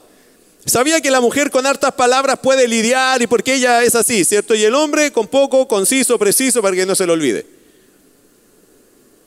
sabía 0.67 1.01
que 1.01 1.13
la 1.13 1.21
mujer 1.21 1.51
con 1.51 1.65
hartas 1.65 1.93
palabras 1.93 2.41
puede 2.43 2.67
lidiar 2.67 3.23
y 3.23 3.29
porque 3.29 3.55
ella 3.55 3.85
es 3.85 3.95
así, 3.95 4.25
¿cierto? 4.25 4.55
Y 4.55 4.65
el 4.65 4.75
hombre 4.75 5.13
con 5.13 5.29
poco, 5.29 5.69
conciso, 5.69 6.19
preciso, 6.19 6.61
para 6.61 6.75
que 6.75 6.85
no 6.85 6.97
se 6.97 7.07
lo 7.07 7.13
olvide. 7.13 7.62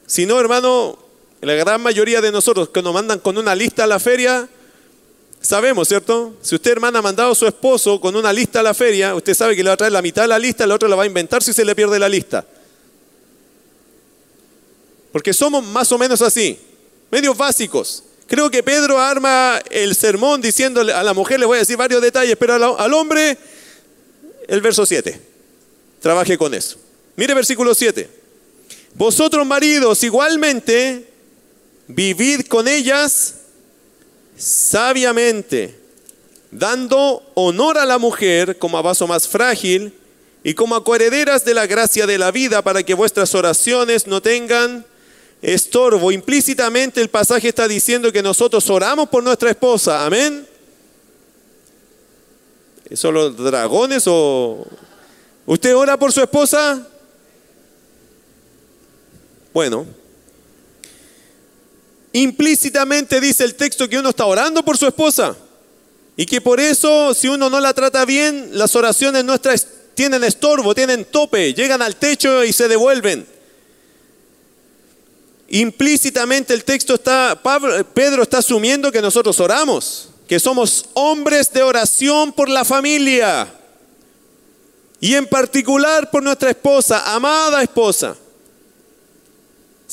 Si 0.07 0.25
no, 0.25 0.39
hermano, 0.39 0.97
la 1.41 1.53
gran 1.53 1.81
mayoría 1.81 2.21
de 2.21 2.31
nosotros 2.31 2.69
que 2.69 2.81
nos 2.81 2.93
mandan 2.93 3.19
con 3.19 3.37
una 3.37 3.55
lista 3.55 3.83
a 3.83 3.87
la 3.87 3.99
feria, 3.99 4.47
sabemos, 5.41 5.87
¿cierto? 5.87 6.35
Si 6.41 6.55
usted, 6.55 6.71
hermana, 6.71 6.99
ha 6.99 7.01
mandado 7.01 7.31
a 7.31 7.35
su 7.35 7.45
esposo 7.45 7.99
con 7.99 8.15
una 8.15 8.33
lista 8.33 8.59
a 8.59 8.63
la 8.63 8.73
feria, 8.73 9.15
usted 9.15 9.33
sabe 9.33 9.55
que 9.55 9.63
le 9.63 9.69
va 9.69 9.73
a 9.73 9.77
traer 9.77 9.93
la 9.93 10.01
mitad 10.01 10.23
de 10.23 10.27
la 10.27 10.39
lista, 10.39 10.65
la 10.65 10.75
otra 10.75 10.89
la 10.89 10.95
va 10.95 11.03
a 11.03 11.07
inventar 11.07 11.43
si 11.43 11.53
se 11.53 11.65
le 11.65 11.75
pierde 11.75 11.99
la 11.99 12.09
lista. 12.09 12.45
Porque 15.11 15.33
somos 15.33 15.63
más 15.63 15.91
o 15.91 15.97
menos 15.97 16.21
así, 16.21 16.59
medios 17.09 17.37
básicos. 17.37 18.03
Creo 18.27 18.49
que 18.49 18.63
Pedro 18.63 18.99
arma 18.99 19.61
el 19.69 19.95
sermón 19.95 20.41
diciéndole 20.41 20.91
a 20.91 21.03
la 21.03 21.13
mujer, 21.13 21.39
le 21.39 21.45
voy 21.45 21.57
a 21.57 21.59
decir 21.59 21.77
varios 21.77 22.01
detalles, 22.01 22.35
pero 22.37 22.55
al 22.77 22.93
hombre, 22.93 23.37
el 24.47 24.61
verso 24.61 24.85
7. 24.85 25.21
Trabaje 26.01 26.37
con 26.37 26.53
eso. 26.53 26.77
Mire 27.15 27.33
versículo 27.33 27.73
7. 27.73 28.24
Vosotros 28.95 29.45
maridos 29.45 30.03
igualmente 30.03 31.05
vivid 31.87 32.47
con 32.47 32.65
ellas 32.65 33.35
sabiamente, 34.37 35.77
dando 36.49 37.21
honor 37.35 37.77
a 37.77 37.85
la 37.85 37.97
mujer 37.97 38.57
como 38.57 38.77
a 38.77 38.81
vaso 38.81 39.05
más 39.05 39.27
frágil 39.27 39.93
y 40.45 40.53
como 40.53 40.75
a 40.75 40.83
coherederas 40.83 41.43
de 41.43 41.53
la 41.53 41.67
gracia 41.67 42.07
de 42.07 42.17
la 42.17 42.31
vida 42.31 42.61
para 42.61 42.83
que 42.83 42.93
vuestras 42.93 43.35
oraciones 43.35 44.07
no 44.07 44.21
tengan 44.21 44.85
estorbo. 45.41 46.13
Implícitamente 46.13 47.01
el 47.01 47.09
pasaje 47.09 47.49
está 47.49 47.67
diciendo 47.67 48.13
que 48.13 48.23
nosotros 48.23 48.69
oramos 48.69 49.09
por 49.09 49.21
nuestra 49.23 49.49
esposa. 49.49 50.05
Amén. 50.05 50.47
¿Son 52.93 53.13
los 53.13 53.35
dragones 53.35 54.03
o... 54.07 54.65
¿Usted 55.45 55.75
ora 55.75 55.99
por 55.99 56.13
su 56.13 56.21
esposa? 56.21 56.87
Bueno, 59.55 59.85
implícitamente 62.11 63.21
dice 63.21 63.45
el 63.45 63.55
texto 63.55 63.87
que 63.87 63.97
uno 63.97 64.09
está 64.09 64.25
orando 64.25 64.65
por 64.65 64.77
su 64.77 64.85
esposa 64.85 65.33
y 66.17 66.25
que 66.25 66.41
por 66.41 66.59
eso 66.59 67.13
si 67.13 67.29
uno 67.29 67.49
no 67.49 67.61
la 67.61 67.73
trata 67.73 68.03
bien, 68.03 68.49
las 68.51 68.75
oraciones 68.75 69.23
nuestras 69.23 69.65
tienen 69.93 70.25
estorbo, 70.25 70.75
tienen 70.75 71.05
tope, 71.05 71.53
llegan 71.53 71.81
al 71.81 71.95
techo 71.95 72.43
y 72.43 72.51
se 72.51 72.67
devuelven. 72.67 73.25
Implícitamente 75.47 76.53
el 76.53 76.65
texto 76.65 76.95
está, 76.95 77.41
Pedro 77.93 78.23
está 78.23 78.39
asumiendo 78.39 78.91
que 78.91 79.01
nosotros 79.01 79.39
oramos, 79.39 80.09
que 80.27 80.37
somos 80.37 80.87
hombres 80.95 81.53
de 81.53 81.63
oración 81.63 82.33
por 82.33 82.49
la 82.49 82.65
familia 82.65 83.47
y 84.99 85.15
en 85.15 85.25
particular 85.25 86.11
por 86.11 86.21
nuestra 86.21 86.49
esposa, 86.49 87.15
amada 87.15 87.63
esposa. 87.63 88.17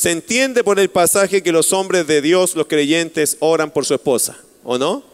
Se 0.02 0.10
entiende 0.10 0.64
por 0.64 0.80
el 0.80 0.90
pasaje 0.90 1.44
que 1.44 1.52
los 1.52 1.72
hombres 1.72 2.08
de 2.08 2.20
Dios, 2.20 2.56
los 2.56 2.66
creyentes, 2.66 3.36
oran 3.38 3.70
por 3.70 3.86
su 3.86 3.94
esposa, 3.94 4.36
¿o 4.64 4.76
no? 4.76 5.04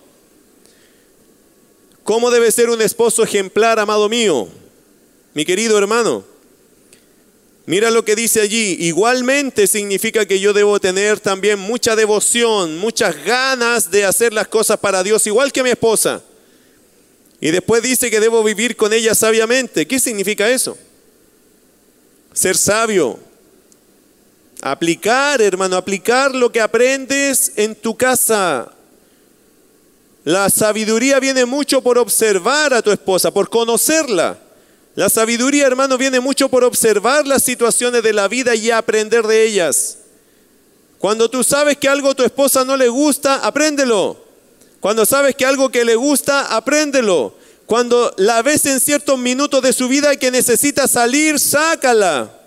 ¿Cómo 2.05 2.31
debe 2.31 2.51
ser 2.51 2.71
un 2.71 2.81
esposo 2.81 3.23
ejemplar, 3.23 3.79
amado 3.79 4.09
mío? 4.09 4.49
Mi 5.35 5.45
querido 5.45 5.77
hermano, 5.77 6.25
mira 7.67 7.91
lo 7.91 8.03
que 8.03 8.17
dice 8.17 8.41
allí. 8.41 8.79
Igualmente 8.81 9.67
significa 9.67 10.25
que 10.25 10.41
yo 10.41 10.55
debo 10.55 10.81
tener 10.81 11.21
también 11.21 11.59
mucha 11.59 11.95
devoción, 11.95 12.79
muchas 12.79 13.15
ganas 13.27 13.91
de 13.91 14.07
hacer 14.07 14.33
las 14.33 14.49
cosas 14.49 14.79
para 14.79 15.03
Dios, 15.03 15.27
igual 15.27 15.53
que 15.53 15.63
mi 15.63 15.69
esposa. 15.69 16.23
Y 17.43 17.51
después 17.51 17.83
dice 17.83 18.11
que 18.11 18.21
debo 18.21 18.43
vivir 18.43 18.75
con 18.75 18.95
ella 18.95 19.15
sabiamente. 19.15 19.87
¿Qué 19.87 20.01
significa 20.01 20.49
eso? 20.49 20.79
Ser 22.33 22.57
sabio. 22.57 23.29
Aplicar, 24.61 25.41
hermano, 25.41 25.77
aplicar 25.77 26.35
lo 26.35 26.51
que 26.51 26.61
aprendes 26.61 27.53
en 27.57 27.75
tu 27.75 27.97
casa. 27.97 28.73
La 30.25 30.51
sabiduría 30.51 31.21
viene 31.21 31.45
mucho 31.45 31.81
por 31.81 31.97
observar 31.97 32.75
a 32.75 32.83
tu 32.83 32.91
esposa, 32.91 33.31
por 33.31 33.49
conocerla. 33.49 34.39
La 34.95 35.09
sabiduría, 35.09 35.67
hermano, 35.67 35.97
viene 35.97 36.19
mucho 36.19 36.49
por 36.49 36.65
observar 36.65 37.27
las 37.27 37.45
situaciones 37.45 38.03
de 38.03 38.13
la 38.13 38.27
vida 38.27 38.55
y 38.55 38.71
aprender 38.71 39.27
de 39.27 39.45
ellas. 39.45 39.99
Cuando 40.99 41.31
tú 41.31 41.45
sabes 41.45 41.77
que 41.77 41.89
algo 41.89 42.11
a 42.11 42.15
tu 42.15 42.25
esposa 42.25 42.65
no 42.65 42.77
le 42.77 42.89
gusta, 42.89 43.37
apréndelo. 43.37 44.23
Cuando 44.81 45.07
sabes 45.07 45.37
que 45.37 45.47
algo 45.47 45.71
que 45.71 45.85
le 45.85 45.95
gusta, 45.95 46.57
apréndelo. 46.57 47.35
Cuando 47.67 48.13
la 48.17 48.43
ves 48.43 48.67
en 48.67 48.81
ciertos 48.81 49.19
minutos 49.19 49.63
de 49.63 49.73
su 49.73 49.89
vida 49.89 50.17
que 50.17 50.31
necesita 50.31 50.89
salir, 50.89 51.39
sácala. 51.39 52.38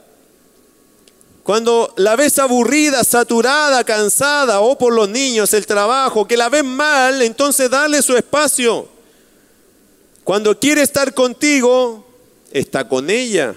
Cuando 1.43 1.93
la 1.97 2.15
ves 2.15 2.37
aburrida, 2.37 3.03
saturada, 3.03 3.83
cansada, 3.83 4.61
o 4.61 4.77
por 4.77 4.93
los 4.93 5.09
niños, 5.09 5.53
el 5.53 5.65
trabajo, 5.65 6.27
que 6.27 6.37
la 6.37 6.49
ves 6.49 6.63
mal, 6.63 7.21
entonces 7.21 7.69
dale 7.69 8.01
su 8.01 8.15
espacio. 8.15 8.87
Cuando 10.23 10.59
quiere 10.59 10.83
estar 10.83 11.13
contigo, 11.13 12.05
está 12.51 12.87
con 12.87 13.09
ella. 13.09 13.55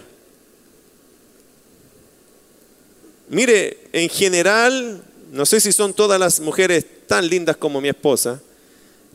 Mire, 3.28 3.88
en 3.92 4.08
general, 4.08 5.02
no 5.32 5.44
sé 5.44 5.60
si 5.60 5.72
son 5.72 5.92
todas 5.92 6.18
las 6.18 6.40
mujeres 6.40 6.86
tan 7.06 7.28
lindas 7.28 7.56
como 7.56 7.80
mi 7.80 7.88
esposa, 7.88 8.40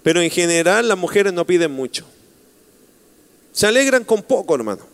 pero 0.03 0.21
en 0.21 0.29
general 0.29 0.87
las 0.87 0.97
mujeres 0.97 1.33
no 1.33 1.45
piden 1.45 1.71
mucho. 1.71 2.05
Se 3.51 3.65
alegran 3.65 4.03
con 4.03 4.21
poco, 4.21 4.53
hermano. 4.53 4.88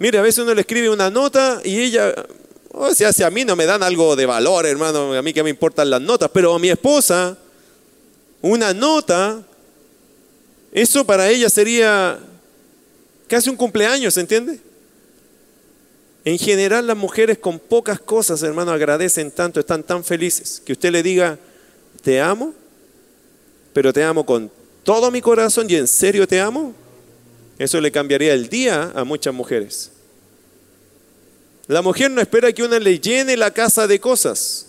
Mire, 0.00 0.16
a 0.16 0.22
veces 0.22 0.38
uno 0.38 0.54
le 0.54 0.62
escribe 0.62 0.88
una 0.88 1.10
nota 1.10 1.60
y 1.62 1.78
ella, 1.78 2.14
o 2.72 2.94
sea, 2.94 3.12
si 3.12 3.22
a 3.22 3.28
mí 3.28 3.44
no 3.44 3.54
me 3.54 3.66
dan 3.66 3.82
algo 3.82 4.16
de 4.16 4.24
valor, 4.24 4.64
hermano, 4.64 5.12
a 5.12 5.20
mí 5.20 5.34
que 5.34 5.42
me 5.42 5.50
importan 5.50 5.90
las 5.90 6.00
notas, 6.00 6.30
pero 6.32 6.54
a 6.54 6.58
mi 6.58 6.70
esposa, 6.70 7.36
una 8.40 8.72
nota, 8.72 9.42
eso 10.72 11.04
para 11.04 11.28
ella 11.28 11.50
sería 11.50 12.18
casi 13.28 13.50
un 13.50 13.56
cumpleaños, 13.56 14.14
¿se 14.14 14.20
entiende? 14.22 14.58
En 16.24 16.38
general 16.38 16.86
las 16.86 16.96
mujeres 16.96 17.36
con 17.36 17.58
pocas 17.58 18.00
cosas, 18.00 18.42
hermano, 18.42 18.72
agradecen 18.72 19.30
tanto, 19.30 19.60
están 19.60 19.82
tan 19.82 20.02
felices, 20.02 20.62
que 20.64 20.72
usted 20.72 20.92
le 20.92 21.02
diga, 21.02 21.38
te 22.02 22.22
amo, 22.22 22.54
pero 23.74 23.92
te 23.92 24.02
amo 24.02 24.24
con 24.24 24.50
todo 24.82 25.10
mi 25.10 25.20
corazón 25.20 25.66
y 25.68 25.74
en 25.74 25.86
serio 25.86 26.26
te 26.26 26.40
amo, 26.40 26.74
eso 27.60 27.78
le 27.78 27.92
cambiaría 27.92 28.32
el 28.32 28.48
día 28.48 28.90
a 28.94 29.04
muchas 29.04 29.34
mujeres. 29.34 29.90
La 31.66 31.82
mujer 31.82 32.10
no 32.10 32.22
espera 32.22 32.50
que 32.54 32.62
uno 32.62 32.78
le 32.78 32.98
llene 32.98 33.36
la 33.36 33.52
casa 33.52 33.86
de 33.86 34.00
cosas. 34.00 34.64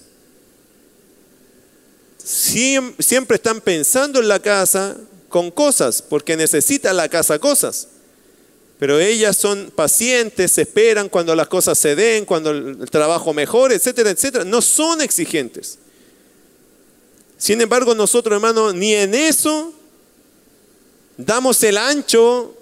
Siempre 2.21 3.37
están 3.37 3.61
pensando 3.61 4.19
en 4.19 4.27
la 4.27 4.39
casa 4.39 4.97
con 5.29 5.51
cosas, 5.51 6.01
porque 6.01 6.35
necesita 6.35 6.91
la 6.91 7.07
casa 7.07 7.39
cosas. 7.39 7.87
Pero 8.77 8.99
ellas 8.99 9.37
son 9.37 9.71
pacientes, 9.73 10.57
esperan 10.57 11.07
cuando 11.07 11.33
las 11.33 11.47
cosas 11.47 11.77
se 11.77 11.95
den, 11.95 12.25
cuando 12.25 12.51
el 12.51 12.89
trabajo 12.89 13.33
mejore, 13.33 13.75
etcétera, 13.75 14.09
etcétera. 14.09 14.43
No 14.43 14.61
son 14.61 14.99
exigentes. 15.01 15.77
Sin 17.37 17.61
embargo, 17.61 17.95
nosotros, 17.95 18.35
hermanos, 18.35 18.75
ni 18.75 18.93
en 18.95 19.15
eso 19.15 19.73
damos 21.15 21.63
el 21.63 21.77
ancho 21.77 22.57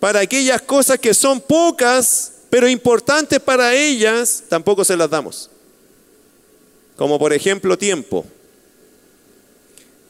para 0.00 0.20
aquellas 0.20 0.62
cosas 0.62 0.98
que 0.98 1.12
son 1.12 1.40
pocas, 1.40 2.32
pero 2.48 2.68
importantes 2.68 3.38
para 3.38 3.74
ellas, 3.74 4.42
tampoco 4.48 4.84
se 4.84 4.96
las 4.96 5.10
damos. 5.10 5.50
Como 6.96 7.18
por 7.18 7.32
ejemplo 7.32 7.78
tiempo. 7.78 8.26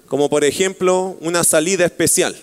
Como 0.06 0.30
por 0.30 0.44
ejemplo 0.44 1.16
una 1.20 1.44
salida 1.44 1.84
especial. 1.84 2.36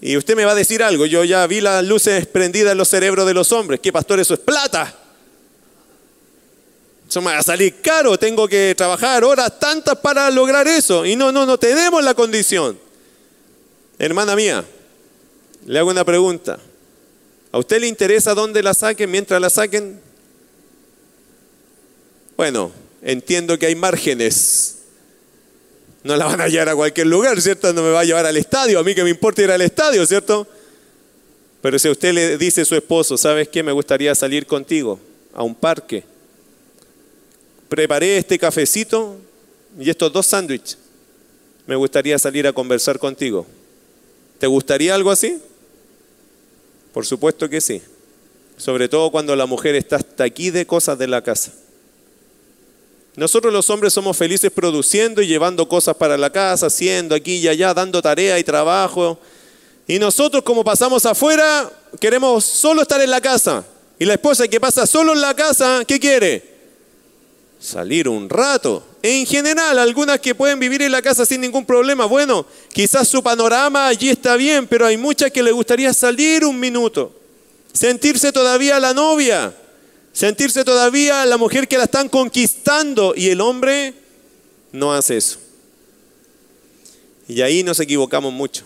Y 0.00 0.16
usted 0.16 0.36
me 0.36 0.44
va 0.44 0.52
a 0.52 0.56
decir 0.56 0.82
algo, 0.82 1.06
yo 1.06 1.24
ya 1.24 1.46
vi 1.46 1.60
las 1.60 1.84
luces 1.84 2.26
prendidas 2.26 2.72
en 2.72 2.78
los 2.78 2.88
cerebros 2.88 3.26
de 3.26 3.34
los 3.34 3.52
hombres. 3.52 3.80
¿Qué 3.80 3.92
pastor? 3.92 4.20
Eso 4.20 4.34
es 4.34 4.40
plata. 4.40 4.94
Eso 7.08 7.20
me 7.20 7.32
va 7.32 7.38
a 7.38 7.42
salir 7.42 7.80
caro, 7.80 8.18
tengo 8.18 8.48
que 8.48 8.74
trabajar 8.76 9.22
horas 9.22 9.58
tantas 9.58 9.96
para 9.98 10.30
lograr 10.30 10.66
eso. 10.66 11.06
Y 11.06 11.14
no, 11.14 11.30
no, 11.30 11.46
no 11.46 11.58
tenemos 11.58 12.02
la 12.02 12.14
condición. 12.14 12.78
Hermana 13.98 14.34
mía, 14.34 14.64
le 15.66 15.78
hago 15.78 15.90
una 15.90 16.04
pregunta. 16.04 16.58
¿A 17.50 17.58
usted 17.58 17.80
le 17.80 17.86
interesa 17.86 18.34
dónde 18.34 18.62
la 18.62 18.74
saquen 18.74 19.10
mientras 19.10 19.40
la 19.40 19.50
saquen? 19.50 20.00
Bueno, 22.36 22.72
entiendo 23.02 23.58
que 23.58 23.66
hay 23.66 23.74
márgenes. 23.74 24.78
No 26.02 26.16
la 26.16 26.24
van 26.24 26.40
a 26.40 26.48
llevar 26.48 26.70
a 26.70 26.74
cualquier 26.74 27.06
lugar, 27.06 27.40
¿cierto? 27.40 27.72
No 27.72 27.82
me 27.82 27.90
va 27.90 28.00
a 28.00 28.04
llevar 28.04 28.26
al 28.26 28.36
estadio. 28.36 28.78
A 28.78 28.82
mí 28.82 28.94
que 28.94 29.04
me 29.04 29.10
importa 29.10 29.42
ir 29.42 29.50
al 29.50 29.60
estadio, 29.60 30.04
¿cierto? 30.06 30.46
Pero 31.60 31.78
si 31.78 31.88
usted 31.88 32.12
le 32.12 32.38
dice 32.38 32.62
a 32.62 32.64
su 32.64 32.74
esposo, 32.74 33.16
¿sabes 33.16 33.48
qué? 33.48 33.62
Me 33.62 33.72
gustaría 33.72 34.14
salir 34.14 34.46
contigo 34.46 34.98
a 35.32 35.42
un 35.42 35.54
parque 35.54 36.04
preparé 37.72 38.18
este 38.18 38.38
cafecito 38.38 39.16
y 39.80 39.88
estos 39.88 40.12
dos 40.12 40.26
sándwiches. 40.26 40.76
Me 41.66 41.74
gustaría 41.74 42.18
salir 42.18 42.46
a 42.46 42.52
conversar 42.52 42.98
contigo. 42.98 43.46
¿Te 44.38 44.46
gustaría 44.46 44.94
algo 44.94 45.10
así? 45.10 45.40
Por 46.92 47.06
supuesto 47.06 47.48
que 47.48 47.60
sí. 47.60 47.82
Sobre 48.56 48.88
todo 48.88 49.10
cuando 49.10 49.34
la 49.34 49.46
mujer 49.46 49.74
está 49.74 49.96
hasta 49.96 50.24
aquí 50.24 50.50
de 50.50 50.66
cosas 50.66 50.98
de 50.98 51.08
la 51.08 51.22
casa. 51.22 51.52
Nosotros 53.16 53.52
los 53.52 53.68
hombres 53.70 53.92
somos 53.92 54.16
felices 54.16 54.50
produciendo 54.50 55.20
y 55.20 55.26
llevando 55.26 55.68
cosas 55.68 55.96
para 55.96 56.16
la 56.16 56.30
casa, 56.30 56.66
haciendo 56.66 57.14
aquí 57.14 57.36
y 57.36 57.48
allá, 57.48 57.74
dando 57.74 58.00
tarea 58.00 58.38
y 58.38 58.44
trabajo. 58.44 59.18
Y 59.86 59.98
nosotros 59.98 60.42
como 60.42 60.64
pasamos 60.64 61.04
afuera, 61.04 61.70
queremos 62.00 62.44
solo 62.44 62.82
estar 62.82 63.00
en 63.00 63.10
la 63.10 63.20
casa. 63.20 63.64
Y 63.98 64.04
la 64.04 64.14
esposa 64.14 64.48
que 64.48 64.60
pasa 64.60 64.86
solo 64.86 65.12
en 65.12 65.20
la 65.20 65.34
casa, 65.34 65.84
¿qué 65.86 66.00
quiere? 66.00 66.51
Salir 67.62 68.08
un 68.08 68.28
rato. 68.28 68.84
En 69.02 69.24
general, 69.24 69.78
algunas 69.78 70.20
que 70.20 70.34
pueden 70.34 70.58
vivir 70.58 70.82
en 70.82 70.92
la 70.92 71.00
casa 71.00 71.24
sin 71.24 71.40
ningún 71.40 71.64
problema, 71.64 72.06
bueno, 72.06 72.44
quizás 72.72 73.08
su 73.08 73.22
panorama 73.22 73.86
allí 73.86 74.10
está 74.10 74.36
bien, 74.36 74.66
pero 74.66 74.84
hay 74.84 74.96
muchas 74.96 75.30
que 75.30 75.42
le 75.42 75.52
gustaría 75.52 75.94
salir 75.94 76.44
un 76.44 76.58
minuto, 76.58 77.14
sentirse 77.72 78.32
todavía 78.32 78.80
la 78.80 78.92
novia, 78.92 79.54
sentirse 80.12 80.64
todavía 80.64 81.24
la 81.24 81.36
mujer 81.36 81.68
que 81.68 81.78
la 81.78 81.84
están 81.84 82.08
conquistando 82.08 83.14
y 83.16 83.28
el 83.28 83.40
hombre 83.40 83.94
no 84.72 84.92
hace 84.92 85.16
eso. 85.16 85.38
Y 87.28 87.40
ahí 87.42 87.62
nos 87.62 87.78
equivocamos 87.78 88.32
mucho. 88.32 88.64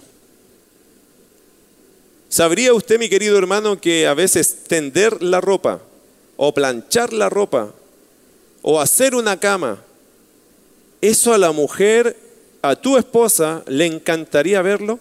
¿Sabría 2.30 2.72
usted, 2.72 2.98
mi 2.98 3.08
querido 3.08 3.38
hermano, 3.38 3.80
que 3.80 4.06
a 4.06 4.14
veces 4.14 4.64
tender 4.66 5.22
la 5.22 5.40
ropa 5.40 5.80
o 6.36 6.52
planchar 6.52 7.12
la 7.12 7.28
ropa 7.28 7.72
o 8.68 8.80
hacer 8.80 9.14
una 9.14 9.38
cama, 9.38 9.78
eso 11.00 11.32
a 11.32 11.38
la 11.38 11.52
mujer, 11.52 12.16
a 12.62 12.74
tu 12.74 12.98
esposa, 12.98 13.62
le 13.68 13.86
encantaría 13.86 14.60
verlo? 14.60 14.98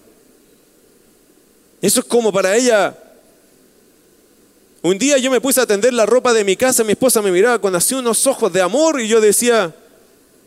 Eso 1.81 2.01
es 2.01 2.05
como 2.05 2.31
para 2.31 2.55
ella. 2.55 2.95
Un 4.83 4.99
día 4.99 5.17
yo 5.17 5.31
me 5.31 5.41
puse 5.41 5.61
a 5.61 5.65
tender 5.65 5.95
la 5.95 6.05
ropa 6.05 6.31
de 6.31 6.43
mi 6.43 6.55
casa, 6.55 6.83
mi 6.83 6.91
esposa 6.91 7.23
me 7.23 7.31
miraba 7.31 7.59
con 7.59 7.75
así 7.75 7.95
unos 7.95 8.27
ojos 8.27 8.53
de 8.53 8.61
amor 8.61 9.01
y 9.01 9.07
yo 9.07 9.19
decía, 9.19 9.73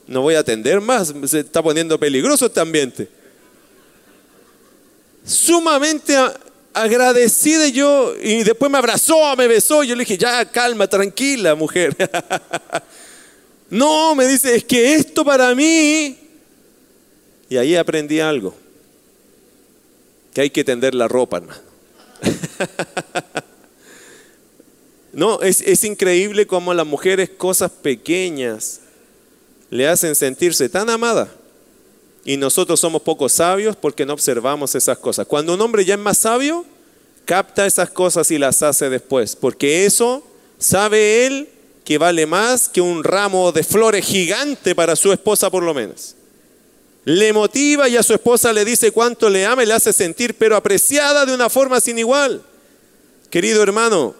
no 0.06 0.22
voy 0.22 0.36
a 0.36 0.38
atender 0.38 0.80
más, 0.80 1.12
se 1.26 1.40
está 1.40 1.60
poniendo 1.60 1.98
peligroso 1.98 2.46
este 2.46 2.60
ambiente. 2.60 3.08
Sumamente 5.24 6.16
agradecida 6.72 7.66
yo 7.66 8.14
y 8.22 8.44
después 8.44 8.70
me 8.70 8.78
abrazó, 8.78 9.34
me 9.34 9.48
besó, 9.48 9.82
y 9.82 9.88
yo 9.88 9.96
le 9.96 10.04
dije, 10.04 10.16
ya 10.16 10.44
calma, 10.48 10.86
tranquila 10.86 11.56
mujer. 11.56 11.96
no, 13.70 14.14
me 14.14 14.26
dice, 14.26 14.54
es 14.54 14.64
que 14.64 14.94
esto 14.94 15.24
para 15.24 15.54
mí, 15.54 16.16
y 17.48 17.56
ahí 17.56 17.76
aprendí 17.76 18.20
algo, 18.20 18.54
que 20.32 20.42
hay 20.42 20.50
que 20.50 20.64
tender 20.64 20.94
la 20.94 21.08
ropa, 21.08 21.38
hermano. 21.38 21.60
no, 25.12 25.40
es, 25.42 25.60
es 25.62 25.84
increíble 25.84 26.46
cómo 26.46 26.74
las 26.74 26.86
mujeres 26.86 27.30
cosas 27.30 27.70
pequeñas, 27.70 28.80
le 29.70 29.86
hacen 29.86 30.14
sentirse 30.14 30.68
tan 30.68 30.90
amada. 30.90 31.30
Y 32.24 32.36
nosotros 32.36 32.80
somos 32.80 33.02
poco 33.02 33.28
sabios 33.28 33.76
porque 33.76 34.04
no 34.04 34.12
observamos 34.12 34.74
esas 34.74 34.98
cosas. 34.98 35.26
Cuando 35.26 35.54
un 35.54 35.60
hombre 35.60 35.84
ya 35.84 35.94
es 35.94 36.00
más 36.00 36.18
sabio, 36.18 36.64
capta 37.24 37.66
esas 37.66 37.90
cosas 37.90 38.30
y 38.30 38.38
las 38.38 38.62
hace 38.62 38.90
después. 38.90 39.36
Porque 39.36 39.86
eso 39.86 40.22
sabe 40.58 41.26
él 41.26 41.48
que 41.88 41.96
vale 41.96 42.26
más 42.26 42.68
que 42.68 42.82
un 42.82 43.02
ramo 43.02 43.50
de 43.50 43.64
flores 43.64 44.04
gigante 44.04 44.74
para 44.74 44.94
su 44.94 45.10
esposa 45.10 45.48
por 45.48 45.62
lo 45.62 45.72
menos. 45.72 46.16
Le 47.06 47.32
motiva 47.32 47.88
y 47.88 47.96
a 47.96 48.02
su 48.02 48.12
esposa 48.12 48.52
le 48.52 48.66
dice 48.66 48.92
cuánto 48.92 49.30
le 49.30 49.46
ama 49.46 49.62
y 49.62 49.66
le 49.66 49.72
hace 49.72 49.94
sentir, 49.94 50.34
pero 50.34 50.54
apreciada 50.54 51.24
de 51.24 51.32
una 51.32 51.48
forma 51.48 51.80
sin 51.80 51.98
igual. 51.98 52.42
Querido 53.30 53.62
hermano, 53.62 54.14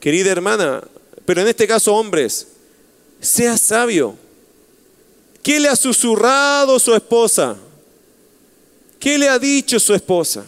querida 0.00 0.32
hermana, 0.32 0.82
pero 1.26 1.42
en 1.42 1.48
este 1.48 1.66
caso 1.66 1.92
hombres, 1.94 2.46
sea 3.20 3.58
sabio 3.58 4.16
¿Qué 5.42 5.60
le 5.60 5.68
ha 5.68 5.76
susurrado 5.76 6.78
su 6.78 6.94
esposa? 6.94 7.56
¿Qué 8.98 9.18
le 9.18 9.28
ha 9.28 9.38
dicho 9.38 9.78
su 9.78 9.92
esposa? 9.92 10.46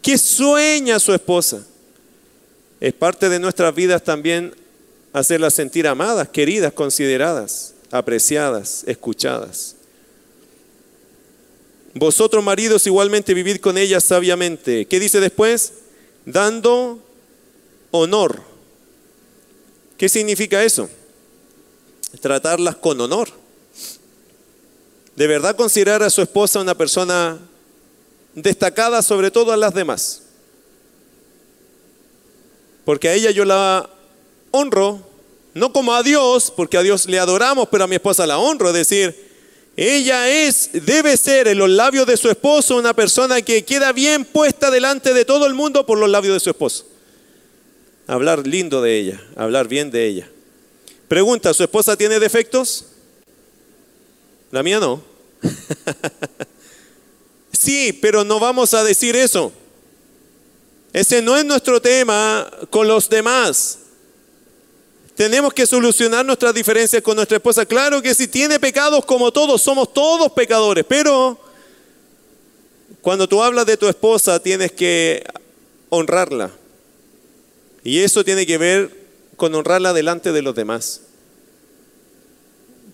¿Qué 0.00 0.16
sueña 0.16 0.98
su 0.98 1.12
esposa? 1.12 1.66
Es 2.80 2.94
parte 2.94 3.28
de 3.28 3.38
nuestras 3.38 3.74
vidas 3.74 4.02
también 4.02 4.54
hacerlas 5.18 5.54
sentir 5.54 5.86
amadas, 5.86 6.28
queridas, 6.28 6.72
consideradas, 6.72 7.74
apreciadas, 7.90 8.84
escuchadas. 8.86 9.76
Vosotros 11.94 12.44
maridos 12.44 12.86
igualmente 12.86 13.32
vivid 13.32 13.58
con 13.58 13.78
ellas 13.78 14.04
sabiamente. 14.04 14.86
¿Qué 14.86 15.00
dice 15.00 15.20
después? 15.20 15.72
Dando 16.24 17.02
honor. 17.90 18.42
¿Qué 19.96 20.08
significa 20.08 20.62
eso? 20.62 20.90
Tratarlas 22.20 22.76
con 22.76 23.00
honor 23.00 23.28
de 25.16 25.26
verdad 25.26 25.56
considerar 25.56 26.02
a 26.02 26.10
su 26.10 26.20
esposa 26.20 26.60
una 26.60 26.76
persona 26.76 27.38
destacada 28.34 29.00
sobre 29.00 29.30
todas 29.30 29.58
las 29.58 29.72
demás. 29.72 30.22
Porque 32.84 33.08
a 33.08 33.14
ella 33.14 33.30
yo 33.30 33.46
la 33.46 33.88
honro, 34.50 35.00
no 35.54 35.72
como 35.72 35.94
a 35.94 36.02
Dios, 36.02 36.52
porque 36.54 36.76
a 36.76 36.82
Dios 36.82 37.06
le 37.06 37.18
adoramos, 37.18 37.68
pero 37.70 37.84
a 37.84 37.86
mi 37.86 37.96
esposa 37.96 38.26
la 38.26 38.38
honro. 38.38 38.68
Es 38.68 38.74
decir, 38.74 39.26
ella 39.76 40.28
es, 40.28 40.70
debe 40.72 41.16
ser 41.16 41.48
en 41.48 41.58
los 41.58 41.68
labios 41.68 42.06
de 42.06 42.16
su 42.16 42.30
esposo 42.30 42.76
una 42.76 42.94
persona 42.94 43.42
que 43.42 43.64
queda 43.64 43.92
bien 43.92 44.24
puesta 44.24 44.70
delante 44.70 45.12
de 45.12 45.24
todo 45.24 45.46
el 45.46 45.54
mundo 45.54 45.84
por 45.84 45.98
los 45.98 46.08
labios 46.08 46.34
de 46.34 46.40
su 46.40 46.50
esposo. 46.50 46.86
Hablar 48.06 48.46
lindo 48.46 48.80
de 48.80 48.98
ella, 48.98 49.22
hablar 49.36 49.68
bien 49.68 49.90
de 49.90 50.06
ella. 50.06 50.30
Pregunta, 51.08 51.52
¿su 51.52 51.62
esposa 51.62 51.96
tiene 51.96 52.18
defectos? 52.18 52.86
La 54.50 54.62
mía 54.62 54.80
no. 54.80 55.02
sí, 57.52 57.92
pero 57.92 58.24
no 58.24 58.40
vamos 58.40 58.72
a 58.74 58.82
decir 58.82 59.14
eso. 59.14 59.52
Ese 60.92 61.20
no 61.20 61.36
es 61.36 61.44
nuestro 61.44 61.82
tema 61.82 62.50
con 62.70 62.88
los 62.88 63.10
demás. 63.10 63.80
Tenemos 65.16 65.54
que 65.54 65.66
solucionar 65.66 66.26
nuestras 66.26 66.52
diferencias 66.52 67.02
con 67.02 67.16
nuestra 67.16 67.38
esposa. 67.38 67.64
Claro 67.64 68.02
que 68.02 68.14
si 68.14 68.28
tiene 68.28 68.60
pecados 68.60 69.02
como 69.06 69.32
todos, 69.32 69.62
somos 69.62 69.94
todos 69.94 70.30
pecadores, 70.32 70.84
pero 70.86 71.40
cuando 73.00 73.26
tú 73.26 73.42
hablas 73.42 73.64
de 73.64 73.78
tu 73.78 73.88
esposa 73.88 74.38
tienes 74.40 74.72
que 74.72 75.24
honrarla. 75.88 76.50
Y 77.82 78.00
eso 78.00 78.24
tiene 78.24 78.44
que 78.44 78.58
ver 78.58 78.90
con 79.36 79.54
honrarla 79.54 79.94
delante 79.94 80.32
de 80.32 80.42
los 80.42 80.54
demás. 80.54 81.00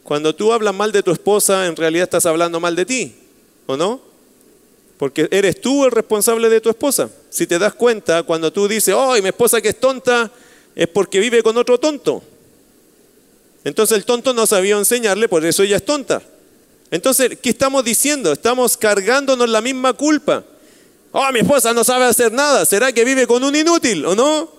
Cuando 0.04 0.32
tú 0.32 0.52
hablas 0.52 0.74
mal 0.74 0.92
de 0.92 1.02
tu 1.02 1.10
esposa, 1.10 1.66
en 1.66 1.74
realidad 1.74 2.04
estás 2.04 2.26
hablando 2.26 2.60
mal 2.60 2.76
de 2.76 2.86
ti, 2.86 3.16
¿o 3.66 3.76
no? 3.76 4.00
Porque 4.96 5.26
eres 5.32 5.60
tú 5.60 5.84
el 5.84 5.90
responsable 5.90 6.48
de 6.48 6.60
tu 6.60 6.70
esposa. 6.70 7.10
Si 7.30 7.48
te 7.48 7.58
das 7.58 7.74
cuenta, 7.74 8.22
cuando 8.22 8.52
tú 8.52 8.68
dices, 8.68 8.94
oh, 8.96 9.12
mi 9.20 9.28
esposa 9.28 9.60
que 9.60 9.70
es 9.70 9.80
tonta, 9.80 10.30
es 10.74 10.88
porque 10.88 11.20
vive 11.20 11.42
con 11.42 11.56
otro 11.56 11.78
tonto. 11.78 12.22
Entonces 13.64 13.98
el 13.98 14.04
tonto 14.04 14.32
no 14.32 14.46
sabía 14.46 14.76
enseñarle, 14.76 15.28
por 15.28 15.44
eso 15.44 15.62
ella 15.62 15.76
es 15.76 15.84
tonta. 15.84 16.22
Entonces, 16.90 17.38
¿qué 17.40 17.50
estamos 17.50 17.84
diciendo? 17.84 18.32
Estamos 18.32 18.76
cargándonos 18.76 19.48
la 19.48 19.60
misma 19.60 19.94
culpa. 19.94 20.44
Oh, 21.12 21.30
mi 21.32 21.40
esposa 21.40 21.72
no 21.72 21.84
sabe 21.84 22.04
hacer 22.04 22.32
nada. 22.32 22.66
¿Será 22.66 22.92
que 22.92 23.04
vive 23.04 23.26
con 23.26 23.44
un 23.44 23.54
inútil 23.54 24.04
o 24.04 24.14
no? 24.14 24.50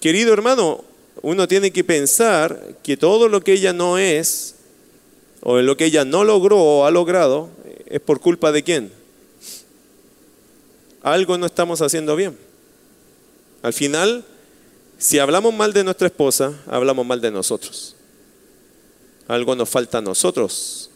Querido 0.00 0.32
hermano, 0.32 0.84
uno 1.22 1.48
tiene 1.48 1.70
que 1.70 1.84
pensar 1.84 2.76
que 2.82 2.96
todo 2.96 3.28
lo 3.28 3.42
que 3.42 3.54
ella 3.54 3.72
no 3.72 3.98
es, 3.98 4.54
o 5.40 5.58
lo 5.58 5.76
que 5.76 5.86
ella 5.86 6.04
no 6.04 6.24
logró 6.24 6.58
o 6.58 6.84
ha 6.86 6.90
logrado, 6.90 7.48
es 7.86 8.00
por 8.00 8.20
culpa 8.20 8.52
de 8.52 8.62
quién. 8.62 8.97
Algo 11.02 11.38
no 11.38 11.46
estamos 11.46 11.80
haciendo 11.80 12.16
bien. 12.16 12.36
Al 13.62 13.72
final, 13.72 14.24
si 14.98 15.18
hablamos 15.18 15.54
mal 15.54 15.72
de 15.72 15.84
nuestra 15.84 16.06
esposa, 16.08 16.54
hablamos 16.66 17.06
mal 17.06 17.20
de 17.20 17.30
nosotros. 17.30 17.96
Algo 19.28 19.54
nos 19.54 19.68
falta 19.68 19.98
a 19.98 20.02
nosotros 20.02 20.90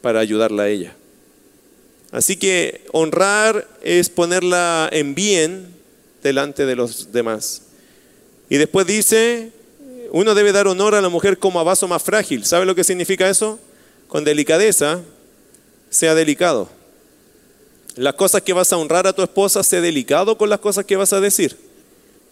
para 0.00 0.20
ayudarla 0.20 0.64
a 0.64 0.68
ella. 0.68 0.96
Así 2.10 2.36
que 2.36 2.84
honrar 2.92 3.66
es 3.82 4.10
ponerla 4.10 4.88
en 4.92 5.14
bien 5.14 5.74
delante 6.22 6.66
de 6.66 6.76
los 6.76 7.10
demás. 7.10 7.62
Y 8.50 8.58
después 8.58 8.86
dice, 8.86 9.50
uno 10.10 10.34
debe 10.34 10.52
dar 10.52 10.68
honor 10.68 10.94
a 10.94 11.00
la 11.00 11.08
mujer 11.08 11.38
como 11.38 11.58
a 11.58 11.64
vaso 11.64 11.88
más 11.88 12.02
frágil. 12.02 12.44
¿Sabe 12.44 12.66
lo 12.66 12.74
que 12.74 12.84
significa 12.84 13.30
eso? 13.30 13.58
Con 14.08 14.24
delicadeza, 14.24 15.00
sea 15.88 16.14
delicado. 16.14 16.68
Las 17.96 18.14
cosas 18.14 18.42
que 18.42 18.52
vas 18.52 18.72
a 18.72 18.76
honrar 18.76 19.06
a 19.06 19.12
tu 19.12 19.22
esposa, 19.22 19.62
sea 19.62 19.80
delicado 19.80 20.38
con 20.38 20.48
las 20.48 20.60
cosas 20.60 20.84
que 20.84 20.96
vas 20.96 21.12
a 21.12 21.20
decir. 21.20 21.56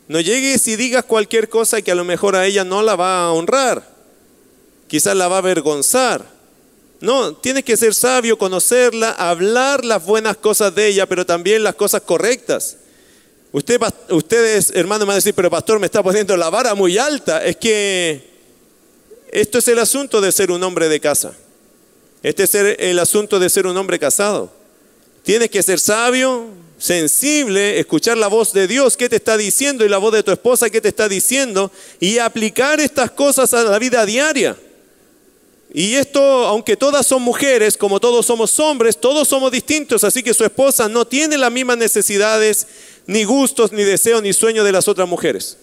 No 0.09 0.21
llegues 0.21 0.67
y 0.67 0.77
digas 0.77 1.05
cualquier 1.05 1.49
cosa 1.49 1.83
que 1.83 1.93
a 1.93 1.95
lo 1.95 2.05
mejor 2.05 2.35
a 2.35 2.47
ella 2.47 2.65
no 2.65 2.83
la 2.83 2.97
va 2.97 3.25
a 3.25 3.33
honrar. 3.33 3.87
Quizás 4.89 5.17
la 5.17 5.29
va 5.29 5.37
a 5.37 5.39
avergonzar. 5.39 6.25
No, 7.01 7.35
tienes 7.35 7.65
que 7.65 7.77
ser 7.77 7.95
sabio, 7.95 8.37
conocerla, 8.37 9.13
hablar 9.13 9.85
las 9.85 10.05
buenas 10.05 10.37
cosas 10.37 10.75
de 10.75 10.89
ella, 10.89 11.07
pero 11.07 11.25
también 11.25 11.63
las 11.63 11.75
cosas 11.75 12.03
correctas. 12.03 12.77
Usted, 13.53 13.81
ustedes, 14.11 14.73
hermanos, 14.75 15.07
me 15.07 15.11
van 15.11 15.15
a 15.15 15.17
decir, 15.17 15.35
pero 15.35 15.51
pastor, 15.51 15.79
me 15.79 15.87
está 15.87 16.03
poniendo 16.03 16.37
la 16.37 16.51
vara 16.51 16.75
muy 16.75 16.99
alta. 16.99 17.45
Es 17.45 17.57
que 17.57 18.31
esto 19.31 19.59
es 19.59 19.69
el 19.69 19.79
asunto 19.79 20.21
de 20.21 20.33
ser 20.33 20.51
un 20.51 20.63
hombre 20.63 20.89
de 20.89 21.01
casa. 21.01 21.33
Este 22.23 22.43
es 22.43 22.55
el 22.55 22.99
asunto 22.99 23.39
de 23.39 23.49
ser 23.49 23.67
un 23.67 23.77
hombre 23.77 23.99
casado. 23.99 24.60
Tienes 25.23 25.51
que 25.51 25.63
ser 25.63 25.79
sabio, 25.79 26.49
sensible, 26.79 27.79
escuchar 27.79 28.17
la 28.17 28.29
voz 28.29 28.53
de 28.53 28.67
Dios, 28.67 28.97
qué 28.97 29.09
te 29.09 29.17
está 29.17 29.37
diciendo, 29.37 29.85
y 29.85 29.89
la 29.89 29.99
voz 29.99 30.13
de 30.13 30.23
tu 30.23 30.33
esposa, 30.33 30.71
qué 30.71 30.81
te 30.81 30.89
está 30.89 31.09
diciendo, 31.09 31.71
y 32.01 32.19
aplicar 32.19 32.81
estas 32.81 33.11
cosas 33.11 33.53
a 33.53 33.63
la 33.65 33.79
vida 33.79 34.05
diaria. 34.07 34.57
Y 35.73 35.95
esto, 35.95 36.21
aunque 36.21 36.77
todas 36.77 37.07
son 37.07 37.23
mujeres, 37.23 37.77
como 37.77 38.01
todos 38.01 38.27
somos 38.27 38.59
hombres, 38.59 38.99
todos 38.99 39.29
somos 39.29 39.53
distintos, 39.53 40.03
así 40.03 40.23
que 40.23 40.35
su 40.35 40.45
esposa 40.45 40.89
no 40.89 41.07
tiene 41.07 41.39
las 41.39 41.53
mismas 41.53 41.77
necesidades, 41.77 42.67
ni 43.07 43.25
gustos, 43.25 43.71
ni 43.73 43.85
deseos, 43.85 44.23
ni 44.23 44.33
sueños 44.33 44.65
de 44.65 44.73
las 44.73 44.89
otras 44.89 45.09
mujeres. 45.09 45.59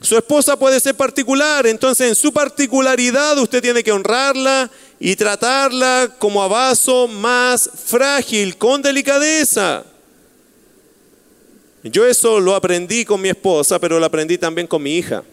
Su 0.00 0.16
esposa 0.16 0.58
puede 0.58 0.80
ser 0.80 0.96
particular, 0.96 1.66
entonces 1.66 2.08
en 2.08 2.14
su 2.14 2.32
particularidad 2.32 3.38
usted 3.38 3.62
tiene 3.62 3.84
que 3.84 3.92
honrarla 3.92 4.70
y 5.04 5.16
tratarla 5.16 6.14
como 6.16 6.44
a 6.44 6.46
vaso 6.46 7.08
más 7.08 7.68
frágil, 7.86 8.56
con 8.56 8.80
delicadeza. 8.80 9.84
Yo 11.82 12.06
eso 12.06 12.38
lo 12.38 12.54
aprendí 12.54 13.04
con 13.04 13.20
mi 13.20 13.28
esposa, 13.28 13.80
pero 13.80 13.98
lo 13.98 14.06
aprendí 14.06 14.38
también 14.38 14.68
con 14.68 14.80
mi 14.80 14.96
hija. 14.96 15.24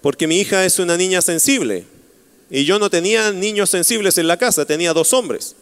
Porque 0.00 0.28
mi 0.28 0.38
hija 0.38 0.64
es 0.64 0.78
una 0.78 0.96
niña 0.96 1.20
sensible. 1.20 1.86
Y 2.48 2.64
yo 2.64 2.78
no 2.78 2.88
tenía 2.88 3.32
niños 3.32 3.68
sensibles 3.68 4.16
en 4.16 4.28
la 4.28 4.36
casa, 4.36 4.64
tenía 4.64 4.92
dos 4.92 5.12
hombres. 5.12 5.56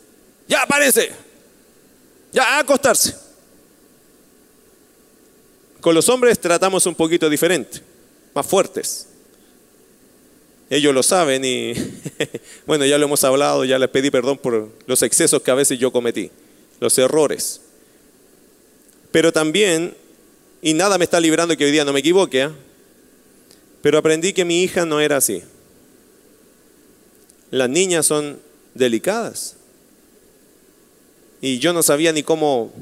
Ya, 0.46 0.66
párense. 0.66 1.12
Ya, 2.34 2.58
acostarse. 2.58 3.16
Con 5.80 5.94
los 5.94 6.06
hombres 6.10 6.38
tratamos 6.38 6.84
un 6.84 6.94
poquito 6.94 7.30
diferente, 7.30 7.80
más 8.34 8.44
fuertes. 8.44 9.05
Ellos 10.68 10.92
lo 10.92 11.02
saben 11.02 11.44
y 11.44 11.74
bueno, 12.66 12.84
ya 12.84 12.98
lo 12.98 13.06
hemos 13.06 13.22
hablado, 13.24 13.64
ya 13.64 13.78
les 13.78 13.88
pedí 13.88 14.10
perdón 14.10 14.38
por 14.38 14.70
los 14.86 15.02
excesos 15.02 15.42
que 15.42 15.50
a 15.50 15.54
veces 15.54 15.78
yo 15.78 15.92
cometí, 15.92 16.30
los 16.80 16.98
errores. 16.98 17.60
Pero 19.12 19.32
también, 19.32 19.94
y 20.60 20.74
nada 20.74 20.98
me 20.98 21.04
está 21.04 21.20
librando 21.20 21.56
que 21.56 21.64
hoy 21.64 21.70
día 21.70 21.84
no 21.84 21.92
me 21.92 22.00
equivoque, 22.00 22.42
¿eh? 22.42 22.50
pero 23.80 23.98
aprendí 23.98 24.32
que 24.32 24.44
mi 24.44 24.62
hija 24.62 24.84
no 24.84 25.00
era 25.00 25.18
así. 25.18 25.42
Las 27.50 27.70
niñas 27.70 28.06
son 28.06 28.40
delicadas. 28.74 29.56
Y 31.40 31.58
yo 31.60 31.72
no 31.72 31.82
sabía 31.84 32.12
ni 32.12 32.24
cómo 32.24 32.72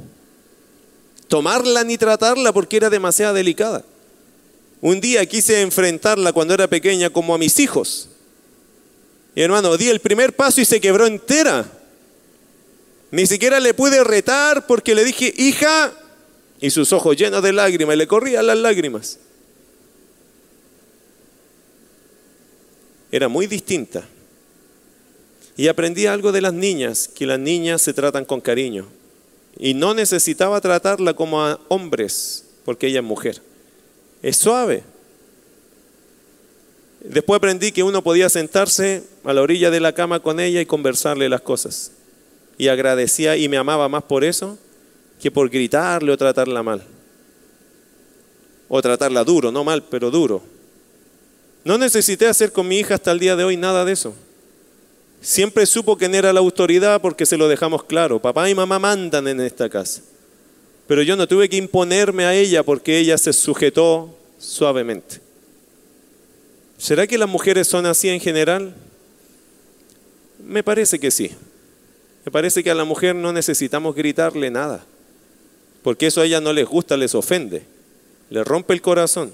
tomarla 1.28 1.84
ni 1.84 1.98
tratarla 1.98 2.52
porque 2.52 2.78
era 2.78 2.88
demasiado 2.88 3.34
delicada. 3.34 3.84
Un 4.84 5.00
día 5.00 5.24
quise 5.24 5.62
enfrentarla 5.62 6.34
cuando 6.34 6.52
era 6.52 6.68
pequeña 6.68 7.08
como 7.08 7.34
a 7.34 7.38
mis 7.38 7.58
hijos. 7.58 8.10
Y 9.34 9.40
hermano, 9.40 9.78
di 9.78 9.88
el 9.88 9.98
primer 9.98 10.36
paso 10.36 10.60
y 10.60 10.66
se 10.66 10.78
quebró 10.78 11.06
entera. 11.06 11.64
Ni 13.10 13.26
siquiera 13.26 13.60
le 13.60 13.72
pude 13.72 14.04
retar 14.04 14.66
porque 14.66 14.94
le 14.94 15.02
dije, 15.02 15.32
hija, 15.38 15.90
y 16.60 16.68
sus 16.68 16.92
ojos 16.92 17.16
llenos 17.16 17.42
de 17.42 17.54
lágrimas, 17.54 17.94
y 17.94 17.98
le 17.98 18.06
corrían 18.06 18.46
las 18.46 18.58
lágrimas. 18.58 19.18
Era 23.10 23.28
muy 23.28 23.46
distinta. 23.46 24.06
Y 25.56 25.68
aprendí 25.68 26.04
algo 26.04 26.30
de 26.30 26.42
las 26.42 26.52
niñas, 26.52 27.08
que 27.08 27.24
las 27.24 27.38
niñas 27.38 27.80
se 27.80 27.94
tratan 27.94 28.26
con 28.26 28.42
cariño. 28.42 28.86
Y 29.58 29.72
no 29.72 29.94
necesitaba 29.94 30.60
tratarla 30.60 31.14
como 31.14 31.42
a 31.42 31.58
hombres, 31.68 32.44
porque 32.66 32.88
ella 32.88 33.00
es 33.00 33.06
mujer. 33.06 33.53
Es 34.24 34.38
suave. 34.38 34.82
Después 37.02 37.36
aprendí 37.36 37.72
que 37.72 37.82
uno 37.82 38.02
podía 38.02 38.30
sentarse 38.30 39.04
a 39.22 39.34
la 39.34 39.42
orilla 39.42 39.70
de 39.70 39.80
la 39.80 39.92
cama 39.92 40.20
con 40.20 40.40
ella 40.40 40.62
y 40.62 40.66
conversarle 40.66 41.28
las 41.28 41.42
cosas. 41.42 41.90
Y 42.56 42.68
agradecía 42.68 43.36
y 43.36 43.50
me 43.50 43.58
amaba 43.58 43.86
más 43.90 44.02
por 44.04 44.24
eso 44.24 44.56
que 45.20 45.30
por 45.30 45.50
gritarle 45.50 46.10
o 46.10 46.16
tratarla 46.16 46.62
mal. 46.62 46.82
O 48.68 48.80
tratarla 48.80 49.24
duro, 49.24 49.52
no 49.52 49.62
mal, 49.62 49.82
pero 49.90 50.10
duro. 50.10 50.42
No 51.62 51.76
necesité 51.76 52.26
hacer 52.26 52.50
con 52.50 52.66
mi 52.66 52.78
hija 52.78 52.94
hasta 52.94 53.12
el 53.12 53.18
día 53.18 53.36
de 53.36 53.44
hoy 53.44 53.58
nada 53.58 53.84
de 53.84 53.92
eso. 53.92 54.14
Siempre 55.20 55.66
supo 55.66 55.98
quién 55.98 56.14
era 56.14 56.32
la 56.32 56.40
autoridad 56.40 57.02
porque 57.02 57.26
se 57.26 57.36
lo 57.36 57.46
dejamos 57.46 57.84
claro. 57.84 58.22
Papá 58.22 58.48
y 58.48 58.54
mamá 58.54 58.78
mandan 58.78 59.28
en 59.28 59.42
esta 59.42 59.68
casa. 59.68 60.00
Pero 60.86 61.02
yo 61.02 61.16
no 61.16 61.26
tuve 61.26 61.48
que 61.48 61.56
imponerme 61.56 62.24
a 62.24 62.34
ella 62.34 62.62
porque 62.62 62.98
ella 62.98 63.16
se 63.16 63.32
sujetó 63.32 64.16
suavemente. 64.38 65.20
¿Será 66.76 67.06
que 67.06 67.18
las 67.18 67.28
mujeres 67.28 67.66
son 67.66 67.86
así 67.86 68.08
en 68.08 68.20
general? 68.20 68.74
Me 70.44 70.62
parece 70.62 70.98
que 70.98 71.10
sí. 71.10 71.30
Me 72.24 72.32
parece 72.32 72.62
que 72.62 72.70
a 72.70 72.74
la 72.74 72.84
mujer 72.84 73.14
no 73.14 73.32
necesitamos 73.32 73.94
gritarle 73.94 74.50
nada. 74.50 74.84
Porque 75.82 76.06
eso 76.06 76.20
a 76.20 76.26
ella 76.26 76.40
no 76.40 76.52
les 76.52 76.66
gusta, 76.66 76.96
les 76.96 77.14
ofende. 77.14 77.62
Les 78.30 78.46
rompe 78.46 78.74
el 78.74 78.82
corazón. 78.82 79.32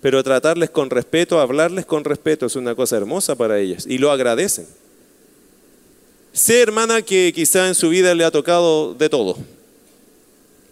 Pero 0.00 0.22
tratarles 0.22 0.70
con 0.70 0.90
respeto, 0.90 1.40
hablarles 1.40 1.86
con 1.86 2.04
respeto 2.04 2.46
es 2.46 2.56
una 2.56 2.74
cosa 2.74 2.96
hermosa 2.96 3.34
para 3.34 3.58
ellas. 3.58 3.86
Y 3.86 3.98
lo 3.98 4.10
agradecen. 4.10 4.66
Sé, 6.32 6.60
hermana, 6.60 7.02
que 7.02 7.32
quizá 7.34 7.66
en 7.66 7.74
su 7.74 7.88
vida 7.88 8.14
le 8.14 8.24
ha 8.24 8.30
tocado 8.30 8.94
de 8.94 9.08
todo, 9.08 9.38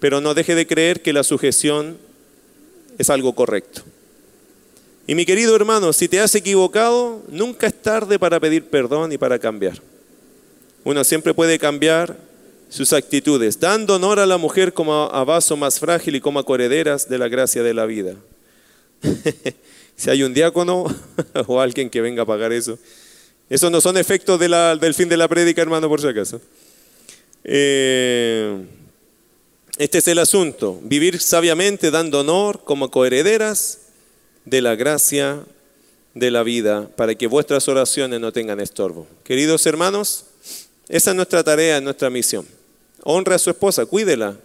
pero 0.04 0.20
no 0.20 0.34
deje 0.34 0.54
de 0.54 0.66
creer 0.66 1.00
que 1.00 1.14
la 1.14 1.22
sujeción 1.24 1.96
es 2.98 3.08
algo 3.08 3.34
correcto. 3.34 3.80
Y 5.06 5.14
mi 5.14 5.24
querido 5.24 5.56
hermano, 5.56 5.94
si 5.94 6.08
te 6.08 6.20
has 6.20 6.34
equivocado, 6.34 7.22
nunca 7.30 7.66
es 7.66 7.72
tarde 7.80 8.18
para 8.18 8.38
pedir 8.38 8.66
perdón 8.66 9.12
y 9.12 9.16
para 9.16 9.38
cambiar. 9.38 9.80
Uno 10.84 11.02
siempre 11.04 11.32
puede 11.32 11.58
cambiar 11.58 12.18
sus 12.68 12.92
actitudes, 12.92 13.58
dando 13.58 13.94
honor 13.94 14.20
a 14.20 14.26
la 14.26 14.36
mujer 14.36 14.74
como 14.74 14.92
a 14.92 15.24
vaso 15.24 15.56
más 15.56 15.80
frágil 15.80 16.16
y 16.16 16.20
como 16.20 16.38
a 16.38 16.44
de 16.44 17.18
la 17.18 17.28
gracia 17.28 17.62
de 17.62 17.72
la 17.72 17.86
vida. 17.86 18.14
si 19.96 20.10
hay 20.10 20.22
un 20.22 20.34
diácono 20.34 20.84
o 21.46 21.60
alguien 21.62 21.88
que 21.88 22.02
venga 22.02 22.24
a 22.24 22.26
pagar 22.26 22.52
eso, 22.52 22.78
esos 23.48 23.70
no 23.70 23.80
son 23.80 23.96
efectos 23.96 24.38
del 24.38 24.94
fin 24.94 25.08
de 25.08 25.16
la 25.16 25.28
prédica, 25.28 25.62
hermano, 25.62 25.88
por 25.88 26.02
si 26.02 26.08
acaso. 26.08 26.42
Eh, 27.42 28.54
este 29.76 29.98
es 29.98 30.08
el 30.08 30.18
asunto, 30.20 30.78
vivir 30.82 31.20
sabiamente 31.20 31.90
dando 31.90 32.20
honor 32.20 32.62
como 32.64 32.90
coherederas 32.90 33.78
de 34.44 34.60
la 34.60 34.76
gracia 34.76 35.40
de 36.14 36.30
la 36.30 36.44
vida 36.44 36.88
para 36.96 37.16
que 37.16 37.26
vuestras 37.26 37.66
oraciones 37.68 38.20
no 38.20 38.32
tengan 38.32 38.60
estorbo. 38.60 39.06
Queridos 39.24 39.66
hermanos, 39.66 40.26
esa 40.88 41.10
es 41.10 41.16
nuestra 41.16 41.42
tarea, 41.42 41.80
nuestra 41.80 42.08
misión. 42.08 42.46
Honra 43.02 43.34
a 43.34 43.38
su 43.38 43.50
esposa, 43.50 43.84
cuídela, 43.84 44.36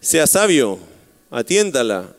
sea 0.00 0.26
sabio, 0.26 0.78
atiéndala, 1.30 2.14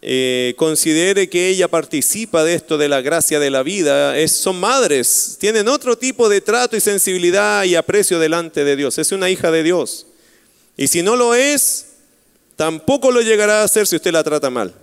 eh, 0.00 0.54
considere 0.56 1.28
que 1.28 1.48
ella 1.48 1.68
participa 1.68 2.44
de 2.44 2.54
esto, 2.54 2.78
de 2.78 2.88
la 2.88 3.02
gracia 3.02 3.38
de 3.38 3.50
la 3.50 3.62
vida, 3.62 4.18
es, 4.18 4.32
son 4.32 4.58
madres, 4.58 5.36
tienen 5.38 5.68
otro 5.68 5.98
tipo 5.98 6.28
de 6.28 6.40
trato 6.40 6.76
y 6.76 6.80
sensibilidad 6.80 7.64
y 7.64 7.74
aprecio 7.74 8.18
delante 8.18 8.64
de 8.64 8.76
Dios. 8.76 8.96
Es 8.98 9.12
una 9.12 9.28
hija 9.28 9.50
de 9.50 9.62
Dios. 9.62 10.06
Y 10.76 10.88
si 10.88 11.02
no 11.02 11.16
lo 11.16 11.34
es, 11.34 11.86
tampoco 12.56 13.10
lo 13.10 13.22
llegará 13.22 13.62
a 13.62 13.68
ser 13.68 13.86
si 13.86 13.96
usted 13.96 14.12
la 14.12 14.24
trata 14.24 14.50
mal. 14.50 14.74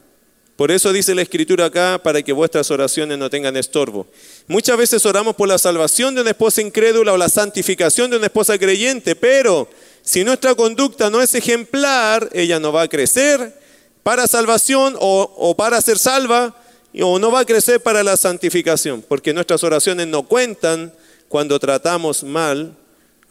Por 0.56 0.72
eso 0.72 0.94
dice 0.94 1.16
la 1.16 1.24
escritura 1.24 1.66
acá, 1.66 2.00
para 2.04 2.22
que 2.22 2.32
vuestras 2.32 2.70
oraciones 2.70 3.18
no 3.18 3.30
tengan 3.30 3.58
estorbo. 3.58 4.06
Muchas 4.48 4.78
veces 4.78 5.04
oramos 5.06 5.36
por 5.36 5.48
la 5.48 5.58
salvación 5.58 6.14
de 6.14 6.22
una 6.22 6.30
esposa 6.30 6.62
incrédula 6.62 7.14
o 7.14 7.18
la 7.18 7.30
santificación 7.30 8.12
de 8.12 8.18
una 8.18 8.28
esposa 8.28 8.58
creyente, 8.60 9.16
pero 9.16 9.68
si 10.04 10.24
nuestra 10.24 10.54
conducta 10.54 11.10
no 11.10 11.22
es 11.22 11.34
ejemplar, 11.34 12.30
ella 12.34 12.60
no 12.60 12.72
va 12.72 12.84
a 12.84 12.88
crecer, 12.88 13.60
para 14.04 14.28
salvación 14.28 14.96
o, 15.00 15.56
para 15.58 15.82
ser 15.82 15.98
salva 15.98 16.56
o 17.02 17.18
no 17.18 17.32
va 17.32 17.40
a 17.40 17.46
crecer 17.46 17.82
para 17.82 18.04
la 18.04 18.16
santificación, 18.16 19.02
porque 19.02 19.34
nuestras 19.34 19.64
oraciones 19.64 20.06
no 20.08 20.24
cuentan 20.24 20.94
cuando 21.30 21.58
tratamos 21.58 22.24
mal 22.24 22.76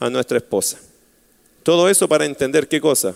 a 0.01 0.11
nuestra 0.11 0.39
esposa. 0.39 0.79
Todo 1.63 1.89
eso 1.89 2.09
para 2.09 2.25
entender 2.25 2.69
qué 2.69 2.81
cosa? 2.81 3.15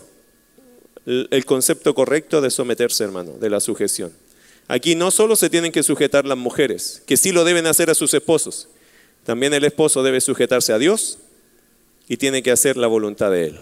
El 1.05 1.45
concepto 1.45 1.95
correcto 1.95 2.41
de 2.41 2.51
someterse, 2.51 3.05
hermano, 3.05 3.33
de 3.39 3.51
la 3.51 3.61
sujeción. 3.61 4.13
Aquí 4.69 4.95
no 4.95 5.11
solo 5.11 5.37
se 5.37 5.51
tienen 5.51 5.73
que 5.73 5.83
sujetar 5.83 6.27
las 6.27 6.39
mujeres, 6.39 7.03
que 7.07 7.17
sí 7.17 7.31
lo 7.31 7.45
deben 7.45 7.67
hacer 7.67 7.91
a 7.91 7.95
sus 7.95 8.13
esposos, 8.15 8.69
también 9.27 9.53
el 9.55 9.65
esposo 9.65 10.05
debe 10.05 10.21
sujetarse 10.21 10.73
a 10.73 10.79
Dios 10.79 11.19
y 12.09 12.17
tiene 12.17 12.45
que 12.45 12.53
hacer 12.53 12.77
la 12.77 12.87
voluntad 12.87 13.33
de 13.33 13.47
Él. 13.47 13.61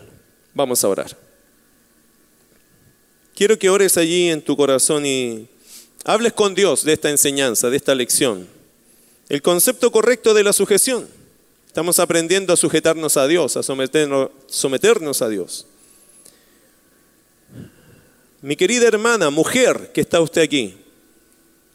Vamos 0.52 0.84
a 0.84 0.88
orar. 0.88 1.16
Quiero 3.34 3.58
que 3.58 3.70
ores 3.70 3.96
allí 3.96 4.28
en 4.28 4.42
tu 4.42 4.56
corazón 4.56 5.06
y 5.06 5.48
hables 6.04 6.34
con 6.34 6.54
Dios 6.54 6.84
de 6.84 6.92
esta 6.92 7.10
enseñanza, 7.10 7.70
de 7.70 7.78
esta 7.78 7.94
lección. 7.94 8.46
El 9.30 9.40
concepto 9.40 9.90
correcto 9.90 10.34
de 10.34 10.44
la 10.44 10.52
sujeción. 10.52 11.08
Estamos 11.74 11.98
aprendiendo 11.98 12.52
a 12.52 12.56
sujetarnos 12.56 13.16
a 13.16 13.26
Dios, 13.26 13.56
a 13.56 13.64
someternos, 13.64 15.22
a 15.22 15.28
Dios. 15.28 15.66
Mi 18.42 18.54
querida 18.54 18.86
hermana, 18.86 19.30
mujer 19.30 19.90
que 19.92 20.00
está 20.00 20.20
usted 20.20 20.42
aquí, 20.42 20.76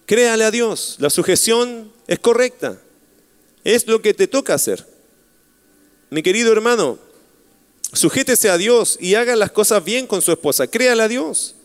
créale 0.05 0.45
a 0.45 0.51
Dios, 0.51 0.95
la 0.99 1.09
sujeción 1.09 1.91
es 2.07 2.17
correcta, 2.17 2.79
es 3.65 3.87
lo 3.87 4.01
que 4.01 4.13
te 4.13 4.29
toca 4.29 4.53
hacer. 4.53 4.87
Mi 6.11 6.23
querido 6.23 6.53
hermano, 6.53 6.97
Sujétese 7.91 8.49
a 8.49 8.57
Dios 8.57 8.97
y 9.01 9.15
haga 9.15 9.35
las 9.35 9.51
cosas 9.51 9.83
bien 9.83 10.07
con 10.07 10.21
su 10.21 10.31
esposa. 10.31 10.65
Créale 10.67 11.03
a 11.03 11.07
Dios. 11.09 11.55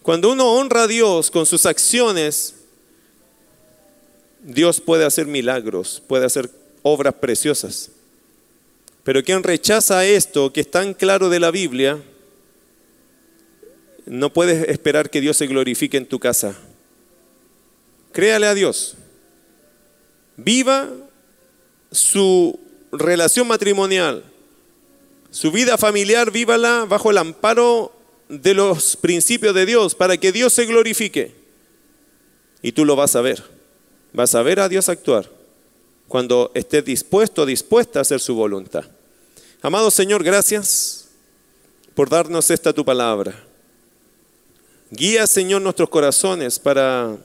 Cuando 0.00 0.30
uno 0.30 0.50
honra 0.54 0.84
a 0.84 0.86
Dios 0.86 1.30
con 1.30 1.44
sus 1.44 1.66
acciones, 1.66 2.54
Dios 4.42 4.80
puede 4.80 5.04
hacer 5.04 5.26
milagros, 5.26 6.02
puede 6.06 6.24
hacer 6.24 6.48
obras 6.88 7.14
preciosas. 7.14 7.90
Pero 9.02 9.22
quien 9.24 9.42
rechaza 9.42 10.06
esto, 10.06 10.52
que 10.52 10.60
es 10.60 10.70
tan 10.70 10.94
claro 10.94 11.28
de 11.28 11.40
la 11.40 11.50
Biblia, 11.50 12.00
no 14.04 14.32
puedes 14.32 14.68
esperar 14.68 15.10
que 15.10 15.20
Dios 15.20 15.36
se 15.36 15.48
glorifique 15.48 15.96
en 15.96 16.06
tu 16.06 16.20
casa. 16.20 16.56
Créale 18.12 18.46
a 18.46 18.54
Dios. 18.54 18.94
Viva 20.36 20.88
su 21.90 22.58
relación 22.92 23.48
matrimonial, 23.48 24.22
su 25.30 25.50
vida 25.50 25.76
familiar, 25.76 26.30
vívala 26.30 26.86
bajo 26.88 27.10
el 27.10 27.18
amparo 27.18 27.92
de 28.28 28.54
los 28.54 28.96
principios 28.96 29.54
de 29.56 29.66
Dios 29.66 29.96
para 29.96 30.18
que 30.18 30.30
Dios 30.30 30.52
se 30.52 30.66
glorifique. 30.66 31.34
Y 32.62 32.72
tú 32.72 32.84
lo 32.84 32.94
vas 32.94 33.16
a 33.16 33.22
ver. 33.22 33.42
Vas 34.12 34.36
a 34.36 34.42
ver 34.42 34.60
a 34.60 34.68
Dios 34.68 34.88
actuar 34.88 35.35
cuando 36.08 36.50
estés 36.54 36.84
dispuesto 36.84 37.46
dispuesta 37.46 37.98
a 37.98 38.02
hacer 38.02 38.20
su 38.20 38.34
voluntad. 38.34 38.84
Amado 39.62 39.90
Señor, 39.90 40.22
gracias 40.22 41.08
por 41.94 42.08
darnos 42.08 42.50
esta 42.50 42.72
tu 42.72 42.84
palabra. 42.84 43.42
Guía, 44.90 45.26
Señor, 45.26 45.62
nuestros 45.62 45.88
corazones 45.88 46.58
para 46.58 47.16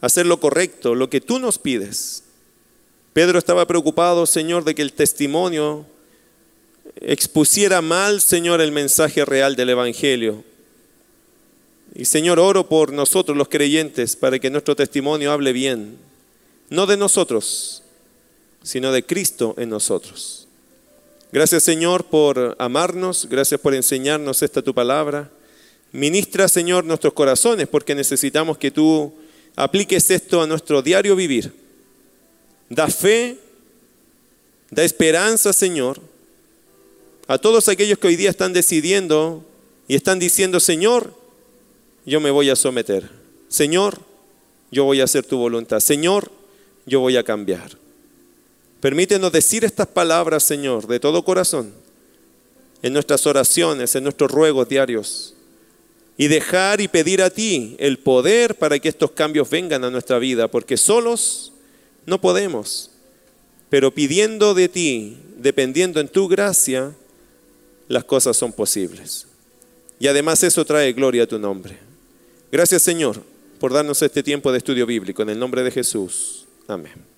hacer 0.00 0.26
lo 0.26 0.38
correcto, 0.38 0.94
lo 0.94 1.10
que 1.10 1.20
tú 1.20 1.38
nos 1.38 1.58
pides. 1.58 2.22
Pedro 3.12 3.38
estaba 3.38 3.66
preocupado, 3.66 4.26
Señor, 4.26 4.64
de 4.64 4.74
que 4.74 4.82
el 4.82 4.92
testimonio 4.92 5.86
expusiera 7.00 7.82
mal, 7.82 8.20
Señor, 8.20 8.60
el 8.60 8.72
mensaje 8.72 9.24
real 9.24 9.56
del 9.56 9.70
Evangelio. 9.70 10.44
Y 11.94 12.04
Señor, 12.04 12.38
oro 12.38 12.68
por 12.68 12.92
nosotros 12.92 13.36
los 13.36 13.48
creyentes 13.48 14.14
para 14.14 14.38
que 14.38 14.50
nuestro 14.50 14.76
testimonio 14.76 15.32
hable 15.32 15.52
bien, 15.52 15.98
no 16.70 16.86
de 16.86 16.96
nosotros, 16.96 17.82
sino 18.62 18.92
de 18.92 19.04
Cristo 19.04 19.54
en 19.58 19.68
nosotros. 19.68 20.46
Gracias 21.32 21.62
Señor 21.62 22.04
por 22.04 22.56
amarnos, 22.58 23.26
gracias 23.28 23.60
por 23.60 23.74
enseñarnos 23.74 24.42
esta 24.42 24.62
tu 24.62 24.72
palabra. 24.72 25.30
Ministra 25.92 26.48
Señor 26.48 26.84
nuestros 26.84 27.12
corazones 27.12 27.68
porque 27.68 27.94
necesitamos 27.94 28.56
que 28.56 28.70
tú 28.70 29.12
apliques 29.56 30.10
esto 30.10 30.40
a 30.40 30.46
nuestro 30.46 30.80
diario 30.82 31.14
vivir. 31.14 31.52
Da 32.68 32.88
fe, 32.88 33.36
da 34.70 34.84
esperanza 34.84 35.52
Señor 35.52 36.00
a 37.30 37.38
todos 37.38 37.68
aquellos 37.68 37.98
que 37.98 38.08
hoy 38.08 38.16
día 38.16 38.30
están 38.30 38.52
decidiendo 38.52 39.44
y 39.86 39.94
están 39.94 40.18
diciendo, 40.18 40.58
Señor, 40.58 41.14
yo 42.04 42.20
me 42.20 42.32
voy 42.32 42.50
a 42.50 42.56
someter. 42.56 43.08
Señor, 43.48 44.00
yo 44.72 44.84
voy 44.84 45.00
a 45.00 45.04
hacer 45.04 45.24
tu 45.24 45.38
voluntad. 45.38 45.78
Señor, 45.78 46.30
yo 46.86 47.00
voy 47.00 47.16
a 47.16 47.22
cambiar. 47.22 47.76
Permítenos 48.80 49.32
decir 49.32 49.64
estas 49.64 49.86
palabras, 49.86 50.42
Señor, 50.42 50.86
de 50.86 51.00
todo 51.00 51.24
corazón, 51.24 51.72
en 52.82 52.92
nuestras 52.92 53.26
oraciones, 53.26 53.94
en 53.94 54.04
nuestros 54.04 54.30
ruegos 54.30 54.68
diarios, 54.68 55.34
y 56.16 56.28
dejar 56.28 56.80
y 56.80 56.88
pedir 56.88 57.22
a 57.22 57.30
ti 57.30 57.76
el 57.78 57.98
poder 57.98 58.54
para 58.54 58.78
que 58.78 58.88
estos 58.88 59.10
cambios 59.10 59.48
vengan 59.50 59.84
a 59.84 59.90
nuestra 59.90 60.18
vida, 60.18 60.48
porque 60.48 60.76
solos 60.76 61.52
no 62.06 62.20
podemos, 62.20 62.90
pero 63.68 63.92
pidiendo 63.92 64.54
de 64.54 64.68
ti, 64.68 65.18
dependiendo 65.36 66.00
en 66.00 66.08
tu 66.08 66.28
gracia, 66.28 66.94
las 67.88 68.04
cosas 68.04 68.36
son 68.36 68.52
posibles. 68.52 69.26
Y 69.98 70.06
además 70.06 70.42
eso 70.42 70.64
trae 70.64 70.92
gloria 70.92 71.24
a 71.24 71.26
tu 71.26 71.38
nombre. 71.38 71.78
Gracias 72.50 72.82
Señor 72.82 73.22
por 73.60 73.72
darnos 73.72 74.00
este 74.00 74.22
tiempo 74.22 74.50
de 74.50 74.58
estudio 74.58 74.86
bíblico. 74.86 75.22
En 75.22 75.28
el 75.28 75.38
nombre 75.38 75.62
de 75.62 75.70
Jesús. 75.70 76.39
Amén. 76.70 77.09